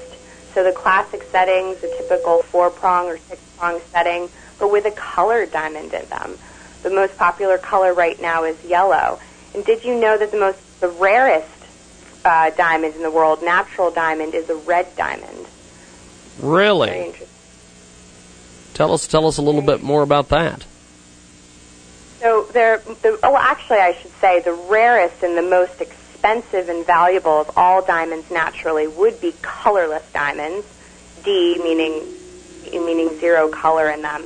[0.54, 4.28] So the classic settings, the typical four prong or six prong setting,
[4.58, 6.38] but with a colored diamond in them.
[6.82, 9.18] The most popular color right now is yellow.
[9.54, 11.48] And did you know that the most the rarest
[12.24, 15.46] uh, diamond in the world, natural diamond, is a red diamond?
[16.40, 17.14] Really?
[18.74, 20.66] Tell us tell us a little bit more about that.
[22.20, 26.84] So there, the, oh, actually, I should say the rarest and the most expensive and
[26.84, 30.66] valuable of all diamonds naturally would be colorless diamonds.
[31.22, 32.02] D meaning
[32.72, 34.24] meaning zero color in them.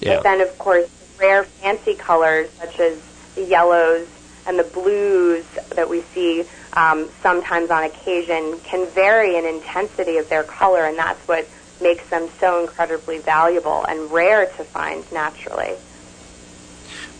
[0.00, 0.16] Yeah.
[0.16, 3.00] But then, of course, rare fancy colors such as
[3.34, 4.08] the yellows
[4.46, 5.44] and the blues
[5.74, 10.96] that we see um, sometimes on occasion can vary in intensity of their color, and
[10.96, 11.46] that's what
[11.82, 15.74] makes them so incredibly valuable and rare to find naturally.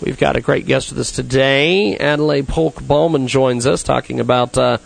[0.00, 1.96] We've got a great guest with us today.
[1.98, 4.78] Adelaide Polk Bowman joins us talking about uh,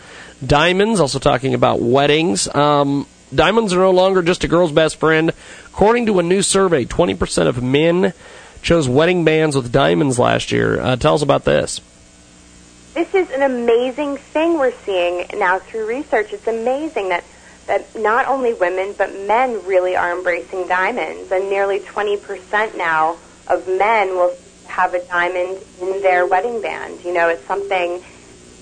[0.45, 2.53] diamonds, also talking about weddings.
[2.53, 5.31] Um, diamonds are no longer just a girl's best friend.
[5.67, 8.13] According to a new survey, 20% of men
[8.61, 10.79] chose wedding bands with diamonds last year.
[10.79, 11.81] Uh, tell us about this.
[12.93, 16.31] This is an amazing thing we're seeing now through research.
[16.31, 17.23] It's amazing that,
[17.67, 21.31] that not only women, but men really are embracing diamonds.
[21.31, 24.33] And nearly 20% now of men will
[24.67, 27.03] have a diamond in their wedding band.
[27.03, 28.01] You know, it's something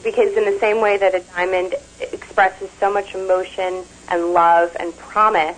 [0.03, 1.75] because in the same way that a diamond
[2.11, 3.83] expresses so much emotion
[4.13, 5.57] and love and promise,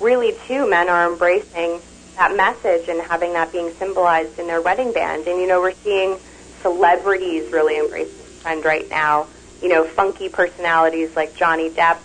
[0.00, 1.80] really too men are embracing
[2.16, 5.26] that message and having that being symbolized in their wedding band.
[5.26, 6.18] And you know, we're seeing
[6.62, 9.26] celebrities really embrace this trend right now.
[9.62, 11.98] You know, funky personalities like Johnny Depp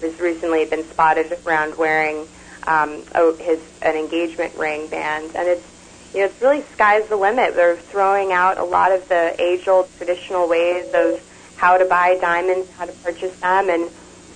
[0.00, 2.26] has recently been spotted around wearing
[2.66, 5.66] um, a, his an engagement ring band, and it's
[6.12, 7.54] you know, it's really sky's the limit.
[7.54, 11.24] They're throwing out a lot of the age-old traditional ways of
[11.56, 13.88] how to buy diamonds, how to purchase them, and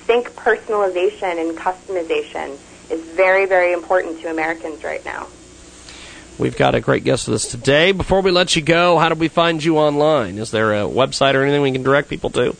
[0.06, 2.59] think personalization and customization
[2.90, 5.26] is very, very important to Americans right now.
[6.39, 7.93] We've got a great guest with us today.
[7.93, 10.39] Before we let you go, how do we find you online?
[10.39, 12.56] Is there a website or anything we can direct people to?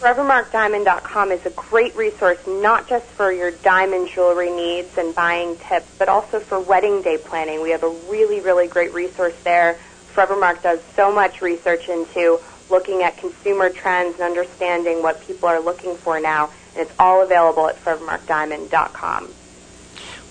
[0.00, 5.86] ForevermarkDiamond.com is a great resource not just for your diamond jewelry needs and buying tips,
[5.98, 7.62] but also for wedding day planning.
[7.62, 9.78] We have a really, really great resource there.
[10.14, 12.40] Forevermark does so much research into
[12.70, 17.22] looking at consumer trends and understanding what people are looking for now, and it's all
[17.22, 19.28] available at ForevermarkDiamond.com.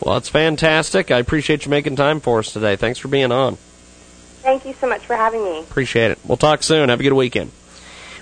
[0.02, 1.10] Well, it's fantastic.
[1.12, 2.76] I appreciate you making time for us today.
[2.76, 3.56] Thanks for being on.
[4.42, 5.62] Thank you so much for having me.
[5.62, 6.20] Appreciate it.
[6.24, 6.90] We'll talk soon.
[6.90, 7.52] Have a good weekend.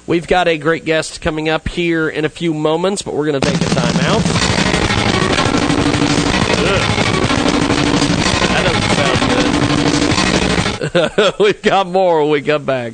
[0.05, 3.41] We've got a great guest coming up here in a few moments, but we're going
[3.41, 4.21] to take a time out.
[8.51, 8.91] That doesn't
[10.91, 11.39] sound good.
[11.39, 12.93] We've got more when we come back.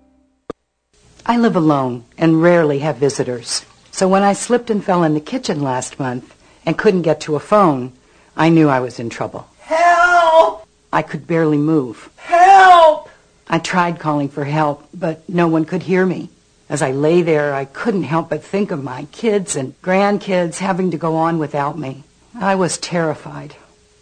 [1.25, 3.63] I live alone and rarely have visitors.
[3.91, 6.35] So when I slipped and fell in the kitchen last month
[6.65, 7.93] and couldn't get to a phone,
[8.35, 9.47] I knew I was in trouble.
[9.59, 10.65] Help!
[10.91, 12.09] I could barely move.
[12.15, 13.09] Help!
[13.47, 16.29] I tried calling for help, but no one could hear me.
[16.69, 20.91] As I lay there, I couldn't help but think of my kids and grandkids having
[20.91, 22.03] to go on without me.
[22.33, 23.55] I was terrified.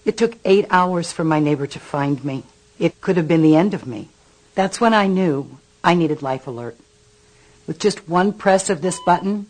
[0.06, 2.44] It took eight hours for my neighbor to find me.
[2.78, 4.10] It could have been the end of me.
[4.56, 6.78] That's when I knew I needed Life Alert.
[7.70, 9.46] With just one press of this button,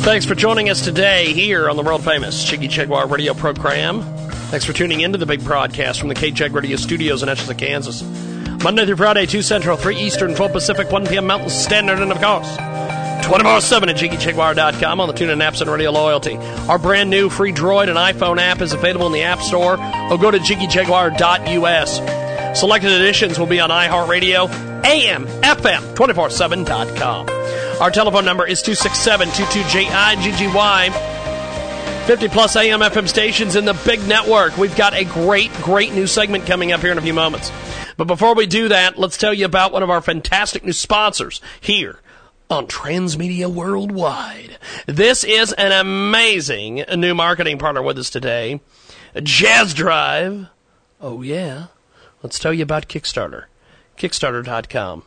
[0.06, 4.03] Thanks for joining us today here on the world famous Jiggy Jaguar radio program.
[4.52, 7.57] Thanks for tuning in to the big broadcast from the KJAG Radio Studios in Hutchinson,
[7.57, 8.03] Kansas.
[8.64, 11.26] Monday through Friday, 2 Central, 3 Eastern, 12 Pacific, 1 p.m.
[11.26, 12.56] Mountain Standard, and of course,
[13.26, 16.38] 24 7 at JiggyJaguar.com on the TuneIn apps and Radio Loyalty.
[16.38, 20.18] Our brand new free Droid and iPhone app is available in the App Store or
[20.19, 22.24] go to JiggyJaguar.us.
[22.56, 24.49] Selected editions will be on iHeartRadio,
[24.86, 27.27] AM, FM, 247.com.
[27.82, 30.91] Our telephone number is 267 22JIGGY.
[32.07, 34.56] 50 plus AM FM stations in the big network.
[34.57, 37.52] We've got a great, great new segment coming up here in a few moments.
[37.98, 41.41] But before we do that, let's tell you about one of our fantastic new sponsors
[41.60, 41.99] here
[42.49, 44.57] on Transmedia Worldwide.
[44.86, 48.61] This is an amazing new marketing partner with us today,
[49.22, 50.48] Jazz Drive.
[51.02, 51.65] Oh, yeah.
[52.26, 53.43] Let's tell you about Kickstarter.
[53.99, 55.03] Kickstarter.com.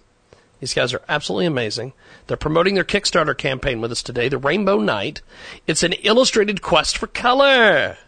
[0.60, 1.92] These guys are absolutely amazing.
[2.28, 5.20] They're promoting their Kickstarter campaign with us today, the Rainbow Knight.
[5.66, 7.98] It's an illustrated quest for color.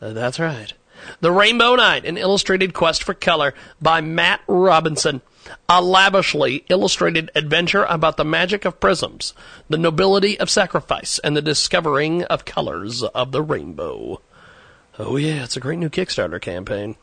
[0.00, 0.72] Uh, that's right.
[1.20, 5.20] The Rainbow Knight, an illustrated quest for color by Matt Robinson.
[5.68, 9.34] A lavishly illustrated adventure about the magic of prisms,
[9.68, 14.20] the nobility of sacrifice, and the discovering of colors of the rainbow.
[14.96, 16.94] Oh, yeah, it's a great new Kickstarter campaign.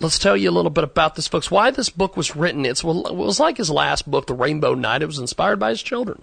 [0.00, 1.50] Let's tell you a little bit about this, folks.
[1.50, 2.66] Why this book was written.
[2.66, 5.02] It's, it was like his last book, The Rainbow Knight.
[5.02, 6.22] It was inspired by his children.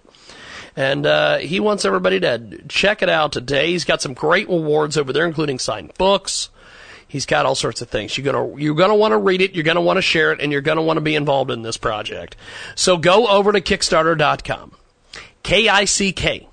[0.75, 3.71] And uh, he wants everybody to check it out today.
[3.71, 6.49] He's got some great awards over there, including signed books.
[7.07, 8.17] He's got all sorts of things.
[8.17, 9.53] You're gonna you're gonna want to read it.
[9.53, 11.75] You're gonna want to share it, and you're gonna want to be involved in this
[11.75, 12.37] project.
[12.75, 14.71] So go over to Kickstarter.com,
[15.43, 16.47] K I C K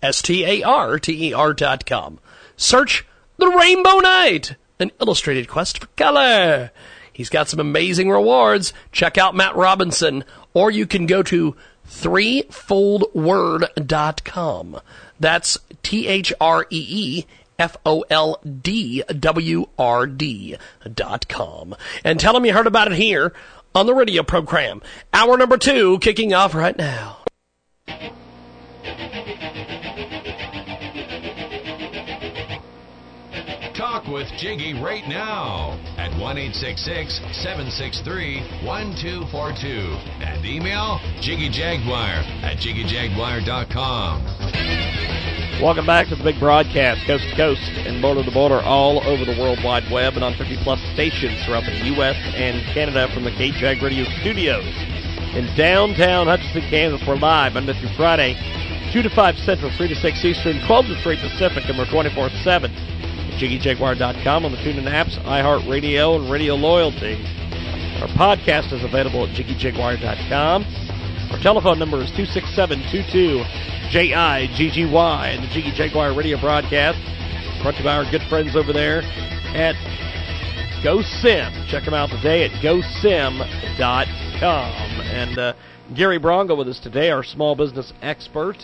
[0.00, 2.20] S T A R T E R dot com.
[2.56, 3.04] Search
[3.36, 6.70] the Rainbow Knight, an illustrated quest for color.
[7.12, 8.74] He's got some amazing rewards.
[8.92, 10.22] Check out Matt Robinson,
[10.52, 11.56] or you can go to
[11.88, 14.80] threefoldword.com.
[15.18, 17.24] That's T H R E E
[17.58, 20.56] F O L D W R D
[20.94, 21.74] dot com.
[22.04, 23.32] And tell them you heard about it here
[23.74, 24.82] on the radio program.
[25.12, 27.18] Hour number two kicking off right now.
[34.08, 39.66] With Jiggy right now at 1 763 1242
[40.22, 44.22] and email JiggyJaguar at JiggyJaguar.com.
[45.60, 49.24] Welcome back to the big broadcast, coast to coast and border to border, all over
[49.24, 52.14] the World Wide Web and on 50 plus stations throughout the U.S.
[52.36, 54.70] and Canada from the KJAG Radio Studios
[55.34, 57.02] in downtown Hutchinson, Kansas.
[57.08, 58.38] We're live Monday through Friday,
[58.92, 62.30] 2 to 5 Central, 3 to 6 Eastern, 12 to 3 Pacific, and we're 24
[62.44, 62.95] 7 at
[63.36, 67.14] JiggyJaguar.com on the TuneIn apps, iHeartRadio, and Radio Loyalty.
[68.00, 70.64] Our podcast is available at JiggyJaguar.com.
[71.32, 73.44] Our telephone number is 267 22
[73.90, 76.98] J-I-G-G-Y and the Jiggy Jaguar radio broadcast
[77.62, 79.02] brought to you by our good friends over there
[79.54, 79.74] at
[80.82, 81.68] GoSim.
[81.68, 83.40] Check them out today at GoSim.com.
[85.06, 85.52] And uh,
[85.94, 88.56] Gary Bronga with us today, our small business expert.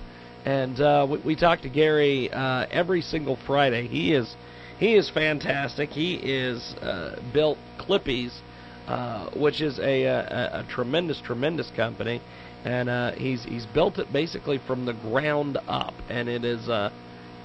[0.45, 3.87] And uh, we, we talk to Gary uh, every single Friday.
[3.87, 4.35] He is
[4.79, 5.91] he is fantastic.
[5.91, 8.41] He is uh, built Clippies,
[8.87, 12.21] uh, which is a, a, a tremendous, tremendous company
[12.65, 16.91] and uh, he's he's built it basically from the ground up, and it is uh,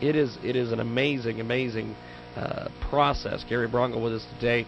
[0.01, 1.95] it is it is an amazing amazing
[2.35, 3.43] uh, process.
[3.47, 4.65] Gary Bronga with us today.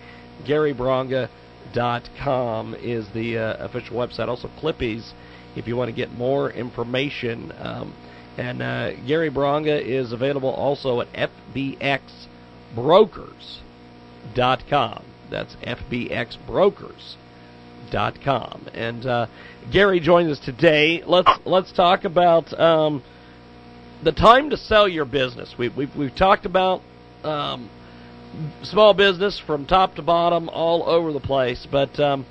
[0.47, 4.29] GaryBronga.com is the uh, official website.
[4.29, 5.11] Also, Clippies,
[5.55, 7.51] if you want to get more information.
[7.59, 7.93] Um,
[8.37, 11.29] and uh, Gary Bronga is available also at
[12.75, 15.05] FBXBrokers.com.
[15.29, 17.15] That's FBXBrokers
[17.91, 18.67] dot com.
[18.73, 19.27] And uh,
[19.71, 21.03] Gary joins us today.
[21.05, 23.03] Let's let's talk about um,
[24.03, 25.53] the time to sell your business.
[25.57, 26.81] We, we've we've talked about
[27.23, 27.69] um,
[28.63, 31.67] small business from top to bottom, all over the place.
[31.71, 32.25] But um,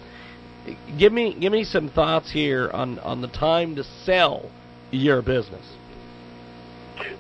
[0.99, 4.51] give me give me some thoughts here on on the time to sell
[4.91, 5.65] your business.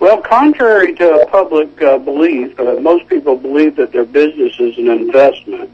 [0.00, 4.88] Well, contrary to public uh, belief, uh, most people believe that their business is an
[4.88, 5.70] investment.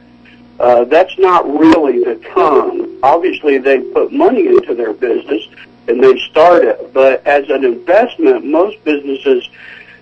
[0.59, 2.99] Uh, that's not really the term.
[3.03, 5.47] Obviously, they put money into their business
[5.89, 9.49] and they start it, but as an investment, most businesses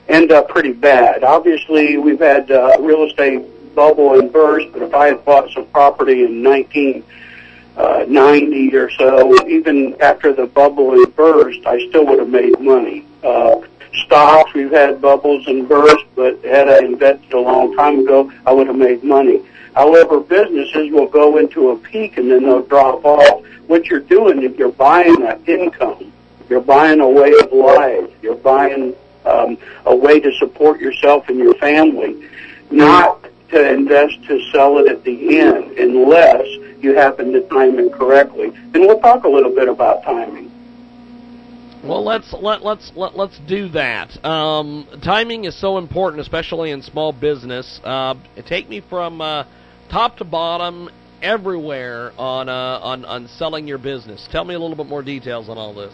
[0.08, 1.24] end up pretty bad.
[1.24, 3.42] Obviously, we've had uh, real estate
[3.74, 9.96] bubble and burst, but if I had bought some property in 1990 or so, even
[10.00, 13.04] after the bubble and burst, I still would have made money.
[13.24, 13.62] Uh,
[13.94, 18.52] stocks, we've had bubbles and bursts, but had I invested a long time ago, I
[18.52, 19.43] would have made money.
[19.74, 23.44] However, businesses will go into a peak and then they'll drop off.
[23.66, 26.12] What you're doing is you're buying an income.
[26.48, 28.10] You're buying a way of life.
[28.23, 28.94] You're buying
[29.24, 29.56] um,
[29.86, 32.28] a way to support yourself and your family,
[32.70, 36.47] not to invest to sell it at the end unless
[36.81, 38.48] you happen to time it correctly.
[38.74, 40.51] And we'll talk a little bit about timing.
[41.84, 44.24] Well, let's let let's let, let's do that.
[44.24, 47.80] Um, timing is so important, especially in small business.
[47.82, 48.14] Uh,
[48.46, 49.44] take me from uh,
[49.90, 50.90] top to bottom,
[51.22, 54.28] everywhere on uh, on on selling your business.
[54.30, 55.92] Tell me a little bit more details on all this.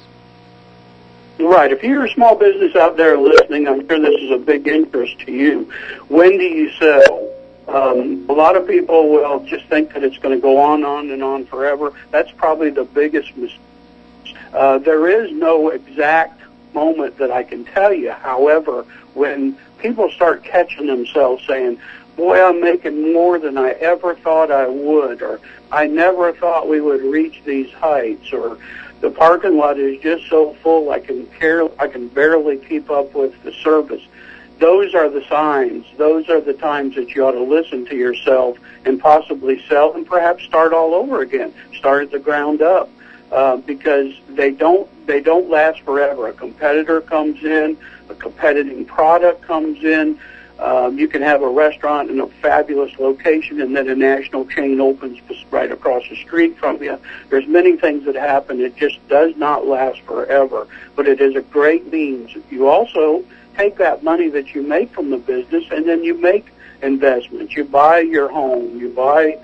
[1.39, 1.73] Right.
[1.73, 5.21] If you're a small business out there listening, I'm sure this is a big interest
[5.21, 5.73] to you.
[6.09, 7.33] When do you sell?
[7.69, 11.11] Um, a lot of people will just think that it's going to go on, on,
[11.11, 11.93] and on forever.
[12.11, 13.61] That's probably the biggest mistake.
[14.53, 16.41] Uh, there is no exact
[16.75, 18.13] moment that I can tell you.
[18.13, 18.85] However,
[19.15, 21.79] when people start catching themselves saying,
[22.17, 26.81] boy, I'm making more than I ever thought I would, or I never thought we
[26.81, 28.59] would reach these heights, or
[29.01, 33.15] the parking lot is just so full I can care, I can barely keep up
[33.15, 34.03] with the service.
[34.59, 35.87] Those are the signs.
[35.97, 40.05] Those are the times that you ought to listen to yourself and possibly sell and
[40.05, 41.55] perhaps start all over again.
[41.77, 42.91] Start at the ground up.
[43.31, 46.29] Uh, because they don't they don't last forever.
[46.29, 47.77] A competitor comes in,
[48.09, 50.19] a competing product comes in.
[50.59, 54.81] Um, you can have a restaurant in a fabulous location, and then a national chain
[54.81, 56.99] opens right across the street from you.
[57.29, 58.61] There's many things that happen.
[58.61, 62.35] It just does not last forever, but it is a great means.
[62.51, 63.25] You also
[63.57, 66.47] take that money that you make from the business, and then you make
[66.83, 67.55] investments.
[67.55, 68.79] You buy your home.
[68.81, 69.39] You buy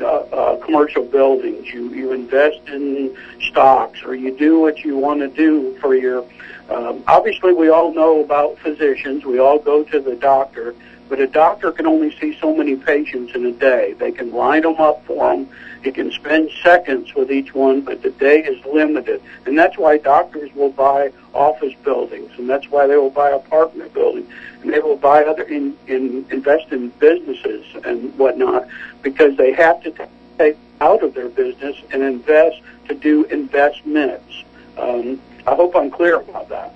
[0.00, 1.68] uh, uh, commercial buildings.
[1.72, 6.24] You you invest in stocks, or you do what you want to do for your.
[6.70, 9.24] Um, obviously, we all know about physicians.
[9.24, 10.74] We all go to the doctor,
[11.08, 13.94] but a doctor can only see so many patients in a day.
[13.94, 15.48] They can line them up for them.
[15.82, 19.98] You can spend seconds with each one, but the day is limited, and that's why
[19.98, 24.30] doctors will buy office buildings, and that's why they will buy apartment buildings,
[24.62, 28.66] and they will buy other in, in invest in businesses and whatnot
[29.02, 30.08] because they have to
[30.38, 34.44] take out of their business and invest to do investments.
[34.78, 36.74] Um, I hope I'm clear about that.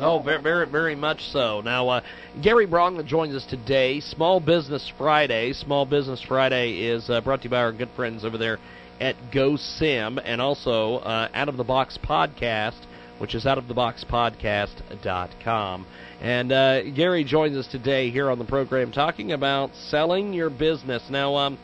[0.00, 1.60] Oh, very, very, very much so.
[1.60, 2.02] Now, uh,
[2.40, 3.98] Gary Bronga joins us today.
[3.98, 5.52] Small Business Friday.
[5.52, 8.58] Small Business Friday is uh, brought to you by our good friends over there
[9.00, 12.78] at GoSim, and also uh, Out of the Box Podcast,
[13.18, 15.86] which is outoftheboxpodcast.com.
[16.20, 21.02] And uh, Gary joins us today here on the program talking about selling your business.
[21.10, 21.58] Now, um,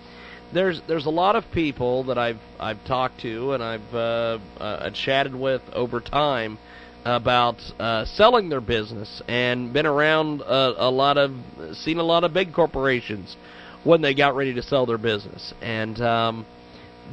[0.52, 4.90] there's there's a lot of people that I've I've talked to and I've uh, uh,
[4.90, 6.58] chatted with over time
[7.04, 11.32] about uh, selling their business and been around a, a lot of
[11.74, 13.36] seen a lot of big corporations
[13.84, 16.46] when they got ready to sell their business and um,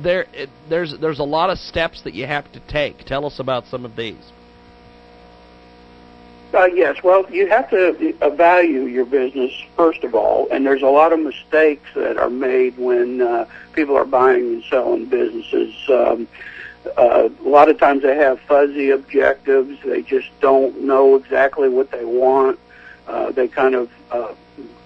[0.01, 2.99] there it, there's there's a lot of steps that you have to take.
[3.05, 4.31] Tell us about some of these.
[6.53, 10.81] Uh, yes, well, you have to uh, value your business first of all, and there's
[10.81, 15.73] a lot of mistakes that are made when uh, people are buying and selling businesses.
[15.89, 16.38] Um, uh,
[16.98, 19.78] a lot of times they have fuzzy objectives.
[19.84, 22.60] They just don't know exactly what they want.
[23.08, 24.34] Uh, they kind of uh,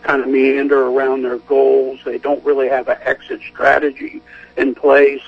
[0.02, 2.00] kind of meander around their goals.
[2.06, 4.22] They don't really have an exit strategy
[4.58, 5.22] in place.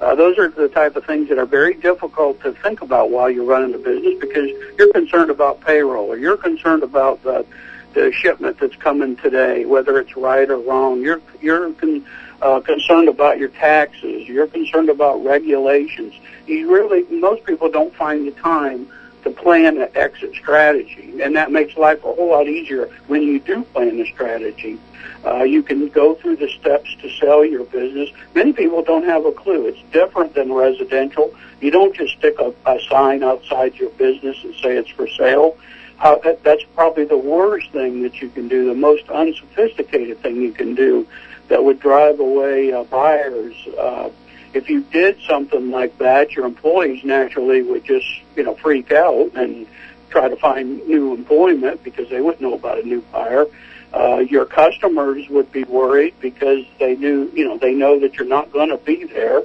[0.00, 3.30] Uh, those are the type of things that are very difficult to think about while
[3.30, 7.46] you're running the business because you're concerned about payroll or you're concerned about the,
[7.94, 11.00] the shipment that's coming today, whether it's right or wrong.
[11.00, 12.04] You're you're con,
[12.44, 14.28] uh, concerned about your taxes.
[14.28, 16.14] You're concerned about regulations.
[16.46, 18.86] You really most people don't find the time
[19.22, 23.40] to plan an exit strategy, and that makes life a whole lot easier when you
[23.40, 24.78] do plan a strategy.
[25.24, 28.10] Uh, you can go through the steps to sell your business.
[28.34, 29.66] Many people don't have a clue.
[29.66, 31.34] It's different than residential.
[31.62, 35.56] You don't just stick a, a sign outside your business and say it's for sale.
[35.96, 40.36] How, that, that's probably the worst thing that you can do, the most unsophisticated thing
[40.42, 41.06] you can do
[41.54, 43.54] that would drive away uh, buyers.
[43.78, 44.10] Uh,
[44.54, 49.30] if you did something like that, your employees naturally would just, you know, freak out
[49.36, 49.64] and
[50.10, 53.46] try to find new employment because they wouldn't know about a new buyer.
[53.92, 58.26] Uh, your customers would be worried because they knew, you know, they know that you're
[58.26, 59.40] not going to be there.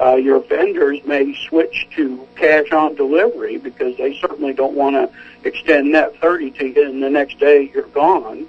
[0.00, 5.10] Uh, your vendors may switch to cash on delivery because they certainly don't want to
[5.42, 8.46] extend that 30 to you and the next day you're gone.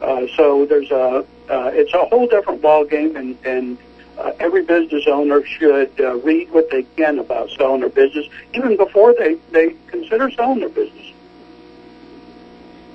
[0.00, 3.78] Uh, so there's a, uh, it's a whole different ball game and, and
[4.18, 8.76] uh, every business owner should uh, read what they can about selling their business even
[8.76, 11.12] before they, they consider selling their business.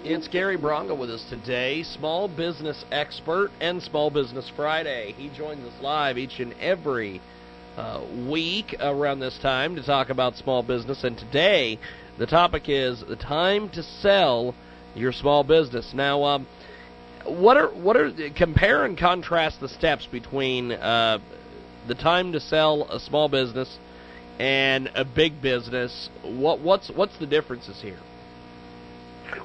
[0.03, 5.13] It's Gary Bronga with us today, small business expert and Small Business Friday.
[5.15, 7.21] He joins us live each and every
[7.77, 11.03] uh, week around this time to talk about small business.
[11.03, 11.77] And today,
[12.17, 14.55] the topic is the time to sell
[14.95, 15.93] your small business.
[15.93, 16.47] Now, um,
[17.26, 21.19] what are what are compare and contrast the steps between uh,
[21.88, 23.77] the time to sell a small business
[24.39, 26.10] and a big business?
[26.23, 27.99] What what's what's the differences here?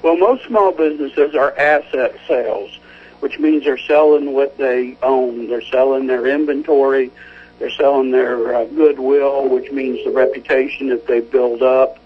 [0.03, 2.77] Well, most small businesses are asset sales,
[3.19, 5.47] which means they're selling what they own.
[5.47, 7.11] They're selling their inventory.
[7.59, 11.99] They're selling their uh, goodwill, which means the reputation that they build up.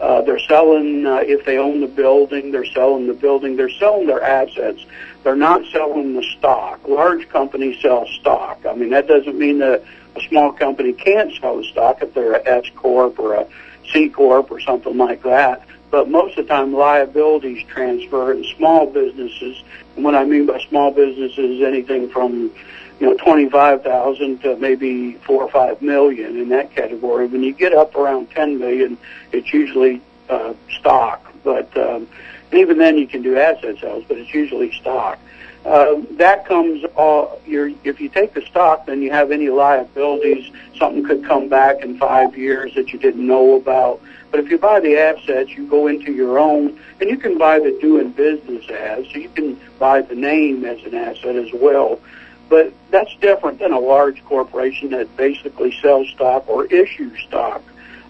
[0.00, 4.06] Uh, they're selling, uh, if they own the building, they're selling the building, they're selling
[4.06, 4.84] their assets.
[5.28, 6.88] They're not selling the stock.
[6.88, 8.64] Large companies sell stock.
[8.64, 9.84] I mean, that doesn't mean that
[10.16, 13.46] a small company can't sell the stock if they're a S Corp or a
[13.92, 15.66] C Corp or something like that.
[15.90, 19.62] But most of the time liabilities transfer in small businesses.
[19.96, 22.50] And what I mean by small businesses, is anything from
[22.98, 27.26] you know, 25,000 to maybe 4 or 5 million in that category.
[27.26, 28.96] When you get up around 10 million,
[29.32, 30.00] it's usually
[30.30, 31.22] uh, stock.
[31.44, 32.08] But um,
[32.52, 35.18] even then you can do asset sales, but it's usually stock.
[35.64, 40.50] Uh, that comes all, you're, if you take the stock, then you have any liabilities.
[40.78, 44.00] Something could come back in five years that you didn't know about.
[44.30, 47.58] But if you buy the assets, you go into your own, and you can buy
[47.58, 52.00] the doing business as, so you can buy the name as an asset as well.
[52.48, 57.62] But that's different than a large corporation that basically sells stock or issues stock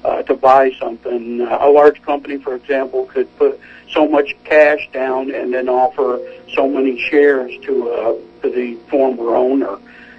[0.05, 1.41] uh, to buy something.
[1.41, 3.59] Uh, a large company, for example, could put
[3.93, 6.21] so much cash down and then offer
[6.55, 9.79] so many shares to uh, to the former owner,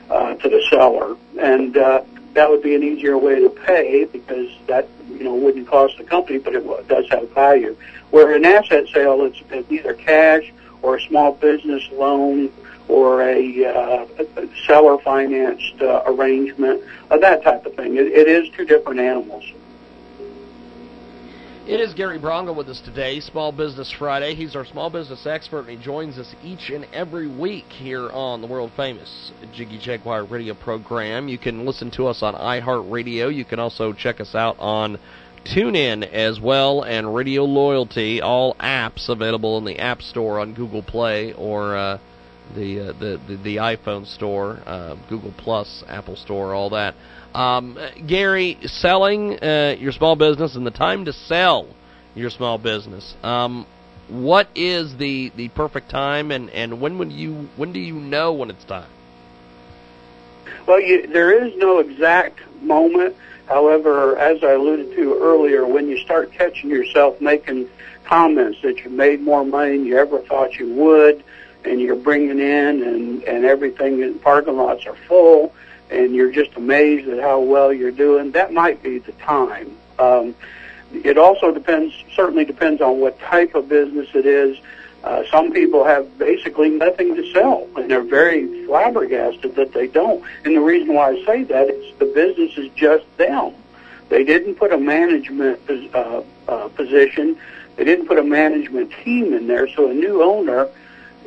[0.10, 2.02] uh, to the seller, and uh,
[2.34, 6.04] that would be an easier way to pay because that you know wouldn't cost the
[6.04, 7.76] company, but it does have value.
[8.12, 10.52] Where an asset sale, it's, it's either cash
[10.82, 12.52] or a small business loan
[12.88, 14.06] or a, uh,
[14.38, 16.82] a seller financed uh, arrangement,
[17.12, 17.98] uh, that type of thing.
[17.98, 19.46] It, it is two different animals.
[21.70, 24.34] It is Gary Bronga with us today, Small Business Friday.
[24.34, 28.42] He's our small business expert, and he joins us each and every week here on
[28.42, 31.28] the world famous Jiggy Jaguar radio program.
[31.28, 33.32] You can listen to us on iHeartRadio.
[33.32, 34.98] You can also check us out on
[35.46, 40.82] TuneIn as well, and Radio Loyalty, all apps available in the App Store on Google
[40.82, 42.00] Play or uh,
[42.56, 46.96] the, uh, the, the the iPhone Store, uh, Google Plus, Apple Store, all that.
[47.34, 47.78] Um,
[48.08, 51.68] Gary, selling uh, your small business and the time to sell
[52.16, 53.16] your small business.
[53.24, 53.68] Um,
[54.08, 58.34] what is the, the perfect time, and, and when would you when do you know
[58.34, 58.90] when it's time?
[60.68, 63.16] Well, you, there is no exact moment.
[63.48, 67.70] However, as I alluded to earlier, when you start catching yourself making
[68.04, 71.24] comments that you made more money than you ever thought you would,
[71.66, 75.54] and you're bringing in and and everything in parking lots are full
[75.90, 80.36] and you're just amazed at how well you're doing that might be the time um
[80.92, 84.58] it also depends certainly depends on what type of business it is
[85.04, 90.24] uh, some people have basically nothing to sell, and they're very flabbergasted that they don't.
[90.44, 93.54] And the reason why I say that is the business is just them.
[94.10, 95.60] They didn't put a management
[95.94, 97.38] uh, uh, position.
[97.78, 99.70] They didn't put a management team in there.
[99.70, 100.68] So a new owner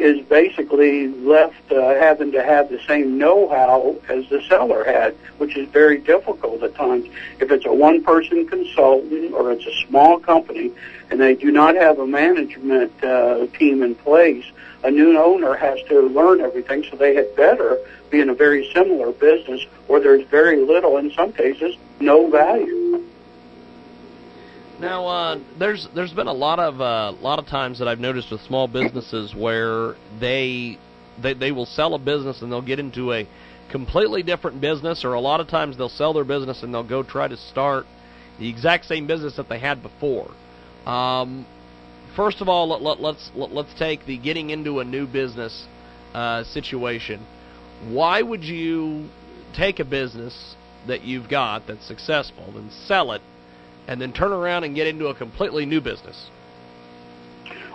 [0.03, 5.57] is basically left uh, having to have the same know-how as the seller had, which
[5.57, 7.07] is very difficult at times.
[7.39, 10.73] If it's a one-person consultant or it's a small company
[11.09, 14.45] and they do not have a management uh, team in place,
[14.83, 17.79] a new owner has to learn everything, so they had better
[18.11, 22.82] be in a very similar business where there's very little, in some cases, no value.
[24.83, 28.33] Now, uh, there's there's been a lot of uh, lot of times that I've noticed
[28.33, 30.77] with small businesses where they
[31.23, 33.29] they they will sell a business and they'll get into a
[33.71, 37.05] completely different business, or a lot of times they'll sell their business and they'll go
[37.05, 37.87] try to start
[38.41, 40.33] the exact same business that they had before.
[40.85, 41.47] Um,
[42.17, 45.65] first of all, let, let, let's let, let's take the getting into a new business
[46.13, 47.25] uh, situation.
[47.87, 49.09] Why would you
[49.57, 50.57] take a business
[50.89, 53.23] that you've got that's successful and sell it
[53.89, 56.31] and then turn around and get into a completely new business?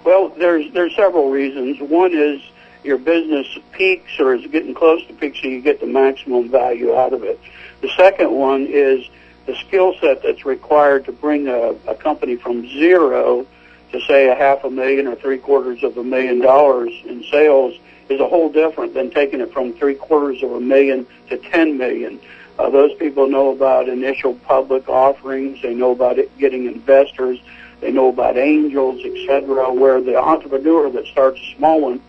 [0.03, 1.79] Well, there's there's several reasons.
[1.81, 2.41] One is
[2.83, 6.95] your business peaks or is getting close to peak, so you get the maximum value
[6.95, 7.39] out of it.
[7.81, 9.05] The second one is
[9.45, 13.45] the skill set that's required to bring a, a company from zero
[13.91, 17.73] to say a half a million or three quarters of a million dollars in sales
[18.09, 21.77] is a whole different than taking it from three quarters of a million to ten
[21.77, 22.19] million.
[22.57, 25.61] Uh, those people know about initial public offerings.
[25.61, 27.39] They know about it, getting investors.
[27.81, 29.71] They know about angels, etc.
[29.73, 32.01] Where the entrepreneur that starts a small one,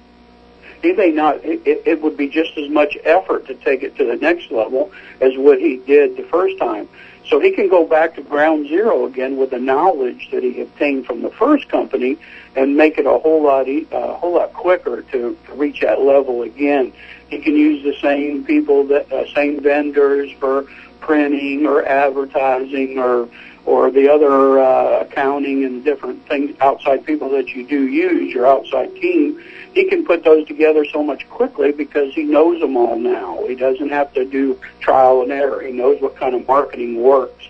[0.80, 1.44] he may not.
[1.44, 4.90] It, it would be just as much effort to take it to the next level
[5.20, 6.88] as what he did the first time.
[7.26, 11.04] So he can go back to ground zero again with the knowledge that he obtained
[11.04, 12.16] from the first company
[12.56, 16.42] and make it a whole lot, a whole lot quicker to, to reach that level
[16.42, 16.92] again.
[17.28, 20.66] He can use the same people, that uh, same vendors for
[21.00, 23.28] printing or advertising or
[23.68, 28.46] or the other uh, accounting and different things, outside people that you do use, your
[28.46, 29.38] outside team,
[29.74, 33.44] he can put those together so much quickly because he knows them all now.
[33.46, 35.60] He doesn't have to do trial and error.
[35.60, 37.48] He knows what kind of marketing works.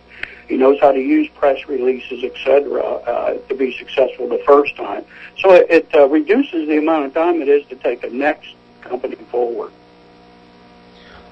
[0.48, 5.04] He knows how to use press releases, etc., uh, to be successful the first time.
[5.38, 8.54] So it, it uh, reduces the amount of time it is to take the next
[8.80, 9.70] company forward.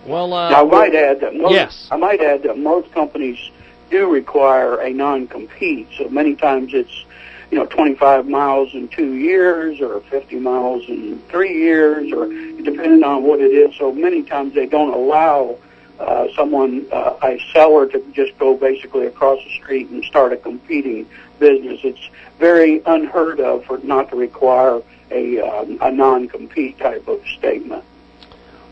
[0.04, 1.88] Well, uh, now, I might add that most, yes.
[1.90, 3.50] I might add that most companies
[3.90, 5.88] do require a non-compete.
[5.96, 7.04] So many times it's
[7.50, 12.26] you know 25 miles in two years or 50 miles in three years or
[12.62, 13.74] depending on what it is.
[13.76, 15.58] So many times they don't allow
[15.98, 20.36] uh, someone, uh, a seller, to just go basically across the street and start a
[20.36, 21.06] competing
[21.38, 21.80] business.
[21.84, 27.84] It's very unheard of for not to require a, um, a non-compete type of statement.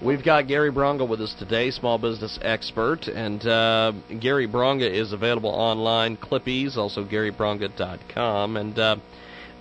[0.03, 5.13] We've got Gary Bronga with us today, small business expert, and uh, Gary Bronga is
[5.13, 8.57] available online, Clippies, also GaryBronga.com.
[8.59, 8.97] And uh,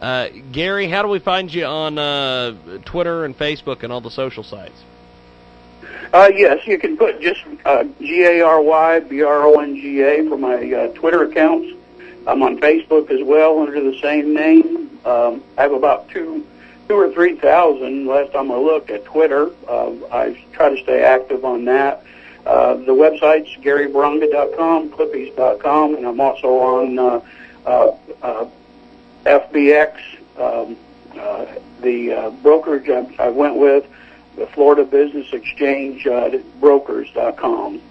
[0.02, 4.12] uh, Gary, how do we find you on uh, Twitter and Facebook and all the
[4.12, 4.84] social sites?
[6.14, 9.76] Uh, yes, you can put just uh, G A R Y B R O N
[9.76, 11.76] G A for my uh, Twitter accounts.
[12.28, 15.00] I'm on Facebook as well under the same name.
[15.06, 16.46] Um, I have about two
[16.88, 19.52] two or three thousand last time I looked at Twitter.
[19.68, 22.04] Uh, I try to stay active on that.
[22.46, 27.22] Uh, the website's GaryBronga.com, Clippies.com, and I'm also on uh,
[27.66, 28.46] uh, uh,
[29.26, 29.96] FBX,
[30.38, 30.76] um,
[31.18, 31.46] uh,
[31.82, 33.86] the uh, brokerage I, I went with,
[34.36, 36.30] the Florida Business Exchange uh,
[36.60, 37.82] Brokers.com.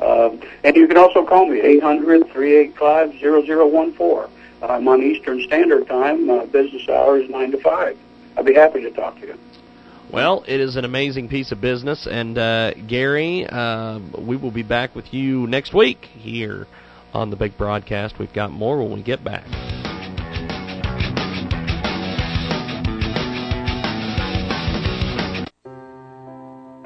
[0.00, 4.30] Um, and you can also call me, 800-385-0014.
[4.62, 7.98] I'm on Eastern Standard Time, uh, business hours 9 to 5.
[8.36, 9.38] I'd be happy to talk to you.
[10.12, 14.62] Well, it is an amazing piece of business, and uh, Gary, uh, we will be
[14.62, 16.66] back with you next week here
[17.14, 18.18] on the big broadcast.
[18.18, 19.44] We've got more when we get back.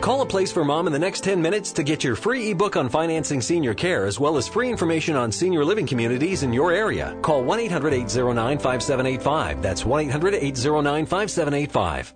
[0.00, 2.76] Call a place for mom in the next 10 minutes to get your free ebook
[2.76, 6.72] on financing senior care as well as free information on senior living communities in your
[6.72, 7.16] area.
[7.22, 9.62] Call 1 800 809 5785.
[9.62, 12.14] That's 1 800 809 5785.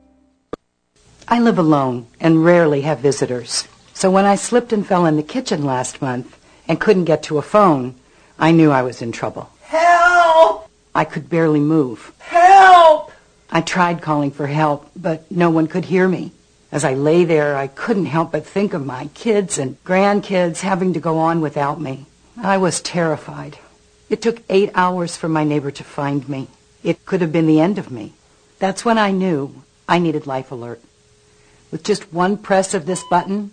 [1.29, 3.69] I live alone and rarely have visitors.
[3.95, 7.39] So when I slipped and fell in the kitchen last month and couldn't get to
[7.39, 7.95] a phone,
[8.39, 9.51] I knew I was in trouble.
[9.63, 10.69] Help!
[10.95, 12.13] I could barely move.
[12.19, 13.13] Help!
[13.51, 16.33] I tried calling for help, but no one could hear me.
[16.71, 20.93] As I lay there, I couldn't help but think of my kids and grandkids having
[20.93, 22.07] to go on without me.
[22.37, 23.59] I was terrified.
[24.11, 26.49] It took eight hours for my neighbor to find me.
[26.83, 28.13] It could have been the end of me.
[28.59, 30.83] That's when I knew I needed Life Alert.
[31.71, 33.51] With just one press of this button,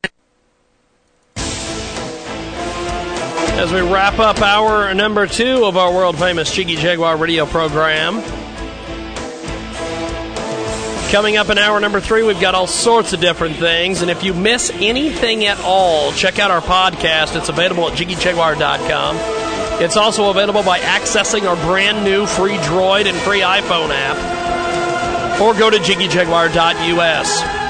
[3.64, 8.22] As we wrap up hour number two of our world famous Jiggy Jaguar radio program.
[11.12, 14.02] Coming up in hour number three, we've got all sorts of different things.
[14.02, 17.38] And if you miss anything at all, check out our podcast.
[17.38, 19.16] It's available at jiggyjaguar.com.
[19.82, 25.40] It's also available by accessing our brand new free Droid and free iPhone app.
[25.40, 27.63] Or go to jiggyjaguar.us.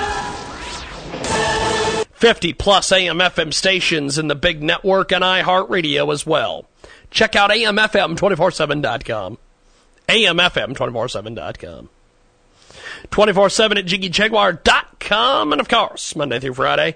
[2.23, 6.69] 50 plus AM FM stations in the big network and iHeartRadio as well.
[7.11, 9.37] Check out AMFM247.com.
[10.07, 11.89] AMFM247.com.
[13.11, 15.51] 24 7 at JiggyJaguar.com.
[15.51, 16.95] And of course, Monday through Friday,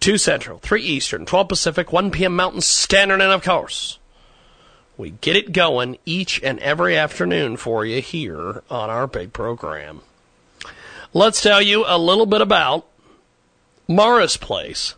[0.00, 2.36] 2 Central, 3 Eastern, 12 Pacific, 1 p.m.
[2.36, 3.22] Mountain Standard.
[3.22, 3.98] And of course,
[4.98, 10.02] we get it going each and every afternoon for you here on our big program.
[11.14, 12.87] Let's tell you a little bit about
[13.88, 14.94] Mara's Place.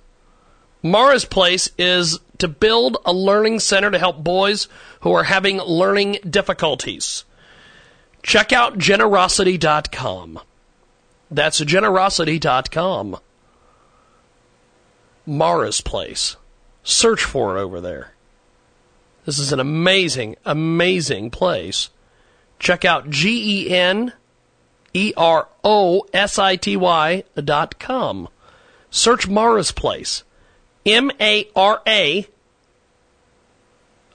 [0.82, 4.66] Mara's Place is to build a learning center to help boys
[5.00, 7.24] who are having learning difficulties.
[8.22, 10.40] Check out generosity.com.
[11.30, 13.16] That's generosity.com.
[15.26, 16.36] Mara's Place.
[16.82, 18.12] Search for it over there.
[19.26, 21.90] This is an amazing, amazing place.
[22.58, 24.12] Check out G E N
[24.92, 28.28] E R O S I T Y dot com.
[28.90, 30.24] Search Mara's Place.
[30.84, 32.26] M A R A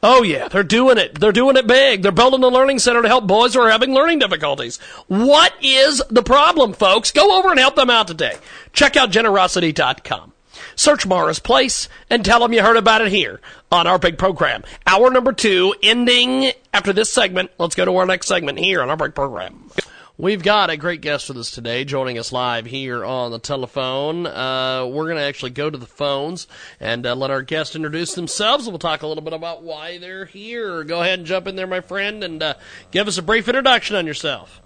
[0.07, 1.19] Oh yeah, they're doing it.
[1.19, 2.03] They're doing it big.
[2.03, 4.77] They're building a learning center to help boys who are having learning difficulties.
[5.07, 7.09] What is the problem, folks?
[7.09, 8.35] Go over and help them out today.
[8.71, 10.33] Check out generosity.com.
[10.75, 13.41] Search Mara's Place and tell them you heard about it here
[13.71, 14.63] on our big program.
[14.85, 17.49] Hour number two, ending after this segment.
[17.57, 19.71] Let's go to our next segment here on our big program.
[20.17, 24.25] We've got a great guest with us today, joining us live here on the telephone.
[24.25, 26.47] Uh, we're going to actually go to the phones
[26.79, 28.65] and uh, let our guests introduce themselves.
[28.65, 30.85] We'll talk a little bit about why they're here.
[30.85, 32.53] Go ahead and jump in there, my friend, and uh,
[32.91, 34.61] give us a brief introduction on yourself.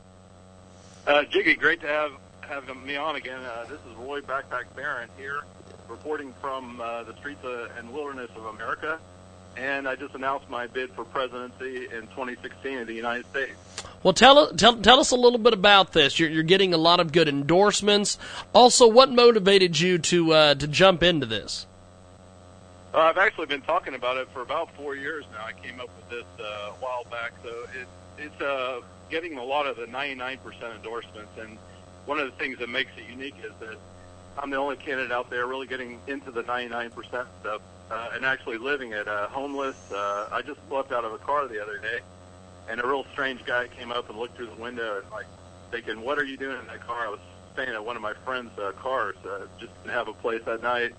[1.07, 2.11] Uh, Jiggy, great to have
[2.41, 3.41] have me on again.
[3.41, 5.41] Uh, this is Roy Backpack Barron here,
[5.87, 7.43] reporting from uh, the streets
[7.75, 8.99] and wilderness of America
[9.59, 13.51] and I just announced my bid for presidency in 2016 in the United States.
[14.03, 16.17] Well, tell tell tell us a little bit about this.
[16.17, 18.17] You're, you're getting a lot of good endorsements.
[18.53, 21.67] Also, what motivated you to uh, to jump into this?
[22.93, 25.45] Uh, I've actually been talking about it for about four years now.
[25.45, 27.49] I came up with this uh, a while back, so
[27.79, 27.87] it,
[28.17, 28.79] it's uh,
[29.11, 30.39] getting a lot of the 99%
[30.75, 31.37] endorsements.
[31.39, 31.57] And
[32.05, 33.77] one of the things that makes it unique is that
[34.41, 36.93] I'm the only candidate out there really getting into the 99%
[37.41, 37.61] stuff
[37.91, 39.07] uh, and actually living it.
[39.07, 39.75] Uh, homeless.
[39.91, 41.99] Uh, I just left out of a car the other day,
[42.69, 45.25] and a real strange guy came up and looked through the window and like
[45.71, 47.19] thinking, "What are you doing in that car?" I was
[47.53, 50.63] staying at one of my friends' uh, cars, uh, just to have a place that
[50.63, 50.93] night.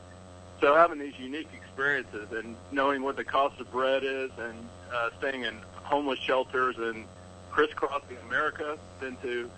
[0.61, 5.09] So having these unique experiences and knowing what the cost of bread is, and uh,
[5.19, 7.07] staying in homeless shelters and
[7.51, 9.51] crisscrossing America into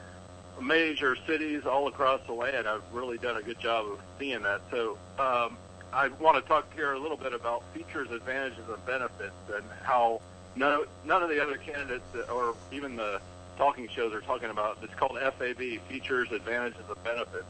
[0.61, 4.61] major cities all across the land, I've really done a good job of seeing that.
[4.71, 5.57] So um,
[5.93, 10.21] I want to talk here a little bit about features, advantages, and benefits, and how
[10.57, 13.21] none of, none of the other candidates or even the
[13.57, 14.79] talking shows are talking about.
[14.83, 17.45] It's called FAB: features, advantages, and benefits.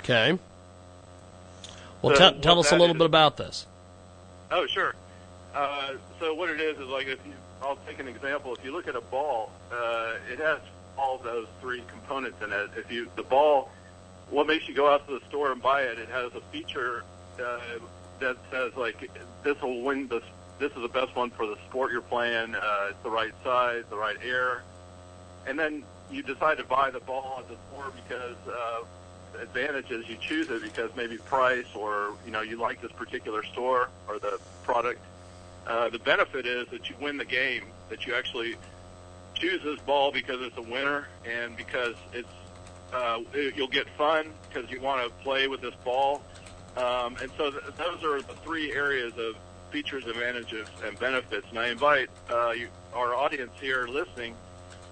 [0.00, 0.38] Okay.
[2.02, 3.66] Well, so t- tell us a little is, bit about this.
[4.50, 4.94] Oh, sure.
[5.54, 8.54] Uh, so what it is is like if you, I'll take an example.
[8.54, 10.60] If you look at a ball, uh, it has
[10.98, 12.70] all those three components in it.
[12.76, 13.70] If you the ball,
[14.30, 15.98] what makes you go out to the store and buy it?
[15.98, 17.04] It has a feature
[17.42, 17.60] uh,
[18.20, 19.10] that says like
[19.42, 20.24] this will win this.
[20.58, 22.54] This is the best one for the sport you're playing.
[22.54, 24.64] Uh, it's the right size, the right air,
[25.46, 30.16] and then you decide to buy the ball at the store because uh, advantages you
[30.16, 34.38] choose it because maybe price or you know you like this particular store or the
[34.64, 35.00] product.
[35.66, 38.56] Uh, the benefit is that you win the game, that you actually
[39.38, 42.28] choose this ball because it's a winner and because it's
[42.92, 43.20] uh,
[43.54, 46.22] you'll get fun because you want to play with this ball
[46.76, 49.34] um, and so th- those are the three areas of
[49.70, 51.46] features, advantages, and benefits.
[51.50, 54.34] And I invite uh, you, our audience here listening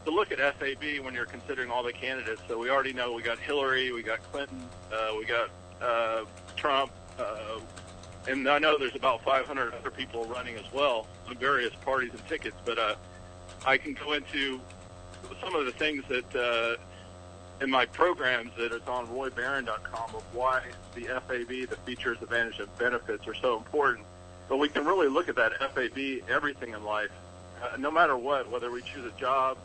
[0.04, 2.42] to look at FAB when you're considering all the candidates.
[2.48, 4.60] So we already know we got Hillary, we got Clinton,
[4.92, 5.50] uh, we got
[5.80, 6.24] uh,
[6.56, 7.60] Trump, uh,
[8.28, 12.26] and I know there's about 500 other people running as well on various parties and
[12.26, 12.56] tickets.
[12.64, 12.96] But uh,
[13.66, 14.60] I can go into
[15.40, 20.62] some of the things that uh, in my programs that it's on roybarron.com of why
[20.94, 24.06] the FAB, the features, advantages, and benefits are so important.
[24.48, 27.10] But we can really look at that FAB, everything in life,
[27.60, 29.58] uh, no matter what, whether we choose a job,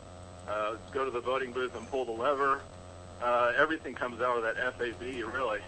[0.48, 2.60] uh, go to the voting booth and pull the lever,
[3.22, 5.60] uh, everything comes out of that FAB, really.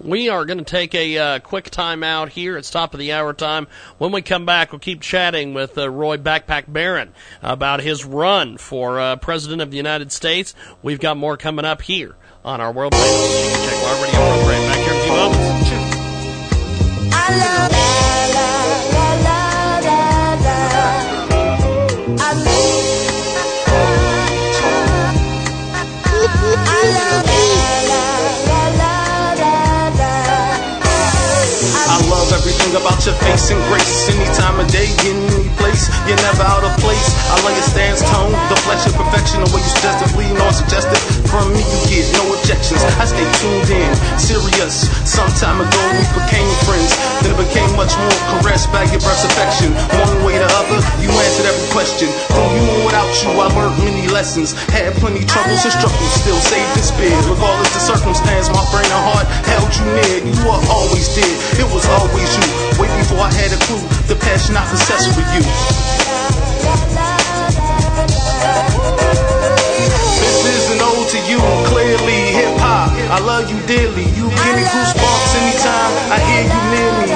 [0.00, 2.56] We are going to take a uh, quick time out here.
[2.56, 3.68] It's top of the hour time.
[3.98, 7.12] When we come back, we'll keep chatting with uh, Roy Backpack Barron
[7.42, 10.54] about his run for uh, President of the United States.
[10.82, 12.14] We've got more coming up here
[12.44, 14.68] on our World Famous Jaguar Radio program.
[14.68, 15.42] Back here in a few moments.
[32.74, 34.08] About your face and grace.
[34.14, 37.10] Any time of day, in any place, you're never out of place.
[37.32, 37.42] I
[37.72, 41.00] stance, tone, the flesh of perfection, the way you suggestively non suggested.
[41.26, 42.84] From me, you get no objections.
[43.00, 44.86] I stay tuned in, serious.
[45.08, 46.92] Some time ago, we became friends.
[47.24, 49.74] Then it became much more caressed by your breath's affection.
[49.98, 52.06] One way or the other, you answered every question.
[52.30, 54.52] From you and without you, I learned many lessons.
[54.68, 57.24] Had plenty troubles and struggles, still saved and spared.
[57.26, 60.16] Regardless the circumstance, my brain and heart held you near.
[60.28, 61.36] You were always there.
[61.56, 62.46] It was always you.
[62.76, 65.42] Way before I had a clue, the passion I possess for you.
[70.42, 71.38] This is an ode to you,
[71.70, 72.90] clearly hip hop.
[73.10, 74.04] I love you dearly.
[74.18, 77.06] You give me goosebumps anytime I hear you near me.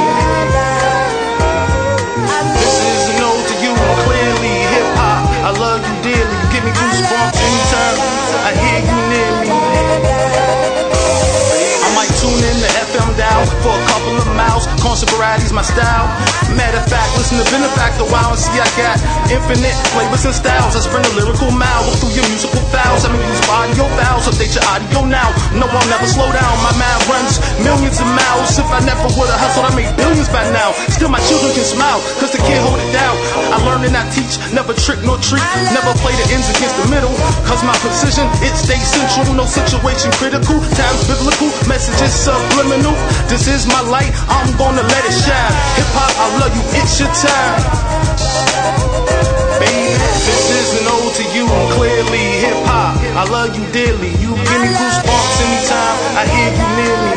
[2.57, 3.73] This is an ode to you,
[4.07, 5.23] clearly hip hop.
[5.45, 6.37] I love you dearly.
[6.37, 7.97] You give me goosebumps anytime
[8.47, 9.33] I hear you near
[10.31, 10.36] me.
[13.37, 14.65] For a couple of miles.
[14.81, 16.09] Constant variety's my style.
[16.57, 18.97] Matter of fact, listen to Benefactor Wow and see I got
[19.29, 20.73] infinite flavors and styles.
[20.73, 23.05] I sprint a lyrical mile through your musical files.
[23.05, 25.29] I mean, use audio files, update your audio now.
[25.53, 26.55] No, I'll never slow down.
[26.65, 28.57] My mind runs millions of miles.
[28.57, 30.73] If I never would've hustled, I made billions by now.
[30.89, 33.13] Still, my children can smile, cause they can't hold it down.
[33.53, 35.45] I learn and I teach, never trick nor treat.
[35.77, 37.13] Never play the ends against the middle.
[37.45, 39.37] Cause my precision, it stays central.
[39.37, 40.57] No situation critical.
[40.73, 42.97] Times biblical, messages subliminal.
[43.29, 45.55] This is my light, I'm gonna let it shine.
[45.77, 47.61] Hip hop, I love you, it's your time.
[49.61, 51.45] Baby, this is an ode to you,
[51.75, 52.97] clearly hip hop.
[53.19, 54.11] I love you dearly.
[54.23, 57.13] You give me goosebumps anytime I hear you near me.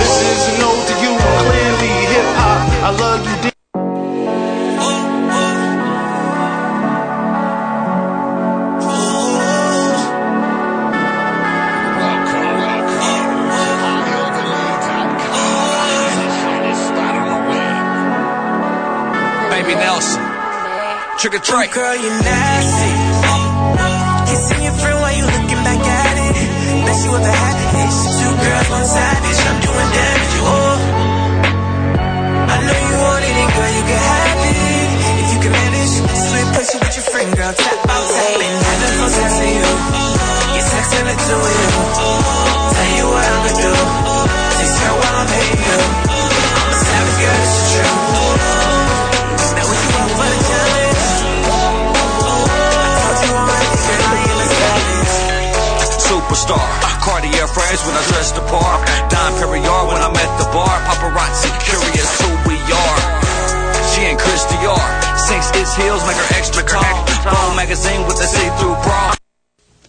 [0.00, 1.12] This is an ode to you,
[1.44, 2.60] clearly hip hop.
[2.82, 3.53] I love you dearly.
[21.24, 21.72] Trick or treat.
[21.72, 22.92] girl, you nasty.
[24.28, 26.36] Kissing your friend while you looking back at it.
[26.84, 27.98] Bet you a happy face.
[28.20, 29.40] Two girls, one savage.
[29.48, 30.36] I'm doing damage.
[30.44, 30.76] Oh,
[32.44, 34.56] I know you want it, and girl, you can have it.
[35.24, 37.52] If you can manage, sweet pussy with your friend, girl.
[37.56, 38.56] Tap out, tap tapping.
[38.60, 39.70] Have the phone texting you.
[40.52, 41.72] You're texting it to you.
[42.68, 43.72] Tell you what I'ma do.
[44.60, 45.80] Text her while I'm paying you.
[45.88, 48.63] I'm a savage, girl, this is true.
[56.44, 58.86] Superstar, Cartier frames when I dress the part.
[59.08, 60.76] Dom Perignon when I'm at the bar.
[60.84, 63.00] Paparazzi curious who we are.
[63.92, 65.18] She ain't Chris Dior.
[65.18, 67.06] Sinks its heels make her extra tall.
[67.24, 69.14] Vogue magazine with a see-through bra.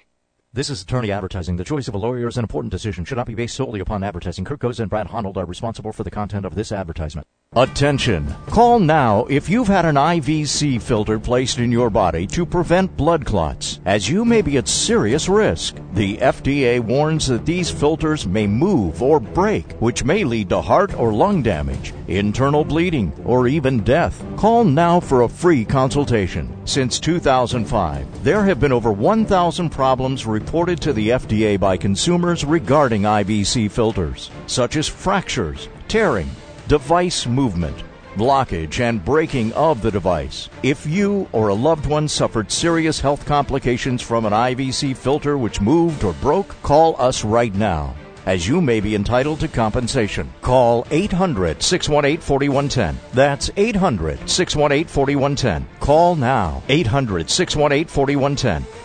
[0.52, 1.58] This is attorney advertising.
[1.58, 3.06] The choice of a lawyer is an important decision.
[3.06, 4.46] Should not be based solely upon advertising.
[4.46, 7.28] Kirk Goza and Brad Honnold are responsible for the content of this advertisement.
[7.58, 8.36] Attention!
[8.48, 13.26] Call now if you've had an IVC filter placed in your body to prevent blood
[13.26, 15.78] clots, as you may be at serious risk.
[15.94, 21.00] The FDA warns that these filters may move or break, which may lead to heart
[21.00, 24.22] or lung damage, internal bleeding, or even death.
[24.36, 26.54] Call now for a free consultation.
[26.66, 33.04] Since 2005, there have been over 1,000 problems reported to the FDA by consumers regarding
[33.04, 36.30] IVC filters, such as fractures, tearing,
[36.68, 37.84] device movement,
[38.16, 40.50] blockage, and breaking of the device.
[40.64, 45.62] If you or a loved one suffered serious health complications from an IVC filter which
[45.62, 47.94] moved or broke, call us right now.
[48.26, 50.34] As you may be entitled to compensation.
[50.42, 52.98] Call 800 618 4110.
[53.14, 55.68] That's 800 618 4110.
[55.80, 56.64] Call now.
[56.68, 58.85] 800 618 4110.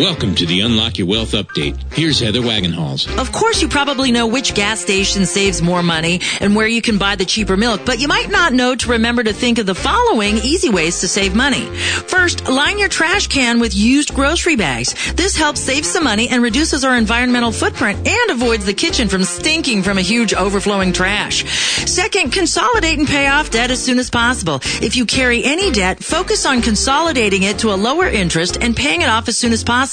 [0.00, 1.76] Welcome to the Unlock Your Wealth Update.
[1.92, 3.06] Here's Heather Wagenhals.
[3.20, 6.96] Of course, you probably know which gas station saves more money and where you can
[6.96, 9.74] buy the cheaper milk, but you might not know to remember to think of the
[9.74, 11.66] following easy ways to save money.
[12.06, 14.94] First, line your trash can with used grocery bags.
[15.12, 19.22] This helps save some money and reduces our environmental footprint and avoids the kitchen from
[19.22, 21.44] stinking from a huge overflowing trash.
[21.84, 24.60] Second, consolidate and pay off debt as soon as possible.
[24.80, 29.02] If you carry any debt, focus on consolidating it to a lower interest and paying
[29.02, 29.89] it off as soon as possible.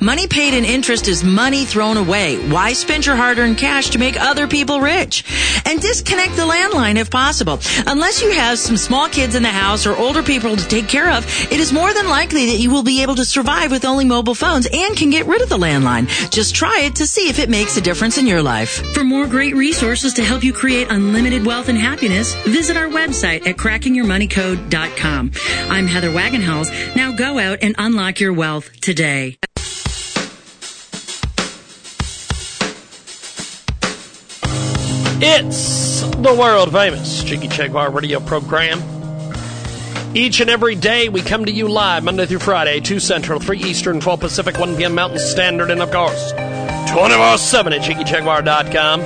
[0.00, 2.36] Money paid in interest is money thrown away.
[2.50, 5.24] Why spend your hard-earned cash to make other people rich?
[5.66, 7.58] And disconnect the landline if possible.
[7.86, 11.10] Unless you have some small kids in the house or older people to take care
[11.10, 14.04] of, it is more than likely that you will be able to survive with only
[14.04, 16.06] mobile phones and can get rid of the landline.
[16.30, 18.82] Just try it to see if it makes a difference in your life.
[18.94, 23.46] For more great resources to help you create unlimited wealth and happiness, visit our website
[23.46, 25.32] at crackingyourmoneycode.com.
[25.70, 26.96] I'm Heather Wagenhals.
[26.96, 29.39] Now go out and unlock your wealth today.
[35.22, 38.80] It's the world famous Jiggy Jaguar radio program.
[40.14, 43.58] Each and every day we come to you live Monday through Friday, 2 Central, 3
[43.58, 44.94] Eastern, 12 Pacific, 1 p.m.
[44.94, 46.32] Mountain Standard, and of course,
[46.90, 49.02] 24 7 at JiggyJaguar.com.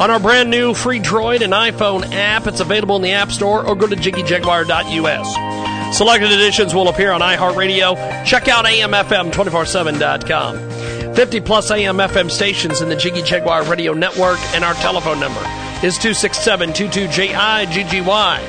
[0.00, 3.62] On our brand new free Droid and iPhone app, it's available in the App Store
[3.62, 5.94] or go to JiggyJaguar.us.
[5.94, 8.24] Selected editions will appear on iHeartRadio.
[8.24, 10.79] Check out AMFM247.com.
[11.20, 15.40] 50 plus AM FM stations in the Jiggy Jaguar Radio Network, and our telephone number
[15.84, 18.40] is 267 22JIGGY.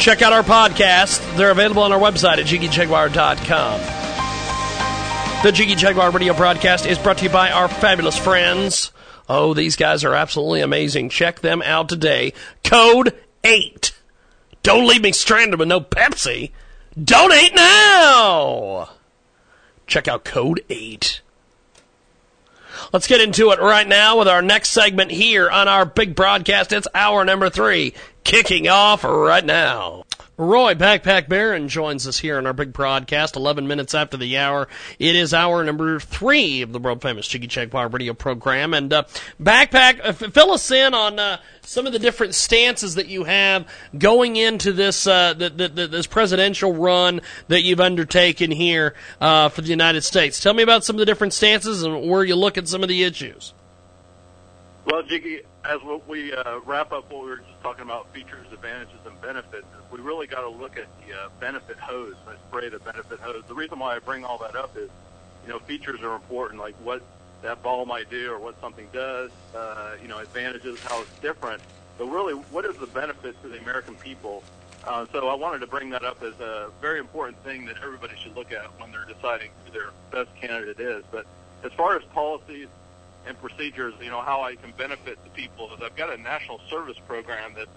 [0.00, 1.36] Check out our podcast.
[1.36, 3.80] They're available on our website at JiggyJaguar.com.
[5.42, 8.90] The Jiggy Jaguar Radio broadcast is brought to you by our fabulous friends.
[9.28, 11.10] Oh, these guys are absolutely amazing.
[11.10, 12.32] Check them out today.
[12.64, 13.14] Code
[13.44, 13.92] 8.
[14.62, 16.52] Don't leave me stranded with no Pepsi.
[16.98, 18.88] Donate now!
[19.86, 21.20] Check out Code 8.
[22.92, 26.72] Let's get into it right now with our next segment here on our big broadcast.
[26.72, 27.94] It's hour number three,
[28.24, 30.05] kicking off right now.
[30.38, 34.68] Roy Backpack Barron joins us here on our big broadcast, 11 minutes after the hour.
[34.98, 38.74] It is hour number three of the world famous Jiggy Jaguar radio program.
[38.74, 39.04] And uh,
[39.40, 43.66] Backpack, uh, fill us in on uh, some of the different stances that you have
[43.96, 49.48] going into this uh, the, the, the, this presidential run that you've undertaken here uh,
[49.48, 50.38] for the United States.
[50.38, 52.90] Tell me about some of the different stances and where you look at some of
[52.90, 53.54] the issues.
[54.84, 58.98] Well, Jiggy, as we uh, wrap up what we were just talking about features, advantages,
[59.26, 62.14] benefits, we really got to look at the uh, benefit hose.
[62.28, 63.42] I spray the benefit hose.
[63.48, 64.88] The reason why I bring all that up is,
[65.44, 67.02] you know, features are important, like what
[67.42, 71.60] that ball might do or what something does, uh, you know, advantages, how it's different.
[71.98, 74.44] But really, what is the benefit to the American people?
[74.84, 78.14] Uh, so I wanted to bring that up as a very important thing that everybody
[78.22, 81.02] should look at when they're deciding who their best candidate is.
[81.10, 81.26] But
[81.64, 82.68] as far as policies
[83.26, 86.60] and procedures, you know, how I can benefit the people is I've got a national
[86.70, 87.70] service program that's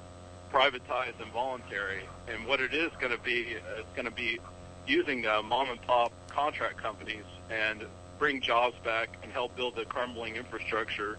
[0.51, 2.01] privatized and voluntary.
[2.27, 4.39] And what it is going to be, uh, it's going to be
[4.88, 7.84] using uh, mom and pop contract companies and
[8.17, 11.17] bring jobs back and help build the crumbling infrastructure.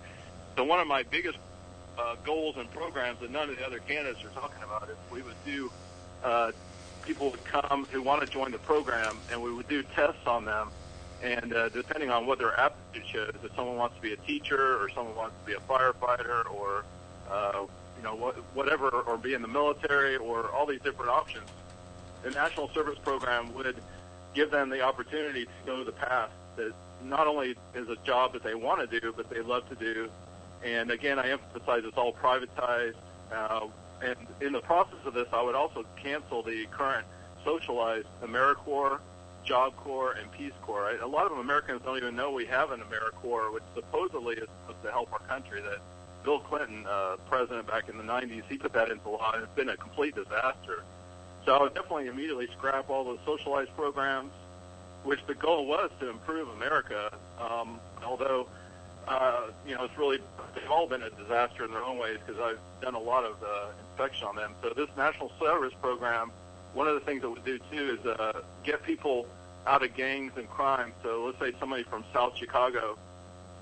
[0.57, 1.39] So one of my biggest
[1.99, 5.23] uh, goals and programs that none of the other candidates are talking about is we
[5.23, 5.71] would do,
[6.25, 6.53] uh,
[7.03, 10.45] people would come who want to join the program and we would do tests on
[10.45, 10.71] them
[11.23, 14.83] and uh, depending on what their aptitude shows, if someone wants to be a teacher
[14.83, 16.85] or someone wants to be a firefighter or
[17.31, 17.67] uh,
[18.01, 21.49] you know whatever, or be in the military or all these different options,
[22.23, 23.77] the National Service Program would
[24.35, 26.73] give them the opportunity to go the path that
[27.05, 30.09] not only is a job that they want to do, but they love to do.
[30.65, 32.95] And again, I emphasize it's all privatized.
[33.33, 33.67] Uh,
[34.03, 37.07] and in the process of this, I would also cancel the current
[37.45, 39.01] socialized AmeriCorps
[39.45, 40.97] Job Corps and Peace Corps.
[41.01, 44.83] A lot of Americans don't even know we have an AmeriCorps, which supposedly is supposed
[44.85, 45.61] to help our country.
[45.63, 45.79] That
[46.25, 49.55] Bill Clinton, uh, president back in the 90s, he put that into law, and it's
[49.55, 50.85] been a complete disaster.
[51.45, 54.33] So I would definitely immediately scrap all those socialized programs,
[55.05, 57.11] which the goal was to improve America.
[57.41, 58.49] Um, although,
[59.09, 60.19] uh, you know, it's really
[60.55, 63.43] they've all been a disaster in their own ways because I've done a lot of
[63.43, 64.55] uh, inspection on them.
[64.63, 66.31] So this national service program,
[66.75, 69.27] one of the things that we do too is uh, get people
[69.67, 70.93] out of gangs and crime.
[71.03, 72.99] So let's say somebody from South Chicago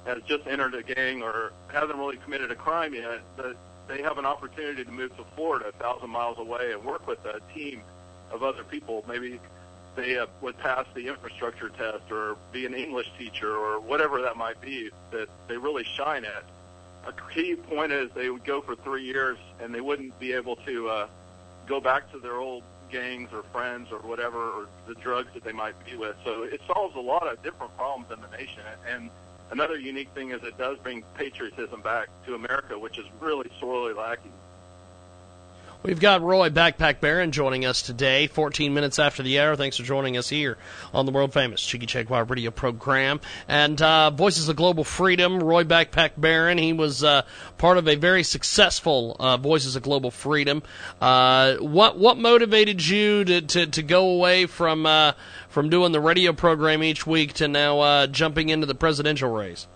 [0.09, 3.56] has just entered a gang or hasn't really committed a crime yet, but
[3.86, 7.22] they have an opportunity to move to Florida, a thousand miles away, and work with
[7.26, 7.82] a team
[8.32, 9.05] of other people.
[9.06, 9.39] Maybe
[9.97, 14.36] they uh, would pass the infrastructure test or be an English teacher or whatever that
[14.36, 16.44] might be that they really shine at.
[17.06, 20.56] A key point is they would go for three years and they wouldn't be able
[20.56, 21.09] to uh,
[21.66, 25.52] go back to their old gangs or friends or whatever or the drugs that they
[25.52, 26.16] might be with.
[26.24, 28.62] So it solves a lot of different problems in the nation.
[28.90, 29.10] And
[29.50, 33.94] another unique thing is it does bring patriotism back to America, which is really sorely
[33.94, 34.32] lacking.
[35.80, 39.55] We've got Roy Backpack Barron joining us today, 14 minutes after the hour.
[39.55, 40.59] Thanks for joining us here
[40.92, 43.20] on the world famous Jiggy Jaguar radio program.
[43.46, 46.59] And uh, Voices of Global Freedom, Roy Backpack Barron.
[46.59, 47.22] He was uh,
[47.59, 50.64] part of a very successful uh, Voices of Global Freedom.
[51.00, 55.12] Uh, what what motivated you to, to, to go away from uh,
[55.48, 59.68] from doing the radio program each week to now uh, jumping into the presidential race?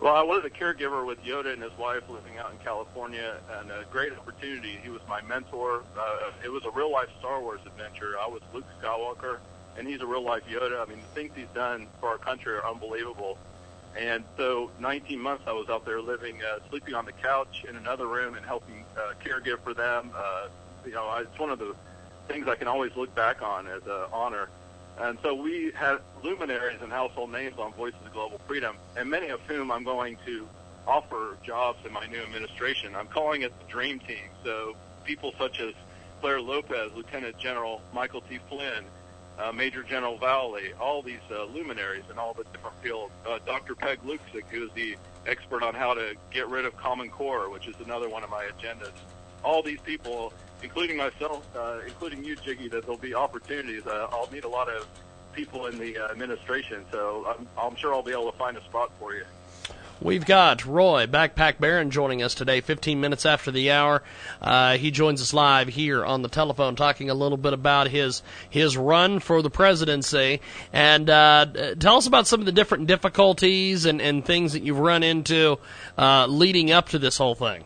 [0.00, 3.70] Well, I was a caregiver with Yoda and his wife living out in California, and
[3.72, 4.78] a great opportunity.
[4.80, 5.82] He was my mentor.
[5.98, 8.14] Uh, it was a real life Star Wars adventure.
[8.16, 9.38] I was Luke Skywalker,
[9.76, 10.80] and he's a real life Yoda.
[10.80, 13.38] I mean, the things he's done for our country are unbelievable.
[13.98, 17.74] And so, 19 months I was out there living, uh, sleeping on the couch in
[17.74, 20.12] another room and helping uh, caregive for them.
[20.14, 20.46] Uh,
[20.86, 21.74] you know, it's one of the
[22.28, 24.48] things I can always look back on as an honor.
[25.00, 29.28] And so we had luminaries and household names on Voices of Global Freedom, and many
[29.28, 30.48] of whom I'm going to
[30.86, 32.96] offer jobs in my new administration.
[32.96, 34.28] I'm calling it the Dream Team.
[34.42, 35.74] So people such as
[36.20, 38.38] Clare Lopez, Lieutenant General Michael T.
[38.48, 38.84] Flynn,
[39.38, 43.12] uh, Major General Vallely, all these uh, luminaries in all the different fields.
[43.26, 43.76] Uh, Dr.
[43.76, 44.96] Peg Luksik, who is the
[45.26, 48.46] expert on how to get rid of Common Core, which is another one of my
[48.46, 48.92] agendas.
[49.44, 53.86] All these people including myself, uh, including you, Jiggy, that there'll be opportunities.
[53.86, 54.86] Uh, I'll meet a lot of
[55.32, 58.64] people in the uh, administration, so I'm, I'm sure I'll be able to find a
[58.64, 59.24] spot for you.
[60.00, 64.04] We've got Roy Backpack Barron joining us today, 15 minutes after the hour.
[64.40, 68.22] Uh, he joins us live here on the telephone, talking a little bit about his
[68.48, 70.40] his run for the presidency,
[70.72, 71.46] and uh,
[71.80, 75.58] tell us about some of the different difficulties and, and things that you've run into
[75.96, 77.64] uh, leading up to this whole thing.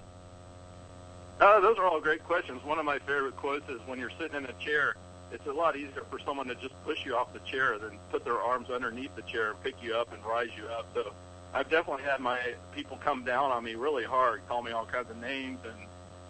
[1.42, 2.62] Uh, those are all great questions.
[2.62, 4.94] One of my favorite quotes is when you're sitting in a chair,
[5.32, 8.24] it's a lot easier for someone to just push you off the chair than put
[8.24, 10.86] their arms underneath the chair and pick you up and rise you up.
[10.94, 11.12] So
[11.52, 12.38] I've definitely had my
[12.76, 15.74] people come down on me really hard, call me all kinds of names, and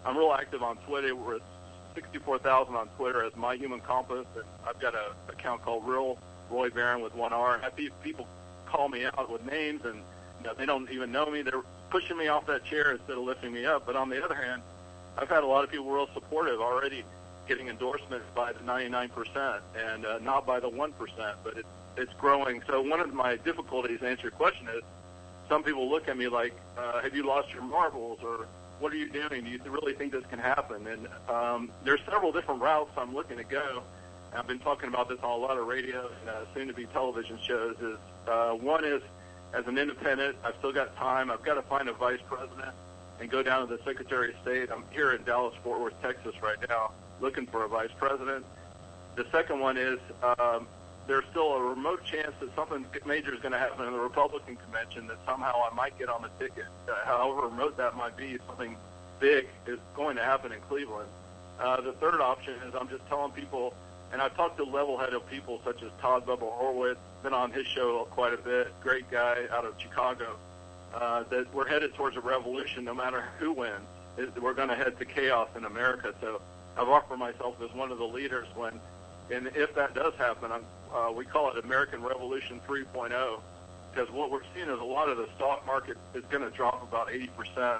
[0.03, 1.15] I'm real active on Twitter.
[1.15, 1.41] We're at
[1.93, 6.17] 64,000 on Twitter as My Human Compass, and I've got a account called Real
[6.49, 7.61] Roy Barron with one R.
[7.63, 8.27] And people
[8.65, 9.97] call me out with names, and
[10.39, 11.43] you know, they don't even know me.
[11.43, 11.61] They're
[11.91, 13.85] pushing me off that chair instead of lifting me up.
[13.85, 14.63] But on the other hand,
[15.17, 17.03] I've had a lot of people real supportive already,
[17.47, 20.93] getting endorsements by the 99% and uh, not by the 1%,
[21.43, 22.63] but it's it's growing.
[22.67, 24.81] So one of my difficulties to answer your question is,
[25.47, 28.47] some people look at me like, uh, "Have you lost your marbles?" or
[28.79, 29.43] "What are you doing?
[29.43, 33.37] Do you really think this can happen?" And um, there's several different routes I'm looking
[33.37, 33.83] to go.
[34.35, 37.75] I've been talking about this on a lot of radio and uh, soon-to-be television shows.
[37.79, 39.03] Is uh, one is
[39.53, 41.29] as an independent, I've still got time.
[41.29, 42.73] I've got to find a vice president
[43.19, 44.69] and go down to the Secretary of State.
[44.71, 48.45] I'm here in Dallas, Fort Worth, Texas right now, looking for a vice president.
[49.15, 50.67] The second one is um,
[51.07, 54.55] there's still a remote chance that something major is going to happen in the Republican
[54.55, 56.65] convention that somehow I might get on the ticket.
[56.87, 58.75] Uh, however remote that might be, something
[59.19, 61.09] big is going to happen in Cleveland.
[61.59, 63.73] Uh, the third option is I'm just telling people,
[64.11, 68.05] and I've talked to level-headed people such as Todd Bubba Horwitz, been on his show
[68.11, 70.35] quite a bit, great guy out of Chicago
[70.93, 73.87] uh, that we're headed towards a revolution no matter who wins.
[74.17, 76.13] It, we're going to head to chaos in America.
[76.21, 76.41] So
[76.77, 78.79] I've offered myself as one of the leaders when,
[79.31, 83.39] and if that does happen, I'm, uh, we call it American Revolution 3.0
[83.93, 86.81] because what we're seeing is a lot of the stock market is going to drop
[86.83, 87.79] about 80%.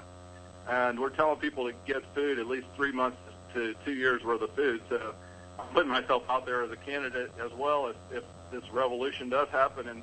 [0.68, 3.18] And we're telling people to get food at least three months
[3.54, 4.80] to two years worth of food.
[4.88, 5.14] So
[5.58, 9.48] I'm putting myself out there as a candidate as well if, if this revolution does
[9.48, 9.88] happen.
[9.88, 10.02] And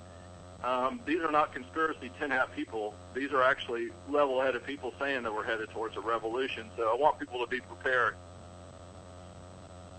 [0.63, 2.93] um, these are not conspiracy tin hat people.
[3.13, 6.69] These are actually level-headed people saying that we're headed towards a revolution.
[6.77, 8.15] So I want people to be prepared.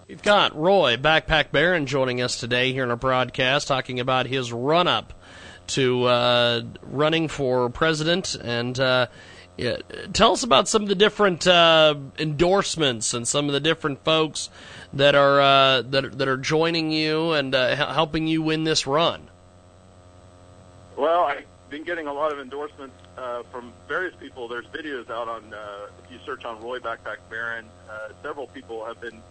[0.09, 4.53] We've got Roy Backpack Barron joining us today here in our broadcast, talking about his
[4.53, 5.13] run-up
[5.69, 8.79] to uh, running for president and.
[8.79, 9.07] Uh,
[9.59, 9.77] Yeah,
[10.15, 14.49] tell us about some of the different uh, endorsements and some of the different folks
[14.95, 19.29] that are uh, that that are joining you and uh, helping you win this run.
[20.97, 24.47] Well, I've been getting a lot of endorsements uh, from various people.
[24.47, 28.85] There's videos out on, uh, if you search on Roy Backpack Barron, uh, several people
[28.85, 29.23] have been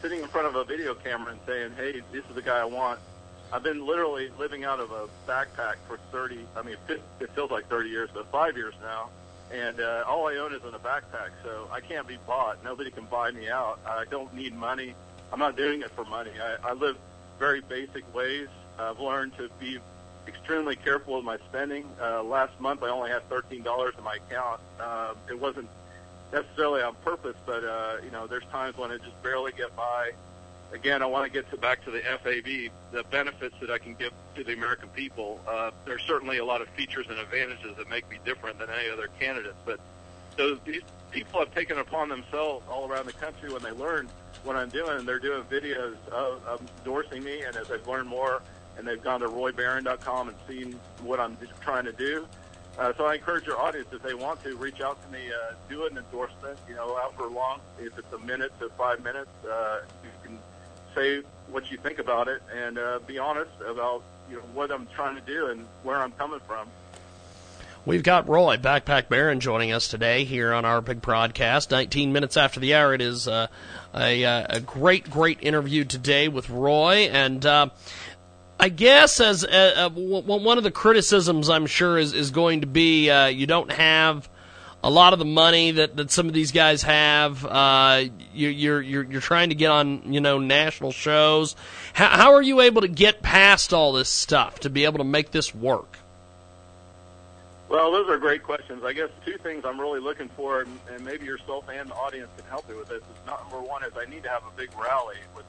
[0.00, 2.64] sitting in front of a video camera and saying, hey, this is the guy I
[2.64, 3.00] want.
[3.52, 7.68] I've been literally living out of a backpack for 30, I mean, it feels like
[7.68, 9.10] 30 years, but five years now.
[9.52, 12.64] And uh, all I own is in a backpack, so I can't be bought.
[12.64, 13.80] Nobody can buy me out.
[13.84, 14.94] I don't need money.
[15.32, 16.30] I'm not doing it for money.
[16.40, 16.96] I, I live
[17.38, 18.48] very basic ways.
[18.78, 19.80] I've learned to be
[20.26, 21.84] extremely careful with my spending.
[22.00, 24.60] Uh, last month, I only had $13 in my account.
[24.78, 25.68] Uh, it wasn't
[26.32, 30.12] necessarily on purpose, but uh, you know, there's times when it just barely get by.
[30.72, 33.94] Again, I want to get to back to the FAB, the benefits that I can
[33.94, 35.40] give to the American people.
[35.48, 38.88] Uh, there's certainly a lot of features and advantages that make me different than any
[38.88, 39.80] other candidates, but
[40.36, 44.08] so these people have taken upon themselves all around the country when they learn
[44.44, 45.04] what I'm doing.
[45.04, 48.42] They're doing videos of, of endorsing me, and as they've learned more,
[48.78, 52.26] and they've gone to roybaron.com and seen what I'm trying to do.
[52.78, 55.54] Uh, so I encourage your audience, if they want to, reach out to me, uh,
[55.68, 59.80] do an endorsement, you know, however long, if it's a minute to five minutes, uh,
[60.02, 60.38] you can
[60.94, 64.86] say what you think about it and uh, be honest about, you know, what I'm
[64.94, 66.68] trying to do and where I'm coming from.
[67.86, 71.70] We've got Roy Backpack Barron joining us today here on our big broadcast.
[71.70, 73.46] 19 minutes after the hour, it is uh,
[73.94, 77.08] a, uh, a great, great interview today with Roy.
[77.10, 77.70] And uh,
[78.60, 82.66] I guess as uh, uh, one of the criticisms, I'm sure, is, is going to
[82.66, 84.28] be uh, you don't have
[84.84, 87.42] a lot of the money that, that some of these guys have.
[87.44, 91.56] Uh, you, you're you're you're trying to get on you know national shows.
[91.94, 95.04] How, how are you able to get past all this stuff to be able to
[95.04, 95.96] make this work?
[97.70, 98.84] Well, those are great questions.
[98.84, 102.28] I guess two things I'm really looking for, and, and maybe yourself and the audience
[102.36, 102.98] can help me with this.
[102.98, 105.46] Is number one is I need to have a big rally with,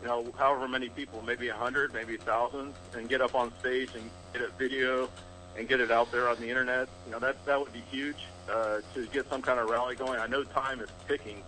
[0.00, 3.52] you know, however many people, maybe a hundred, maybe a thousand, and get up on
[3.60, 5.08] stage and get a video
[5.56, 6.88] and get it out there on the internet.
[7.06, 10.20] You know, that that would be huge uh, to get some kind of rally going.
[10.20, 11.42] I know time is ticking.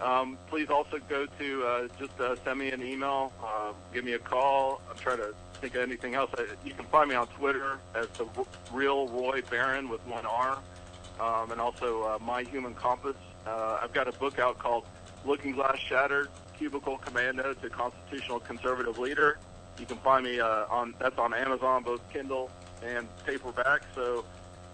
[0.00, 4.14] Um, please also go to uh, just uh, send me an email, uh, give me
[4.14, 4.80] a call.
[4.90, 6.30] I'm trying to think of anything else.
[6.36, 8.26] I, you can find me on Twitter as the
[8.72, 10.58] real Roy Barron with one R,
[11.20, 13.16] um, and also uh, My Human Compass.
[13.46, 14.84] Uh, I've got a book out called
[15.24, 19.38] Looking Glass Shattered: Cubicle Commando to Constitutional Conservative Leader.
[19.78, 22.50] You can find me uh, on that's on Amazon, both Kindle
[22.84, 23.82] and paperback.
[23.94, 24.24] So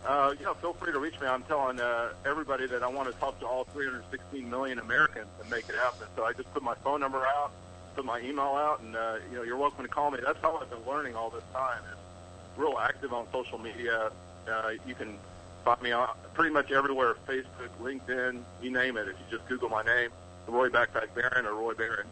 [0.07, 1.27] uh, yeah, feel free to reach me.
[1.27, 5.51] I'm telling uh, everybody that I want to talk to all 316 million Americans and
[5.51, 6.09] make it happen.
[6.17, 7.53] So I just put my phone number out,
[7.99, 10.21] put my email out, and uh, you know you're welcome to call me.
[10.25, 11.83] That's how I've been learning all this time.
[11.93, 11.99] Is
[12.57, 14.13] real active on social media.
[14.49, 15.19] Uh, you can
[15.65, 19.09] find me on pretty much everywhere: Facebook, LinkedIn, you name it.
[19.09, 20.11] If you just Google my name,
[20.47, 22.07] Roy Backpack Barron or Roy Barron.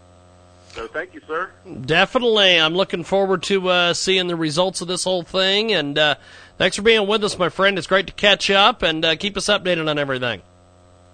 [0.71, 1.51] So thank you, sir.
[1.83, 2.61] Definitely.
[2.61, 5.73] I'm looking forward to uh, seeing the results of this whole thing.
[5.73, 6.17] And uh,
[6.59, 7.79] thanks for being with us, my friend.
[7.79, 10.43] It's great to catch up and uh, keep us updated on everything.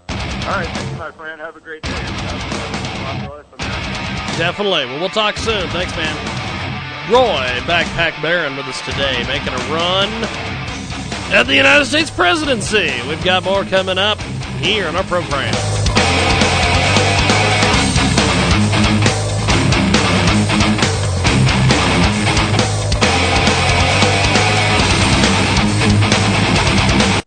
[0.08, 1.40] All right, thank you, my friend.
[1.40, 2.22] Have a great day.
[4.42, 4.86] Definitely.
[4.86, 5.68] Well, we'll talk soon.
[5.68, 6.16] Thanks, man.
[7.08, 10.08] Roy, Backpack Barron, with us today, making a run
[11.32, 12.90] at the United States presidency.
[13.08, 14.20] We've got more coming up
[14.60, 15.54] here on our program.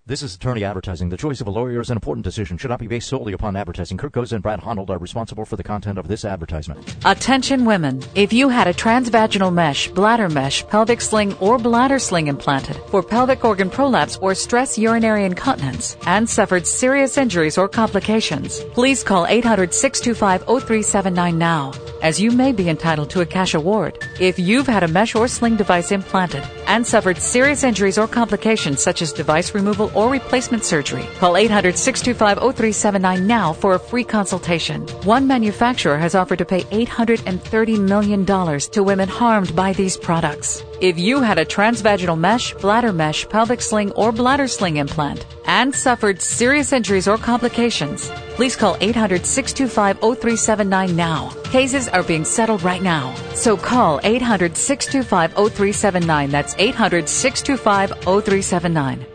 [0.07, 1.09] This is attorney advertising.
[1.09, 2.59] The choice of a lawyer is an important decision.
[2.59, 3.97] Should not be based solely upon advertising.
[3.97, 6.95] Kirk and Brad Honnold are responsible for the content of this advertisement.
[7.05, 8.03] Attention women.
[8.13, 13.01] If you had a transvaginal mesh, bladder mesh, pelvic sling, or bladder sling implanted for
[13.01, 19.25] pelvic organ prolapse or stress urinary incontinence and suffered serious injuries or complications, please call
[19.25, 21.71] 800-625-0379 now,
[22.03, 23.97] as you may be entitled to a cash award.
[24.19, 28.83] If you've had a mesh or sling device implanted and suffered serious injuries or complications
[28.83, 34.81] such as device removal or replacement surgery, call 800-625-0379 now for a free consultation.
[35.03, 40.63] One manufacturer has offered to pay $830 million to women harmed by these products.
[40.81, 45.73] If you had a transvaginal mesh, bladder mesh, pelvic sling, or bladder sling implant and
[45.73, 51.29] suffered serious injuries or complications, please call 800-625-0379 now.
[51.45, 53.13] Cases are being settled right now.
[53.33, 56.31] So call 800-625-0379.
[56.31, 59.14] That's 800-625-0379.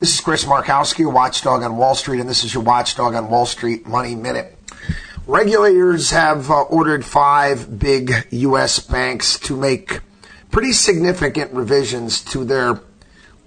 [0.00, 3.46] This is Chris Markowski, watchdog on Wall Street, and this is your watchdog on Wall
[3.46, 4.56] Street Money Minute.
[5.26, 8.78] Regulators have uh, ordered five big U.S.
[8.78, 9.98] banks to make
[10.52, 12.80] pretty significant revisions to their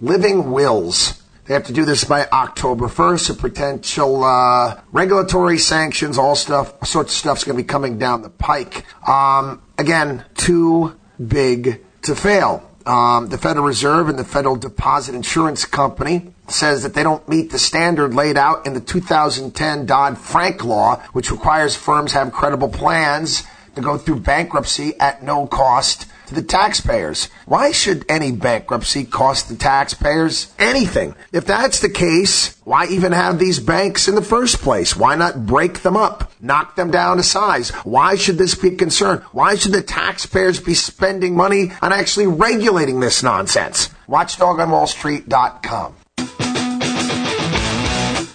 [0.02, 1.24] living wills.
[1.46, 3.30] They have to do this by October 1st.
[3.30, 8.24] A potential uh, regulatory sanctions, all stuff, sorts of stuff's going to be coming down
[8.24, 8.86] the pike.
[9.08, 12.68] Um, again, too big to fail.
[12.86, 17.52] Um, the Federal Reserve and the Federal Deposit Insurance Company says that they don't meet
[17.52, 23.44] the standard laid out in the 2010 Dodd-Frank law, which requires firms have credible plans
[23.76, 27.30] to go through bankruptcy at no cost to the taxpayers.
[27.46, 31.16] Why should any bankruptcy cost the taxpayers anything?
[31.32, 34.96] If that's the case, why even have these banks in the first place?
[34.96, 36.32] Why not break them up?
[36.42, 37.70] Knock them down to size?
[37.84, 39.20] Why should this be a concern?
[39.32, 43.90] Why should the taxpayers be spending money on actually regulating this nonsense?
[44.08, 45.96] WatchdogOnWallStreet.com.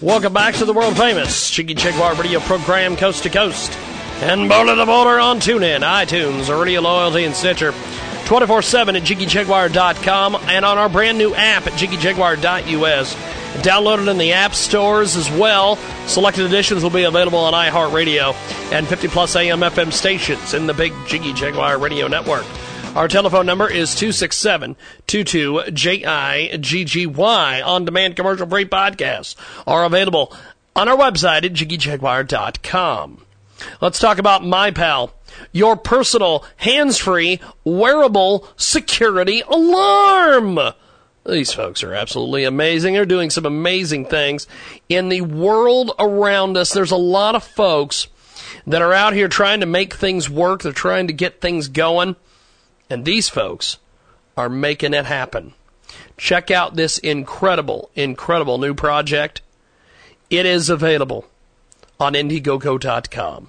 [0.03, 3.73] Welcome back to the world famous Jiggy Jaguar radio program Coast to Coast
[4.21, 7.73] and border to border on TuneIn, iTunes, Radio Loyalty, and Stitcher.
[8.27, 13.15] 24 7 at JiggyJaguar.com and on our brand new app at JiggyJaguar.us.
[13.63, 15.77] Download it in the app stores as well.
[16.07, 18.35] Selected editions will be available on iHeartRadio
[18.73, 22.45] and 50 plus AM FM stations in the big Jiggy Jaguar radio network.
[22.97, 24.75] Our telephone number is 267
[25.07, 27.63] 22 JIGGY.
[27.63, 30.35] On demand commercial free podcasts are available
[30.75, 33.23] on our website at JiggyJaguar.com.
[33.83, 35.11] Let's talk about MiPal,
[35.53, 40.59] your personal hands-free wearable security alarm.
[41.27, 42.95] These folks are absolutely amazing.
[42.95, 44.47] They're doing some amazing things
[44.89, 46.73] in the world around us.
[46.73, 48.09] There's a lot of folks
[48.67, 50.63] that are out here trying to make things work.
[50.63, 52.17] They're trying to get things going.
[52.89, 53.79] And these folks
[54.37, 55.55] are making it happen.
[56.17, 59.41] Check out this incredible, incredible new project.
[60.31, 61.27] It is available
[61.99, 63.49] on Indiegogo.com.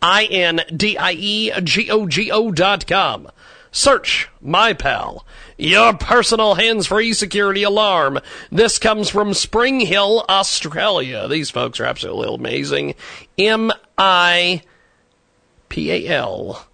[0.00, 3.30] I N D I E G O G O dot com.
[3.70, 5.22] Search MiPal,
[5.58, 8.18] your personal hands-free security alarm.
[8.50, 11.28] This comes from Spring Hill, Australia.
[11.28, 12.94] These folks are absolutely amazing.
[13.36, 14.62] M I
[15.68, 16.67] P A L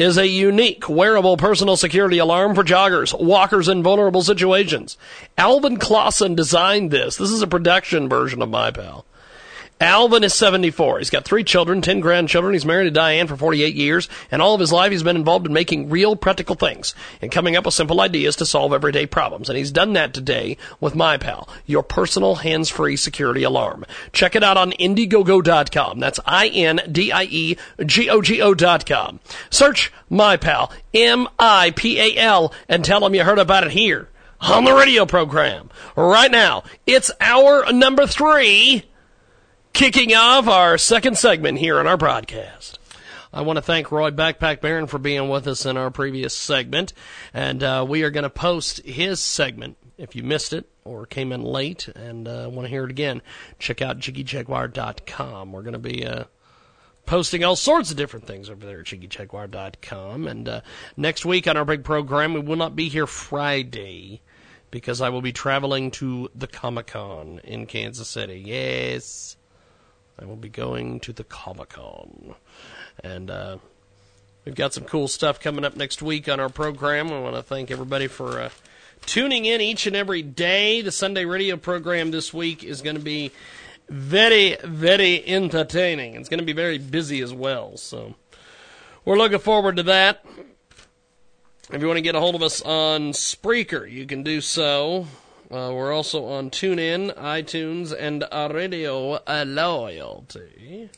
[0.00, 4.96] is a unique wearable personal security alarm for joggers, walkers, and vulnerable situations.
[5.36, 7.16] Alvin Clausen designed this.
[7.16, 9.04] This is a production version of MiPal.
[9.80, 10.98] Alvin is 74.
[10.98, 12.52] He's got three children, 10 grandchildren.
[12.52, 15.46] He's married to Diane for 48 years, and all of his life he's been involved
[15.46, 19.48] in making real practical things and coming up with simple ideas to solve everyday problems.
[19.48, 23.86] And he's done that today with MiPal, your personal hands-free security alarm.
[24.12, 25.98] Check it out on Indiegogo.com.
[25.98, 26.94] That's I-N-D-I-E-G-O-G-O
[28.54, 29.20] dot com.
[29.48, 34.08] Search MiPal, M-I-P-A-L, and tell them you heard about it here
[34.40, 35.70] on the radio program.
[35.96, 38.84] Right now, it's our number three,
[39.72, 42.78] kicking off our second segment here on our broadcast.
[43.32, 46.92] I want to thank Roy Backpack Barron for being with us in our previous segment,
[47.32, 49.76] and uh, we are going to post his segment.
[49.96, 53.22] If you missed it or came in late and uh, want to hear it again,
[53.58, 55.52] check out JiggyJaguar.com.
[55.52, 56.24] We're going to be uh,
[57.06, 60.26] posting all sorts of different things over there at JiggyJaguar.com.
[60.26, 60.60] And uh,
[60.96, 64.22] next week on our big program, we will not be here Friday
[64.70, 68.42] because I will be traveling to the Comic Con in Kansas City.
[68.44, 69.36] Yes,
[70.20, 72.34] I will be going to the Comic Con.
[73.02, 73.56] And uh,
[74.44, 77.10] we've got some cool stuff coming up next week on our program.
[77.10, 78.50] I want to thank everybody for uh,
[79.06, 80.82] tuning in each and every day.
[80.82, 83.30] The Sunday radio program this week is going to be
[83.88, 86.16] very, very entertaining.
[86.16, 87.78] It's going to be very busy as well.
[87.78, 88.14] So
[89.06, 90.24] we're looking forward to that.
[91.72, 95.06] If you want to get a hold of us on Spreaker, you can do so.
[95.50, 100.90] Uh, we're also on TuneIn, iTunes, and Radio Loyalty.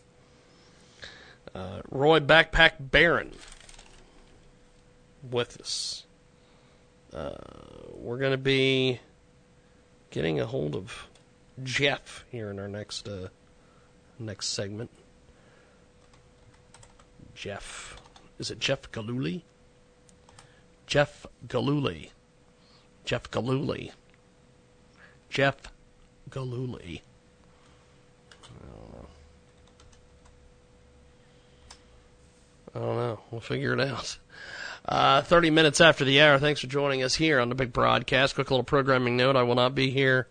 [1.54, 3.32] Uh, Roy Backpack Barron
[5.30, 6.04] with us.
[7.14, 7.32] Uh,
[7.94, 9.00] we're going to be
[10.10, 11.08] getting a hold of
[11.62, 13.28] Jeff here in our next uh,
[14.18, 14.90] next segment.
[17.34, 17.96] Jeff,
[18.38, 19.42] is it Jeff Galooly?
[20.86, 22.10] Jeff Galooly.
[23.06, 23.92] Jeff Galooly.
[25.32, 25.56] Jeff
[26.28, 27.00] Galooly.
[32.74, 33.20] I don't know.
[33.30, 34.18] We'll figure it out.
[34.84, 36.38] Uh, 30 minutes after the hour.
[36.38, 38.34] Thanks for joining us here on the big broadcast.
[38.34, 39.36] Quick little programming note.
[39.36, 40.28] I will not be here,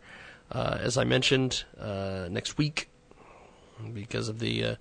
[0.51, 2.87] uh, as I mentioned, uh, next week
[3.93, 4.75] because of the uh,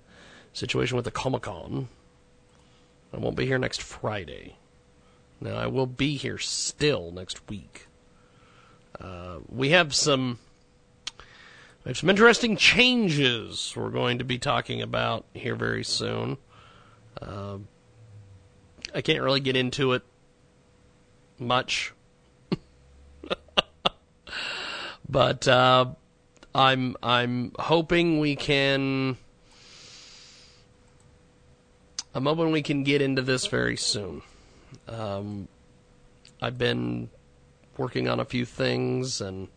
[0.53, 1.89] situation with the Comic Con.
[3.11, 4.57] I won't be here next Friday.
[5.39, 7.87] Now, I will be here still next week.
[9.01, 10.39] Uh, we have some.
[11.83, 16.37] We have some interesting changes we're going to be talking about here very soon.
[17.19, 17.57] Uh,
[18.93, 20.03] I can't really get into it
[21.39, 21.93] much,
[25.09, 25.85] but uh,
[26.53, 29.17] I'm I'm hoping we can.
[32.13, 34.21] I'm hoping we can get into this very soon.
[34.87, 35.47] Um,
[36.41, 37.09] I've been
[37.81, 39.47] working on a few things, and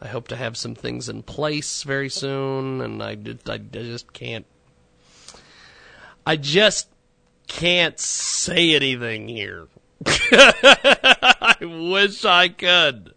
[0.00, 2.80] I hope to have some things in place very soon.
[2.80, 4.46] And I just, I just can't.
[6.26, 6.88] I just
[7.46, 9.68] can't say anything here.
[10.06, 13.14] I wish I could.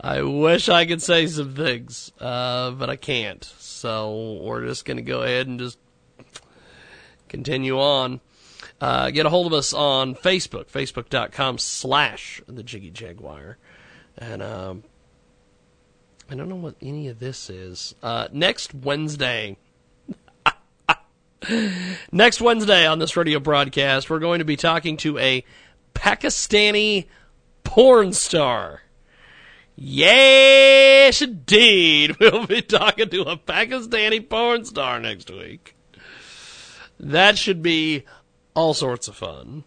[0.00, 3.44] I wish I could say some things, uh, but I can't.
[3.58, 5.78] So we're just going to go ahead and just
[7.28, 8.20] continue on.
[8.80, 13.58] Uh, get a hold of us on Facebook, facebook.com slash the Jiggy Jaguar.
[14.16, 14.84] And um,
[16.30, 17.94] I don't know what any of this is.
[18.02, 19.56] Uh, next Wednesday,
[22.12, 25.44] next Wednesday on this radio broadcast, we're going to be talking to a
[25.94, 27.06] Pakistani
[27.64, 28.82] porn star.
[29.74, 32.16] Yes, indeed.
[32.20, 35.76] We'll be talking to a Pakistani porn star next week.
[37.00, 38.04] That should be
[38.54, 39.64] all sorts of fun.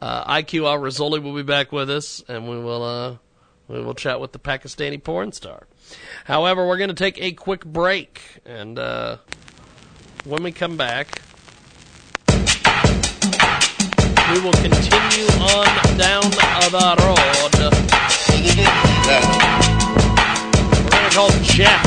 [0.00, 3.16] Uh, IQ Al Rizzoli will be back with us, and we will uh,
[3.68, 5.66] we will chat with the Pakistani porn star.
[6.24, 9.16] However, we're going to take a quick break, and uh,
[10.24, 11.22] when we come back,
[14.32, 17.16] we will continue on down the road.
[20.82, 21.86] We're going to call Jeff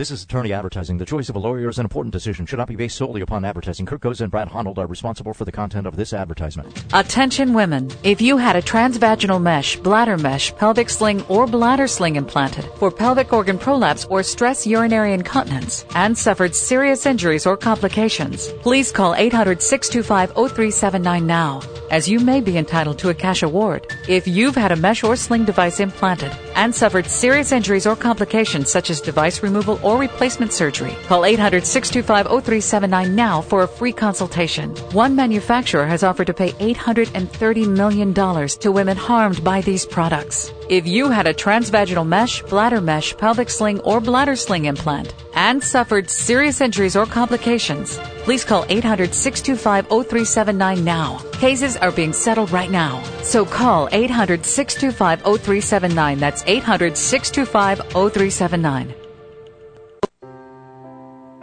[0.00, 0.96] This is attorney advertising.
[0.96, 2.46] The choice of a lawyer is an important decision.
[2.46, 3.84] Should not be based solely upon advertising.
[3.84, 6.86] Kirk Goza and Brad Honnold are responsible for the content of this advertisement.
[6.94, 7.90] Attention women.
[8.02, 12.90] If you had a transvaginal mesh, bladder mesh, pelvic sling, or bladder sling implanted for
[12.90, 19.14] pelvic organ prolapse or stress urinary incontinence and suffered serious injuries or complications, please call
[19.16, 23.86] 800-625-0379 now, as you may be entitled to a cash award.
[24.08, 28.70] If you've had a mesh or sling device implanted and suffered serious injuries or complications
[28.70, 34.70] such as device removal or replacement surgery, call 800-625-0379 now for a free consultation.
[34.92, 40.52] One manufacturer has offered to pay $830 million to women harmed by these products.
[40.68, 45.60] If you had a transvaginal mesh, bladder mesh, pelvic sling, or bladder sling implant and
[45.62, 51.18] suffered serious injuries or complications, please call 800-625-0379 now.
[51.32, 53.02] Cases are being settled right now.
[53.22, 56.20] So call 800-625-0379.
[56.20, 59.09] That's 800-625-0379.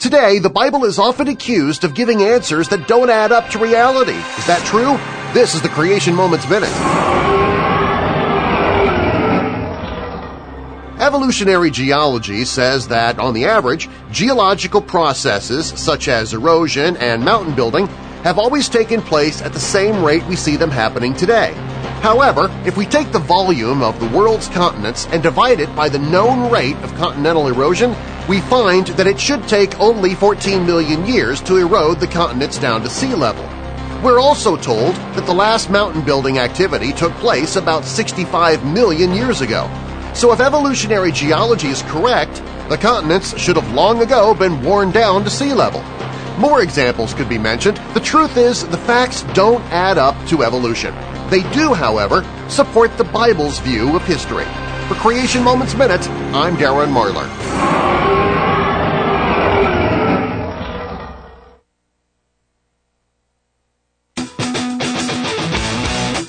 [0.00, 4.16] Today, the Bible is often accused of giving answers that don't add up to reality.
[4.38, 4.96] Is that true?
[5.34, 6.70] This is the Creation Moments Minute.
[11.02, 17.86] Evolutionary geology says that, on the average, geological processes such as erosion and mountain building
[18.24, 21.52] have always taken place at the same rate we see them happening today.
[22.00, 25.98] However, if we take the volume of the world's continents and divide it by the
[25.98, 27.94] known rate of continental erosion,
[28.26, 32.82] we find that it should take only 14 million years to erode the continents down
[32.82, 33.44] to sea level.
[34.02, 39.42] We're also told that the last mountain building activity took place about 65 million years
[39.42, 39.70] ago.
[40.14, 45.22] So if evolutionary geology is correct, the continents should have long ago been worn down
[45.24, 45.82] to sea level.
[46.38, 47.76] More examples could be mentioned.
[47.92, 50.94] The truth is, the facts don't add up to evolution.
[51.30, 54.46] They do, however, support the Bible's view of history.
[54.88, 57.28] For Creation Moments Minute, I'm Darren Marlar.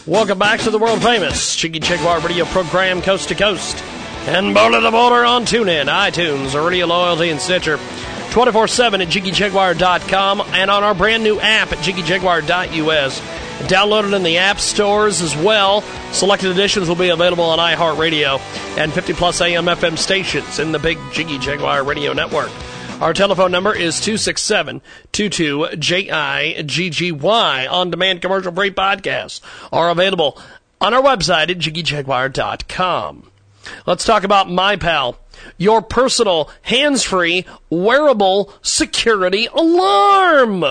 [0.06, 3.82] Welcome back to the world famous Jiggy Jaguar radio program coast to coast
[4.28, 7.80] and border to border on TuneIn, iTunes, Radio Loyalty, and Stitcher.
[8.30, 13.51] 24 7 at JiggyJaguar.com and on our brand new app at JiggyJaguar.us.
[13.68, 15.82] Download it in the app stores as well.
[16.12, 18.40] Selected editions will be available on iHeartRadio
[18.78, 22.52] and 50 plus AM FM stations in the big Jiggy Jaguar radio network.
[23.02, 24.82] Our telephone number is 267
[25.12, 27.68] 22 JIGGY.
[27.72, 29.42] On demand commercial free podcasts
[29.72, 30.40] are available
[30.80, 33.32] on our website at JiggyJaguar.com.
[33.86, 35.16] Let's talk about MiPal,
[35.58, 40.64] your personal hands free wearable security alarm.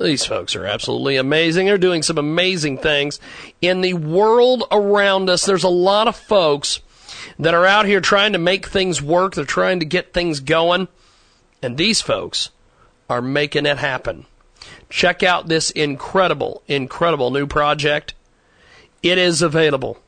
[0.00, 1.66] These folks are absolutely amazing.
[1.66, 3.18] They're doing some amazing things
[3.60, 5.44] in the world around us.
[5.44, 6.80] There's a lot of folks
[7.38, 9.34] that are out here trying to make things work.
[9.34, 10.88] They're trying to get things going.
[11.62, 12.50] And these folks
[13.10, 14.26] are making it happen.
[14.88, 18.14] Check out this incredible, incredible new project.
[19.02, 19.98] It is available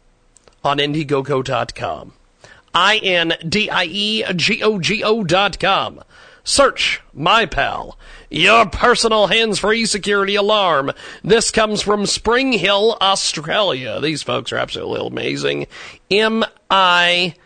[0.62, 2.12] on Indiegogo.com.
[2.72, 3.24] I-N-D-I-E-G-O-G-O
[5.24, 6.00] dot com.
[6.44, 7.94] Search MiPal,
[8.30, 10.92] your personal hands-free security alarm.
[11.22, 14.00] This comes from Spring Hill, Australia.
[14.00, 15.66] These folks are absolutely amazing.
[16.10, 17.36] M-I-P-A-L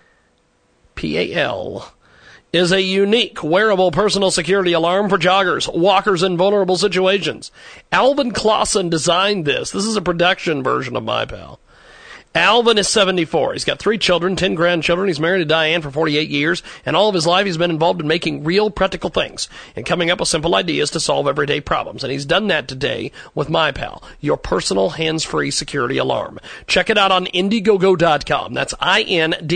[2.52, 7.50] is a unique wearable personal security alarm for joggers, walkers, and vulnerable situations.
[7.90, 9.72] Alvin Clausen designed this.
[9.72, 11.58] This is a production version of MiPal.
[12.36, 13.52] Alvin is 74.
[13.52, 15.06] He's got three children, 10 grandchildren.
[15.06, 18.00] He's married to Diane for 48 years, and all of his life he's been involved
[18.00, 22.02] in making real practical things and coming up with simple ideas to solve everyday problems.
[22.02, 26.40] And he's done that today with MiPal, your personal hands-free security alarm.
[26.66, 28.52] Check it out on Indiegogo.com.
[28.52, 29.48] That's I-N-D-I-E-G-O-G-O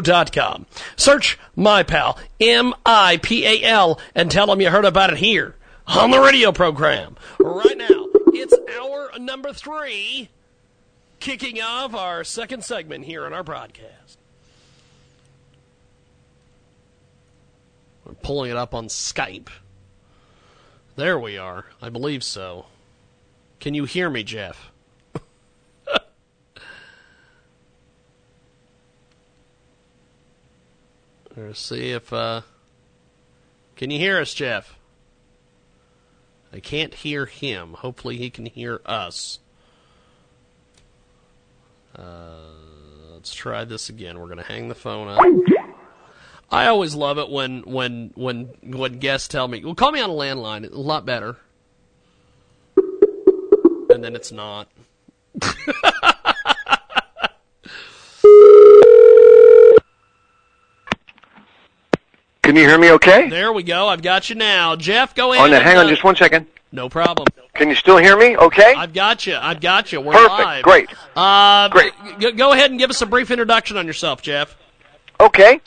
[0.00, 0.66] dot com.
[0.94, 5.56] Search MiPal, M-I-P-A-L, and tell them you heard about it here
[5.88, 7.16] on the radio program.
[7.40, 10.28] Right now, it's hour number three
[11.20, 14.18] kicking off our second segment here on our broadcast.
[18.04, 19.48] We're pulling it up on Skype.
[20.94, 21.66] There we are.
[21.82, 22.66] I believe so.
[23.58, 24.70] Can you hear me, Jeff?
[31.36, 32.12] Let's see if.
[32.12, 32.42] Uh,
[33.74, 34.78] can you hear us, Jeff?
[36.52, 37.74] I can't hear him.
[37.74, 39.40] Hopefully, he can hear us.
[41.96, 44.18] Uh, let's try this again.
[44.18, 45.20] We're going to hang the phone up.
[46.50, 50.10] I always love it when when when when guests tell me, "Well, call me on
[50.10, 51.36] a landline." It's a lot better.
[53.90, 54.68] And then it's not.
[62.42, 63.28] Can you hear me okay?
[63.28, 63.88] There we go.
[63.88, 65.14] I've got you now, Jeff.
[65.14, 65.50] Go Oh, ahead.
[65.50, 66.46] no, hang on just one second.
[66.70, 67.26] No problem.
[67.56, 68.74] Can you still hear me okay?
[68.76, 69.36] I've got you.
[69.40, 70.00] I've got you.
[70.00, 70.38] We're Perfect.
[70.38, 70.62] live.
[70.62, 70.88] Great.
[71.14, 71.92] Uh, Great.
[72.18, 74.56] G- go ahead and give us a brief introduction on yourself, Jeff.
[75.20, 75.60] Okay.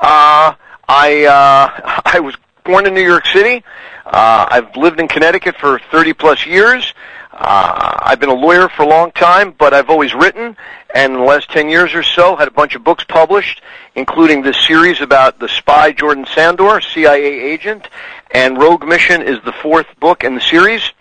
[0.00, 0.54] Uh,
[0.88, 3.64] I uh, I was born in New York City.
[4.06, 6.92] Uh, I've lived in Connecticut for 30 plus years.
[7.32, 10.54] Uh, I've been a lawyer for a long time, but I've always written,
[10.94, 13.62] and in the last 10 years or so, had a bunch of books published,
[13.94, 17.88] including this series about the spy Jordan Sandor, CIA agent,
[18.32, 20.92] and Rogue Mission is the fourth book in the series,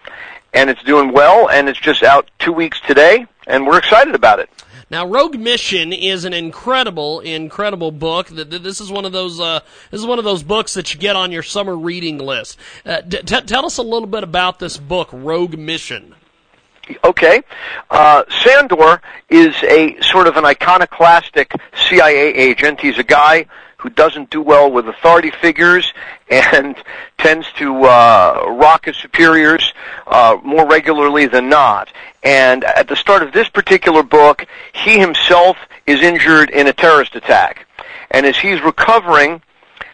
[0.54, 4.40] and it's doing well, and it's just out two weeks today, and we're excited about
[4.40, 4.50] it.
[4.90, 8.28] Now, Rogue Mission is an incredible, incredible book.
[8.28, 9.40] Th- th- This is one of those.
[9.40, 12.58] Uh, this is one of those books that you get on your summer reading list.
[12.86, 16.14] Uh, t- tell us a little bit about this book, Rogue Mission.
[17.06, 17.42] Okay.
[17.90, 19.00] Uh, Sandor
[19.30, 21.54] is a sort of an iconoclastic
[21.88, 22.82] CIA agent.
[22.82, 23.46] He's a guy
[23.82, 25.92] who doesn't do well with authority figures
[26.30, 26.76] and
[27.18, 29.74] tends to uh, rock his superiors
[30.06, 31.92] uh, more regularly than not.
[32.24, 37.16] And at the start of this particular book, he himself is injured in a terrorist
[37.16, 37.68] attack.
[38.12, 39.42] And as he's recovering,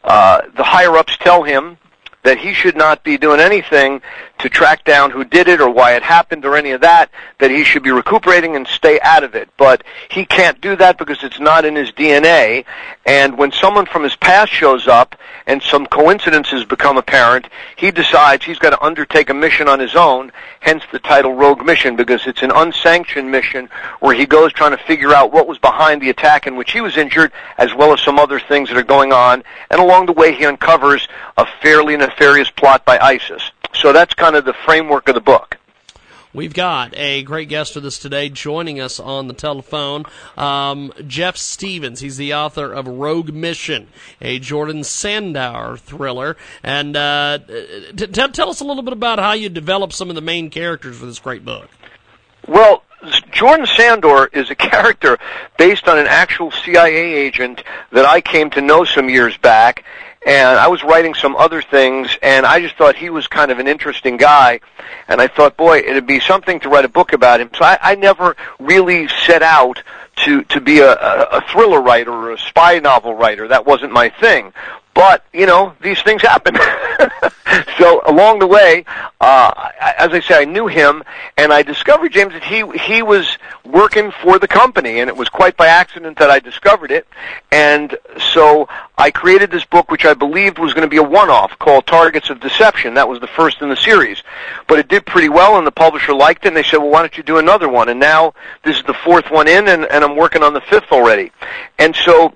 [0.04, 1.78] uh, the higher ups tell him
[2.24, 4.02] that he should not be doing anything
[4.40, 7.10] to track down who did it or why it happened or any of that,
[7.40, 9.50] that he should be recuperating and stay out of it.
[9.58, 12.66] But he can't do that because it's not in his DNA.
[13.06, 18.46] And when someone from his past shows up and some coincidences become apparent, he decides
[18.46, 22.28] he's got to undertake a mission on his own, hence the title Rogue Mission, because
[22.28, 26.10] it's an unsanctioned mission where he goes trying to figure out what was behind the
[26.10, 29.14] attack in which he was injured, as well as some other things that are going
[29.14, 29.44] on.
[29.72, 31.08] And along the way, he uncovers
[31.38, 33.52] a fairly nefarious plot by ISIS.
[33.82, 35.58] So that's kind of the framework of the book.
[36.34, 40.06] We've got a great guest with us today joining us on the telephone.
[40.36, 42.00] Um, Jeff Stephens.
[42.00, 43.88] He's the author of Rogue Mission,
[44.20, 46.38] a Jordan Sandor thriller.
[46.64, 47.40] And uh,
[47.96, 50.50] t- t- tell us a little bit about how you developed some of the main
[50.50, 51.70] characters for this great book.
[52.48, 52.84] Well,
[53.32, 55.18] Jordan Sandor is a character
[55.58, 59.86] based on an actual CIA agent that I came to know some years back,
[60.28, 63.60] and I was writing some other things, and I just thought he was kind of
[63.60, 64.60] an interesting guy,
[65.08, 67.50] and I thought, boy, it'd be something to write a book about him.
[67.58, 69.82] So I, I never really set out
[70.26, 73.48] to to be a, a, a thriller writer or a spy novel writer.
[73.48, 74.52] That wasn't my thing.
[74.98, 76.56] But you know, these things happen.
[77.78, 78.84] so along the way,
[79.22, 81.04] uh, as I say, I knew him,
[81.38, 85.30] and I discovered James that he he was working for the company, and it was
[85.30, 87.06] quite by accident that I discovered it.
[87.52, 87.96] And
[88.34, 88.68] so
[88.98, 92.32] I created this book, which I believed was going to be a one-off, called Targets
[92.32, 92.96] of Deception.
[92.96, 94.24] That was the first in the series,
[94.66, 97.02] but it did pretty well, and the publisher liked it, and they said, "Well, why
[97.02, 100.04] don't you do another one?" And now this is the fourth one in, and, and
[100.04, 101.32] I'm working on the fifth already.
[101.78, 102.34] And so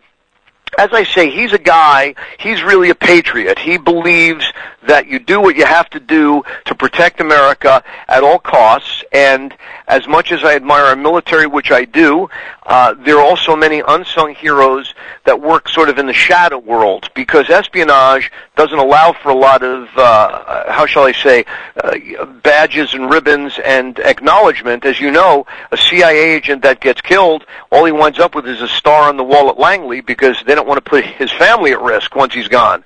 [0.78, 3.60] as I say, he's a guy, he's really a patriot.
[3.60, 4.46] He believes
[4.84, 9.54] that you do what you have to do to protect America at all costs, and
[9.88, 12.30] as much as I admire our military, which I do,
[12.64, 14.94] uh, there are also many unsung heroes
[15.26, 19.64] that work sort of in the shadow world, because espionage doesn't allow for a lot
[19.64, 21.46] of, uh, how shall I say,
[21.84, 24.86] uh, badges and ribbons and acknowledgement.
[24.86, 28.62] As you know, a CIA agent that gets killed, all he winds up with is
[28.62, 31.72] a star on the wall at Langley because they don't want to put his family
[31.72, 32.84] at risk once he's gone.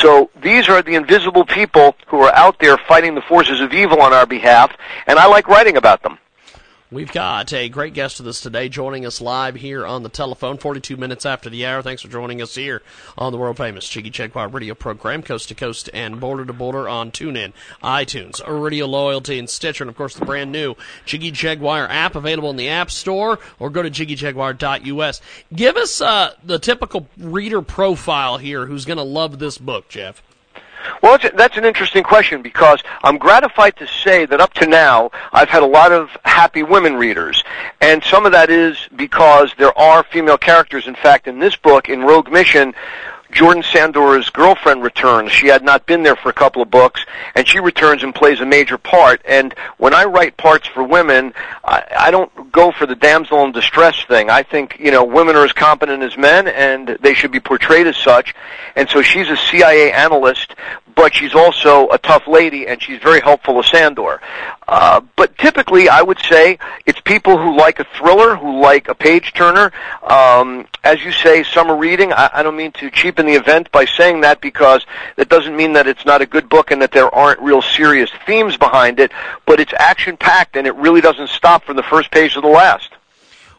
[0.00, 4.00] So these are the invisible people who are out there fighting the forces of evil
[4.00, 4.72] on our behalf,
[5.06, 6.18] and I like writing about them.
[6.92, 10.56] We've got a great guest with us today joining us live here on the telephone,
[10.56, 11.82] 42 minutes after the hour.
[11.82, 12.80] Thanks for joining us here
[13.18, 16.88] on the world famous Jiggy Jaguar radio program, coast to coast and border to border
[16.88, 21.88] on TuneIn, iTunes, Radio Loyalty, and Stitcher, and of course the brand new Jiggy Jaguar
[21.90, 25.20] app available in the App Store or go to jiggyjaguar.us.
[25.52, 30.22] Give us uh, the typical reader profile here who's going to love this book, Jeff.
[31.02, 35.10] Well, that's, that's an interesting question because I'm gratified to say that up to now,
[35.32, 37.42] I've had a lot of happy women readers.
[37.80, 40.86] And some of that is because there are female characters.
[40.86, 42.74] In fact, in this book, in Rogue Mission,
[43.32, 45.32] Jordan Sandor's girlfriend returns.
[45.32, 48.40] She had not been there for a couple of books, and she returns and plays
[48.40, 49.20] a major part.
[49.24, 53.52] And when I write parts for women, I, I don't go for the damsel in
[53.52, 54.30] distress thing.
[54.30, 57.86] I think, you know, women are as competent as men, and they should be portrayed
[57.86, 58.34] as such.
[58.74, 60.54] And so she's a CIA analyst,
[60.96, 64.20] but she's also a tough lady, and she's very helpful to Sandor.
[64.66, 68.94] Uh, but typically, I would say it's people who like a thriller, who like a
[68.94, 69.72] page turner.
[70.02, 72.12] Um, as you say, summer reading.
[72.12, 75.74] I, I don't mean to cheapen the event by saying that because that doesn't mean
[75.74, 79.12] that it's not a good book and that there aren't real serious themes behind it.
[79.44, 82.48] But it's action packed, and it really doesn't stop from the first page to the
[82.48, 82.95] last.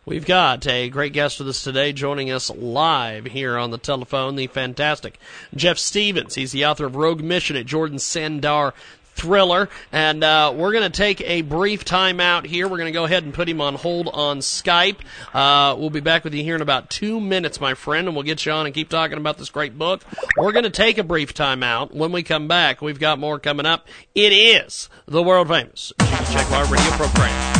[0.07, 4.37] We've got a great guest with us today joining us live here on the telephone,
[4.37, 5.19] the fantastic
[5.53, 6.35] Jeff Stephens.
[6.35, 8.73] He's the author of Rogue Mission, at Jordan Sandor
[9.15, 9.67] thriller.
[9.91, 12.69] And uh, we're going to take a brief time out here.
[12.69, 14.99] We're going to go ahead and put him on hold on Skype.
[15.33, 18.23] Uh, we'll be back with you here in about two minutes, my friend, and we'll
[18.23, 20.05] get you on and keep talking about this great book.
[20.37, 21.93] We're going to take a brief time out.
[21.93, 23.89] When we come back, we've got more coming up.
[24.15, 27.57] It is the world famous Check radio program.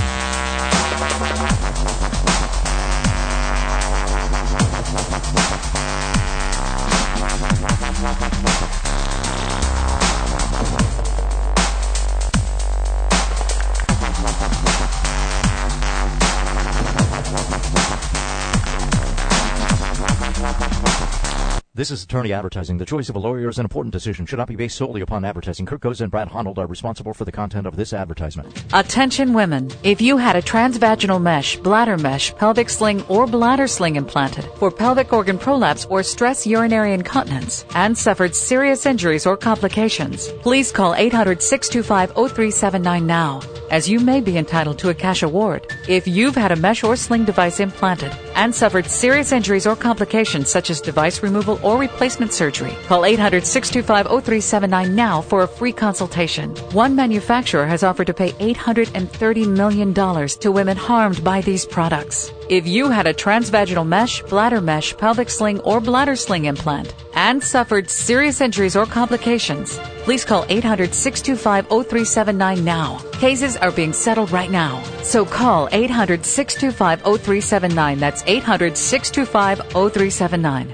[21.78, 22.80] This is attorney advertising.
[22.80, 24.26] The choice of a lawyer is an important decision.
[24.26, 25.68] Should not be based solely upon advertising.
[25.68, 28.64] Kirk Goza and Brad Honnold are responsible for the content of this advertisement.
[28.74, 29.70] Attention women.
[29.84, 34.72] If you had a transvaginal mesh, bladder mesh, pelvic sling, or bladder sling implanted for
[34.72, 40.96] pelvic organ prolapse or stress urinary incontinence and suffered serious injuries or complications, please call
[40.96, 43.40] 800-625-0379 now
[43.70, 45.68] as you may be entitled to a cash award.
[45.88, 50.50] If you've had a mesh or sling device implanted and suffered serious injuries or complications
[50.50, 56.56] such as device removal or replacement surgery, call 800-625-0379 now for a free consultation.
[56.72, 62.32] One manufacturer has offered to pay $830 million to women harmed by these products.
[62.50, 67.44] If you had a transvaginal mesh, bladder mesh, pelvic sling, or bladder sling implant and
[67.44, 73.00] suffered serious injuries or complications, please call 800 625 0379 now.
[73.20, 74.82] Cases are being settled right now.
[75.04, 78.00] So call 800 625 0379.
[78.00, 80.74] That's 800 625 0379.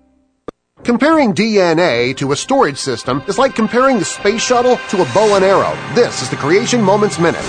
[0.83, 5.35] Comparing DNA to a storage system is like comparing the space shuttle to a bow
[5.35, 5.77] and arrow.
[5.93, 7.45] This is the Creation Moments Minute.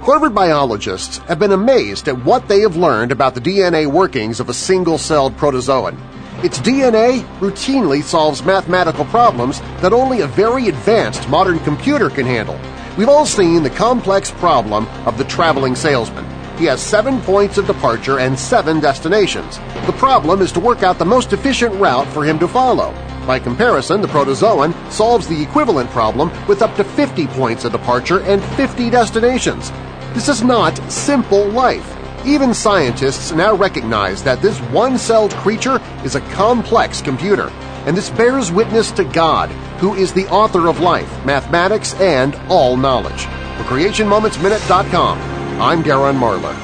[0.00, 4.48] Harvard biologists have been amazed at what they have learned about the DNA workings of
[4.48, 5.98] a single-celled protozoan.
[6.42, 12.58] Its DNA routinely solves mathematical problems that only a very advanced modern computer can handle.
[12.96, 16.24] We've all seen the complex problem of the traveling salesman.
[16.58, 19.58] He has seven points of departure and seven destinations.
[19.86, 22.92] The problem is to work out the most efficient route for him to follow.
[23.26, 28.20] By comparison, the protozoan solves the equivalent problem with up to 50 points of departure
[28.20, 29.70] and 50 destinations.
[30.14, 31.94] This is not simple life.
[32.24, 37.50] Even scientists now recognize that this one-celled creature is a complex computer,
[37.84, 42.76] and this bears witness to God, who is the author of Life, Mathematics, and All
[42.76, 43.26] Knowledge.
[43.56, 46.54] For CreationMomentsMinute.com, I'm Darren Marlar.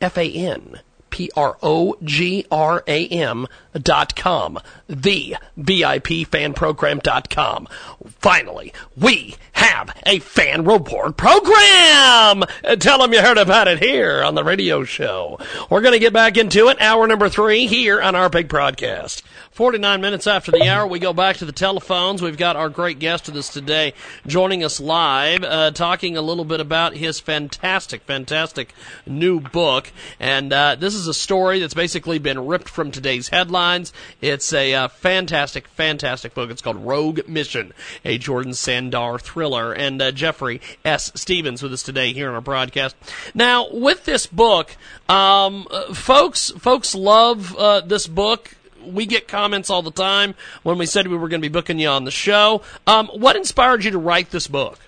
[0.00, 0.80] F A N
[1.10, 3.46] P R O G R A M
[3.78, 4.58] dot com.
[4.88, 7.68] The VIP fan program dot com.
[8.06, 12.44] Finally, we have a fan reward program.
[12.78, 15.38] Tell them you heard about it here on the radio show.
[15.70, 16.80] We're going to get back into it.
[16.80, 19.22] Hour number three here on our big broadcast.
[19.52, 22.20] 49 minutes after the hour, we go back to the telephones.
[22.20, 23.94] We've got our great guest with us today
[24.26, 28.74] joining us live, uh, talking a little bit about his fantastic, fantastic
[29.06, 29.90] new book.
[30.20, 33.30] And uh, this is a story that's basically been ripped from today's
[33.66, 33.92] headlines.
[34.20, 36.50] It's a uh, fantastic, fantastic book.
[36.50, 37.72] It's called Rogue Mission,
[38.04, 39.72] a Jordan Sandor thriller.
[39.72, 41.12] And uh, Jeffrey S.
[41.14, 42.94] Stephens with us today here on our broadcast.
[43.34, 44.76] Now, with this book,
[45.08, 48.54] um, uh, folks, folks love uh, this book
[48.84, 51.80] we get comments all the time when we said we were going to be booking
[51.80, 52.62] you on the show.
[52.86, 54.78] Um, what inspired you to write this book?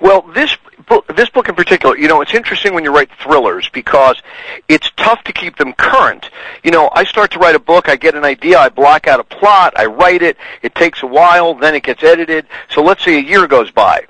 [0.00, 0.56] Well, this
[0.88, 4.20] book, this book in particular, you know, it's interesting when you write thrillers because
[4.68, 6.30] it's tough to keep them current.
[6.64, 9.20] You know, I start to write a book, I get an idea, I block out
[9.20, 12.46] a plot, I write it, it takes a while, then it gets edited.
[12.70, 14.06] So let's say a year goes by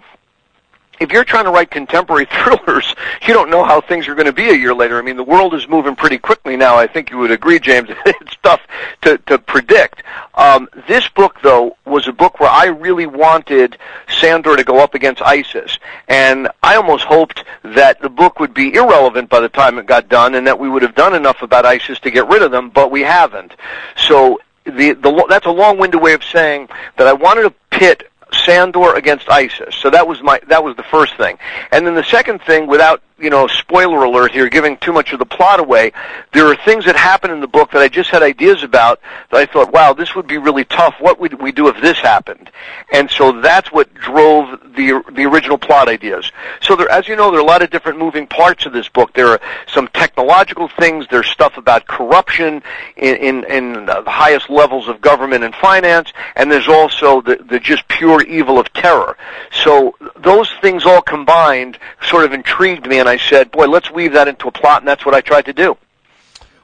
[1.00, 2.94] if you're trying to write contemporary thrillers,
[3.26, 4.98] you don't know how things are going to be a year later.
[4.98, 6.76] I mean, the world is moving pretty quickly now.
[6.76, 7.88] I think you would agree, James.
[8.06, 8.60] it's tough
[9.02, 10.02] to, to predict.
[10.34, 13.76] Um, this book, though, was a book where I really wanted
[14.08, 15.78] Sandor to go up against ISIS.
[16.08, 20.08] And I almost hoped that the book would be irrelevant by the time it got
[20.08, 22.70] done and that we would have done enough about ISIS to get rid of them,
[22.70, 23.54] but we haven't.
[23.96, 28.94] So the, the, that's a long-winded way of saying that I wanted to pit Sandor
[28.94, 29.74] against ISIS.
[29.76, 31.38] So that was my that was the first thing.
[31.72, 35.18] And then the second thing, without you know, spoiler alert here, giving too much of
[35.18, 35.92] the plot away.
[36.32, 39.38] There are things that happen in the book that I just had ideas about that
[39.38, 40.94] I thought, wow, this would be really tough.
[41.00, 42.50] What would we do if this happened?
[42.92, 46.30] And so that's what drove the the original plot ideas.
[46.60, 48.88] So there, as you know, there are a lot of different moving parts of this
[48.88, 49.12] book.
[49.14, 51.06] There are some technological things.
[51.10, 52.62] There's stuff about corruption
[52.96, 57.58] in in, in the highest levels of government and finance, and there's also the the
[57.58, 59.16] just pure evil of terror.
[59.50, 64.12] So those things all combined sort of intrigued me, and I said, boy, let's weave
[64.12, 65.76] that into a plot, and that's what I tried to do.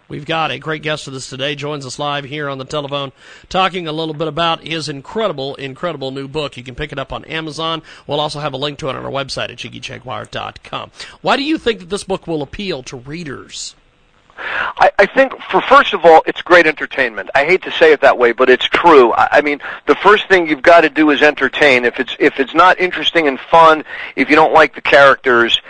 [0.06, 1.54] We've got a great guest with us today.
[1.54, 3.12] Joins us live here on the telephone,
[3.48, 6.58] talking a little bit about his incredible, incredible new book.
[6.58, 7.82] You can pick it up on Amazon.
[8.06, 10.90] We'll also have a link to it on our website at jiggyjaguar.com.
[11.22, 13.74] Why do you think that this book will appeal to readers?
[14.36, 17.30] I, I think, for first of all, it's great entertainment.
[17.34, 19.12] I hate to say it that way, but it's true.
[19.12, 21.84] I, I mean, the first thing you've got to do is entertain.
[21.84, 23.84] If it's if it's not interesting and fun,
[24.16, 25.60] if you don't like the characters,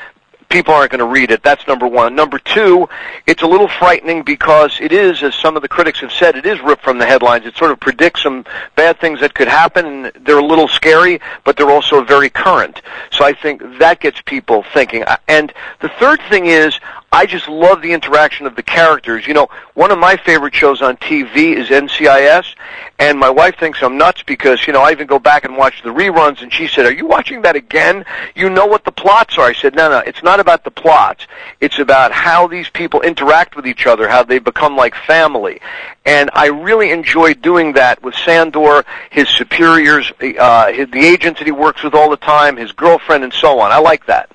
[0.55, 1.43] people aren't going to read it.
[1.43, 2.15] That's number one.
[2.15, 2.89] Number two,
[3.27, 6.47] it's a little frightening because it is, as some of the critics have said, it
[6.47, 7.45] is ripped from the headlines.
[7.45, 8.45] It sort of predicts some
[8.77, 12.83] bad things that could happen, and they're a little scary, but they're also very current.
[13.11, 15.03] So I think that gets people thinking.
[15.03, 16.79] Uh, and the third thing is,
[17.15, 19.25] I just love the interaction of the characters.
[19.29, 22.57] You know, one of my favorite shows on TV is NCIS,
[22.99, 25.81] and my wife thinks I'm nuts because, you know, I even go back and watch
[25.85, 28.05] the reruns, and she said, are you watching that again?
[28.35, 29.45] You know what the plots are.
[29.45, 31.29] I said, no, no, it's not about the plots.
[31.61, 35.61] It's about how these people interact with each other, how they become like family.
[36.05, 41.53] And I really enjoy doing that with Sandor, his superiors, uh, the agents that he
[41.53, 43.71] works with all the time, his girlfriend, and so on.
[43.71, 44.34] I like that.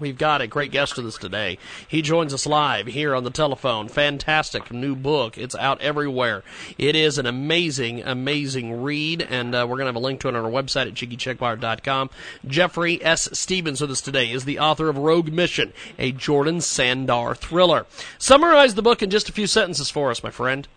[0.00, 1.58] We've got a great guest with us today.
[1.88, 3.88] He joins us live here on the telephone.
[3.88, 5.36] Fantastic new book.
[5.36, 6.44] It's out everywhere.
[6.76, 10.28] It is an amazing, amazing read, and uh, we're going to have a link to
[10.28, 12.10] it on our website at JiggyJaguar.com.
[12.46, 13.28] Jeffrey S.
[13.32, 17.86] Stephens with us today is the author of Rogue Mission, a Jordan Sandor thriller.
[18.18, 20.68] Summarize the book in just a few sentences for us, my friend.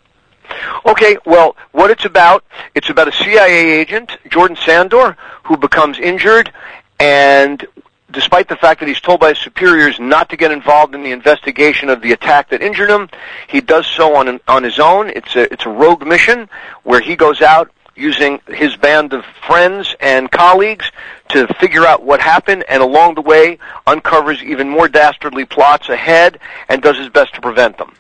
[0.86, 2.44] Okay, well, what it's about,
[2.74, 6.52] it's about a CIA agent, Jordan Sandor, who becomes injured
[7.00, 7.66] and
[8.12, 11.12] despite the fact that he's told by his superiors not to get involved in the
[11.12, 13.10] investigation of the attack that injured him,
[13.48, 15.10] he does so on on his own.
[15.10, 16.50] It's a it's a rogue mission
[16.84, 20.92] where he goes out using his band of friends and colleagues
[21.30, 26.40] to figure out what happened and along the way uncovers even more dastardly plots ahead
[26.70, 27.94] and does his best to prevent them.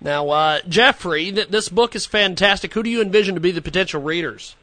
[0.00, 2.74] Now, uh, Jeffrey, th- this book is fantastic.
[2.74, 4.54] Who do you envision to be the potential readers?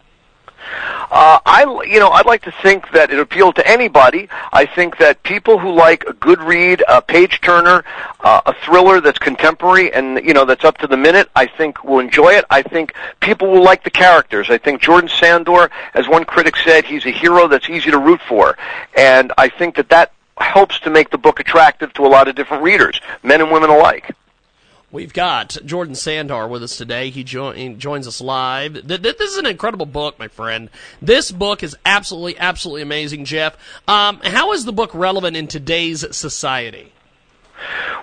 [1.12, 4.30] Uh, I, you know, I'd like to think that it appealed to anybody.
[4.52, 7.84] I think that people who like a good read, a page turner,
[8.22, 11.84] uh, a thriller that's contemporary and you know that's up to the minute, I think
[11.84, 12.46] will enjoy it.
[12.50, 14.50] I think people will like the characters.
[14.50, 18.22] I think Jordan Sandor, as one critic said, he's a hero that's easy to root
[18.28, 18.58] for,
[18.98, 22.36] and I think that that helps to make the book attractive to a lot of
[22.36, 24.16] different readers, men and women alike.
[24.94, 27.10] We've got Jordan Sandor with us today.
[27.10, 28.74] He, jo- he joins us live.
[28.74, 30.70] Th- th- this is an incredible book, my friend.
[31.02, 33.58] This book is absolutely, absolutely amazing, Jeff.
[33.88, 36.94] Um, how is the book relevant in today's society?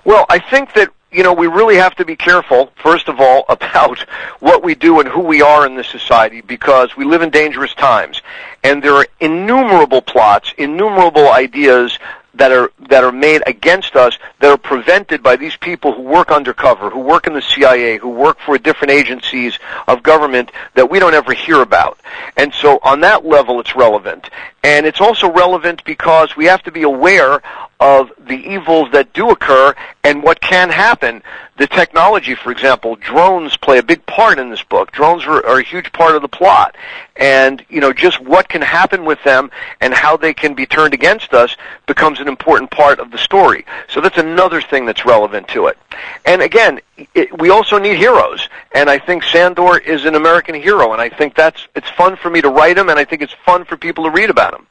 [0.05, 3.45] Well, I think that you know, we really have to be careful, first of all,
[3.49, 4.01] about
[4.41, 7.75] what we do and who we are in this society because we live in dangerous
[7.75, 8.21] times.
[8.65, 11.99] And there are innumerable plots, innumerable ideas
[12.35, 16.31] that are that are made against us that are prevented by these people who work
[16.31, 20.99] undercover, who work in the CIA, who work for different agencies of government that we
[20.99, 21.99] don't ever hear about.
[22.37, 24.31] And so on that level it's relevant.
[24.63, 27.43] And it's also relevant because we have to be aware
[27.81, 31.23] of the evils that do occur and what can happen.
[31.57, 34.93] The technology, for example, drones play a big part in this book.
[34.93, 36.77] Drones are, are, a huge part of the plot.
[37.17, 39.51] And, you know, just what can happen with them
[39.81, 43.65] and how they can be turned against us becomes an important part of the story.
[43.89, 45.79] So that's another thing that's relevant to it.
[46.27, 46.81] And again,
[47.15, 48.47] it, we also need heroes.
[48.75, 50.93] And I think Sandor is an American hero.
[50.93, 53.35] And I think that's, it's fun for me to write him and I think it's
[53.45, 54.67] fun for people to read about him.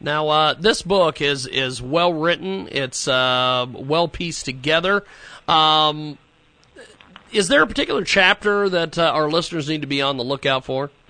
[0.00, 2.68] Now, uh, this book is is well written.
[2.70, 5.04] It's uh, well pieced together.
[5.48, 6.18] Um,
[7.32, 10.64] is there a particular chapter that uh, our listeners need to be on the lookout
[10.64, 10.90] for?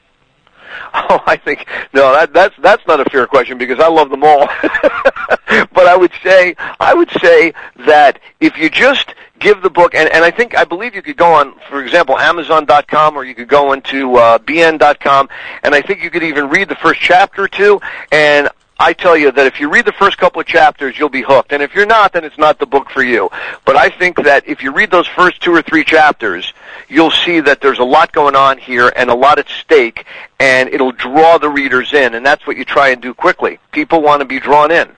[0.92, 2.12] Oh, I think no.
[2.12, 4.48] That, that's that's not a fair question because I love them all.
[5.72, 7.52] but I would say I would say
[7.86, 11.16] that if you just give the book, and, and I think I believe you could
[11.16, 15.28] go on, for example, Amazon.com, or you could go into uh, BN.com,
[15.62, 17.80] and I think you could even read the first chapter or two.
[18.10, 18.48] And
[18.78, 21.52] I tell you that if you read the first couple of chapters, you'll be hooked.
[21.52, 23.30] And if you're not, then it's not the book for you.
[23.64, 26.52] But I think that if you read those first two or three chapters,
[26.88, 30.04] you'll see that there's a lot going on here and a lot at stake,
[30.38, 32.14] and it'll draw the readers in.
[32.14, 33.58] And that's what you try and do quickly.
[33.72, 34.94] People want to be drawn in.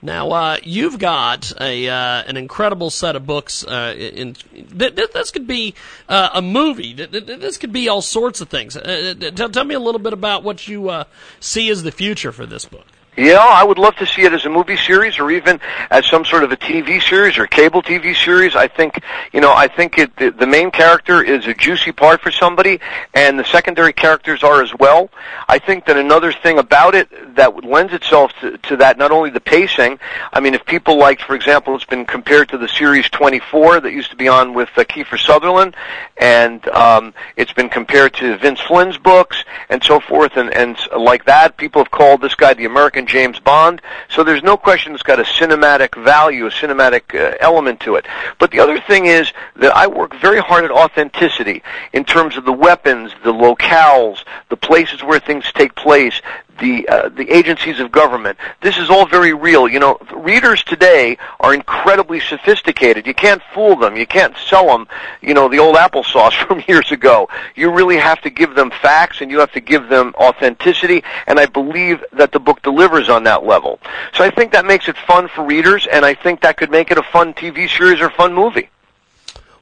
[0.00, 3.64] Now uh, you've got a uh, an incredible set of books.
[3.64, 5.74] Uh, in, th- th- this could be
[6.08, 6.94] uh, a movie.
[6.94, 8.76] Th- this could be all sorts of things.
[8.76, 11.04] Uh, tell, me a little bit about what you uh,
[11.40, 12.86] see as the future for this book.
[13.18, 16.24] Yeah, I would love to see it as a movie series or even as some
[16.24, 18.54] sort of a TV series or cable TV series.
[18.54, 22.20] I think, you know, I think it, the, the main character is a juicy part
[22.20, 22.78] for somebody
[23.14, 25.10] and the secondary characters are as well.
[25.48, 29.30] I think that another thing about it that lends itself to, to that, not only
[29.30, 29.98] the pacing,
[30.32, 33.90] I mean, if people liked, for example, it's been compared to the series 24 that
[33.90, 35.74] used to be on with uh, Kiefer Sutherland
[36.18, 41.24] and um, it's been compared to Vince Flynn's books and so forth and, and like
[41.24, 41.56] that.
[41.56, 43.82] People have called this guy the American James Bond.
[44.08, 48.06] So there's no question it's got a cinematic value, a cinematic uh, element to it.
[48.38, 51.62] But the other thing is that I work very hard at authenticity
[51.92, 56.20] in terms of the weapons, the locales, the places where things take place,
[56.58, 58.38] the uh, the agencies of government.
[58.60, 59.68] This is all very real.
[59.68, 63.06] You know, readers today are incredibly sophisticated.
[63.06, 63.96] You can't fool them.
[63.96, 64.86] You can't sell them.
[65.20, 67.28] You know, the old applesauce from years ago.
[67.54, 71.02] You really have to give them facts, and you have to give them authenticity.
[71.26, 73.78] And I believe that the book delivers on that level.
[74.14, 76.90] So I think that makes it fun for readers, and I think that could make
[76.90, 78.68] it a fun TV series or fun movie.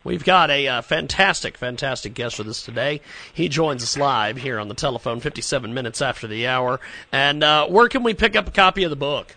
[0.06, 3.00] We've got a uh, fantastic, fantastic guest with us today.
[3.34, 6.78] He joins us live here on the telephone 57 minutes after the hour.
[7.10, 9.34] And uh, where can we pick up a copy of the book?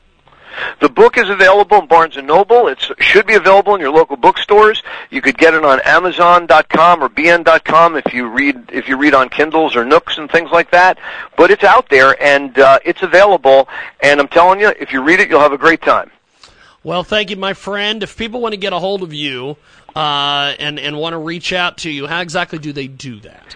[0.80, 2.68] The book is available in Barnes and Noble.
[2.68, 4.84] It should be available in your local bookstores.
[5.10, 9.30] You could get it on Amazon.com or BN.com if you read if you read on
[9.30, 11.00] Kindles or Nooks and things like that.
[11.36, 13.68] But it's out there and uh, it's available.
[14.02, 16.12] And I'm telling you, if you read it, you'll have a great time.
[16.82, 18.04] Well, thank you, my friend.
[18.04, 19.58] If people want to get a hold of you
[19.96, 23.56] uh, and and want to reach out to you, how exactly do they do that?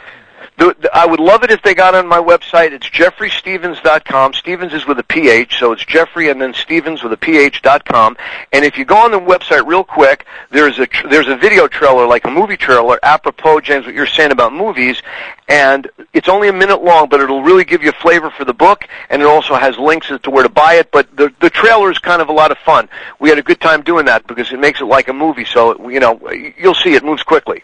[0.58, 2.72] The, the, I would love it if they got on my website.
[2.74, 4.34] It's jeffreystephens.com.
[4.34, 7.86] Stephens is with a PH, so it's Jeffrey and then Stephens with a PH dot
[7.86, 8.16] com.
[8.52, 11.68] And if you go on the website real quick, there's a tr- there's a video
[11.68, 15.02] trailer, like a movie trailer, apropos, James, what you're saying about movies.
[15.48, 18.54] And it's only a minute long, but it'll really give you a flavor for the
[18.54, 20.92] book, and it also has links as to where to buy it.
[20.92, 22.90] But the the trailer is kind of a lot of fun.
[23.20, 25.46] We had a good time doing that because it makes it like a movie.
[25.46, 26.20] So you know,
[26.60, 27.64] you'll see it moves quickly.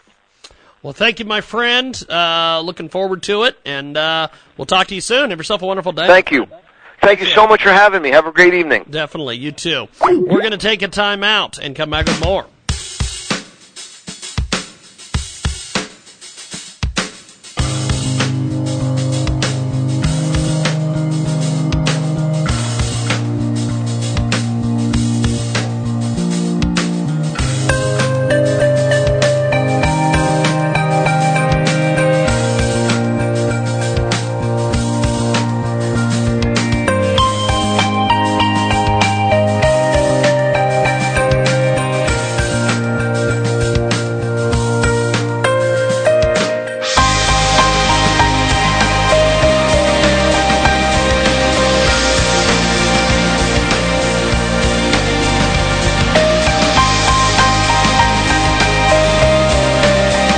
[0.82, 2.00] Well, thank you, my friend.
[2.08, 5.30] Uh, looking forward to it, and uh, we'll talk to you soon.
[5.30, 6.06] Have yourself a wonderful day.
[6.06, 6.46] Thank you.
[7.02, 8.10] Thank you so much for having me.
[8.10, 8.84] Have a great evening.
[8.88, 9.36] Definitely.
[9.38, 9.88] You too.
[10.00, 12.46] We're going to take a time out and come back with more.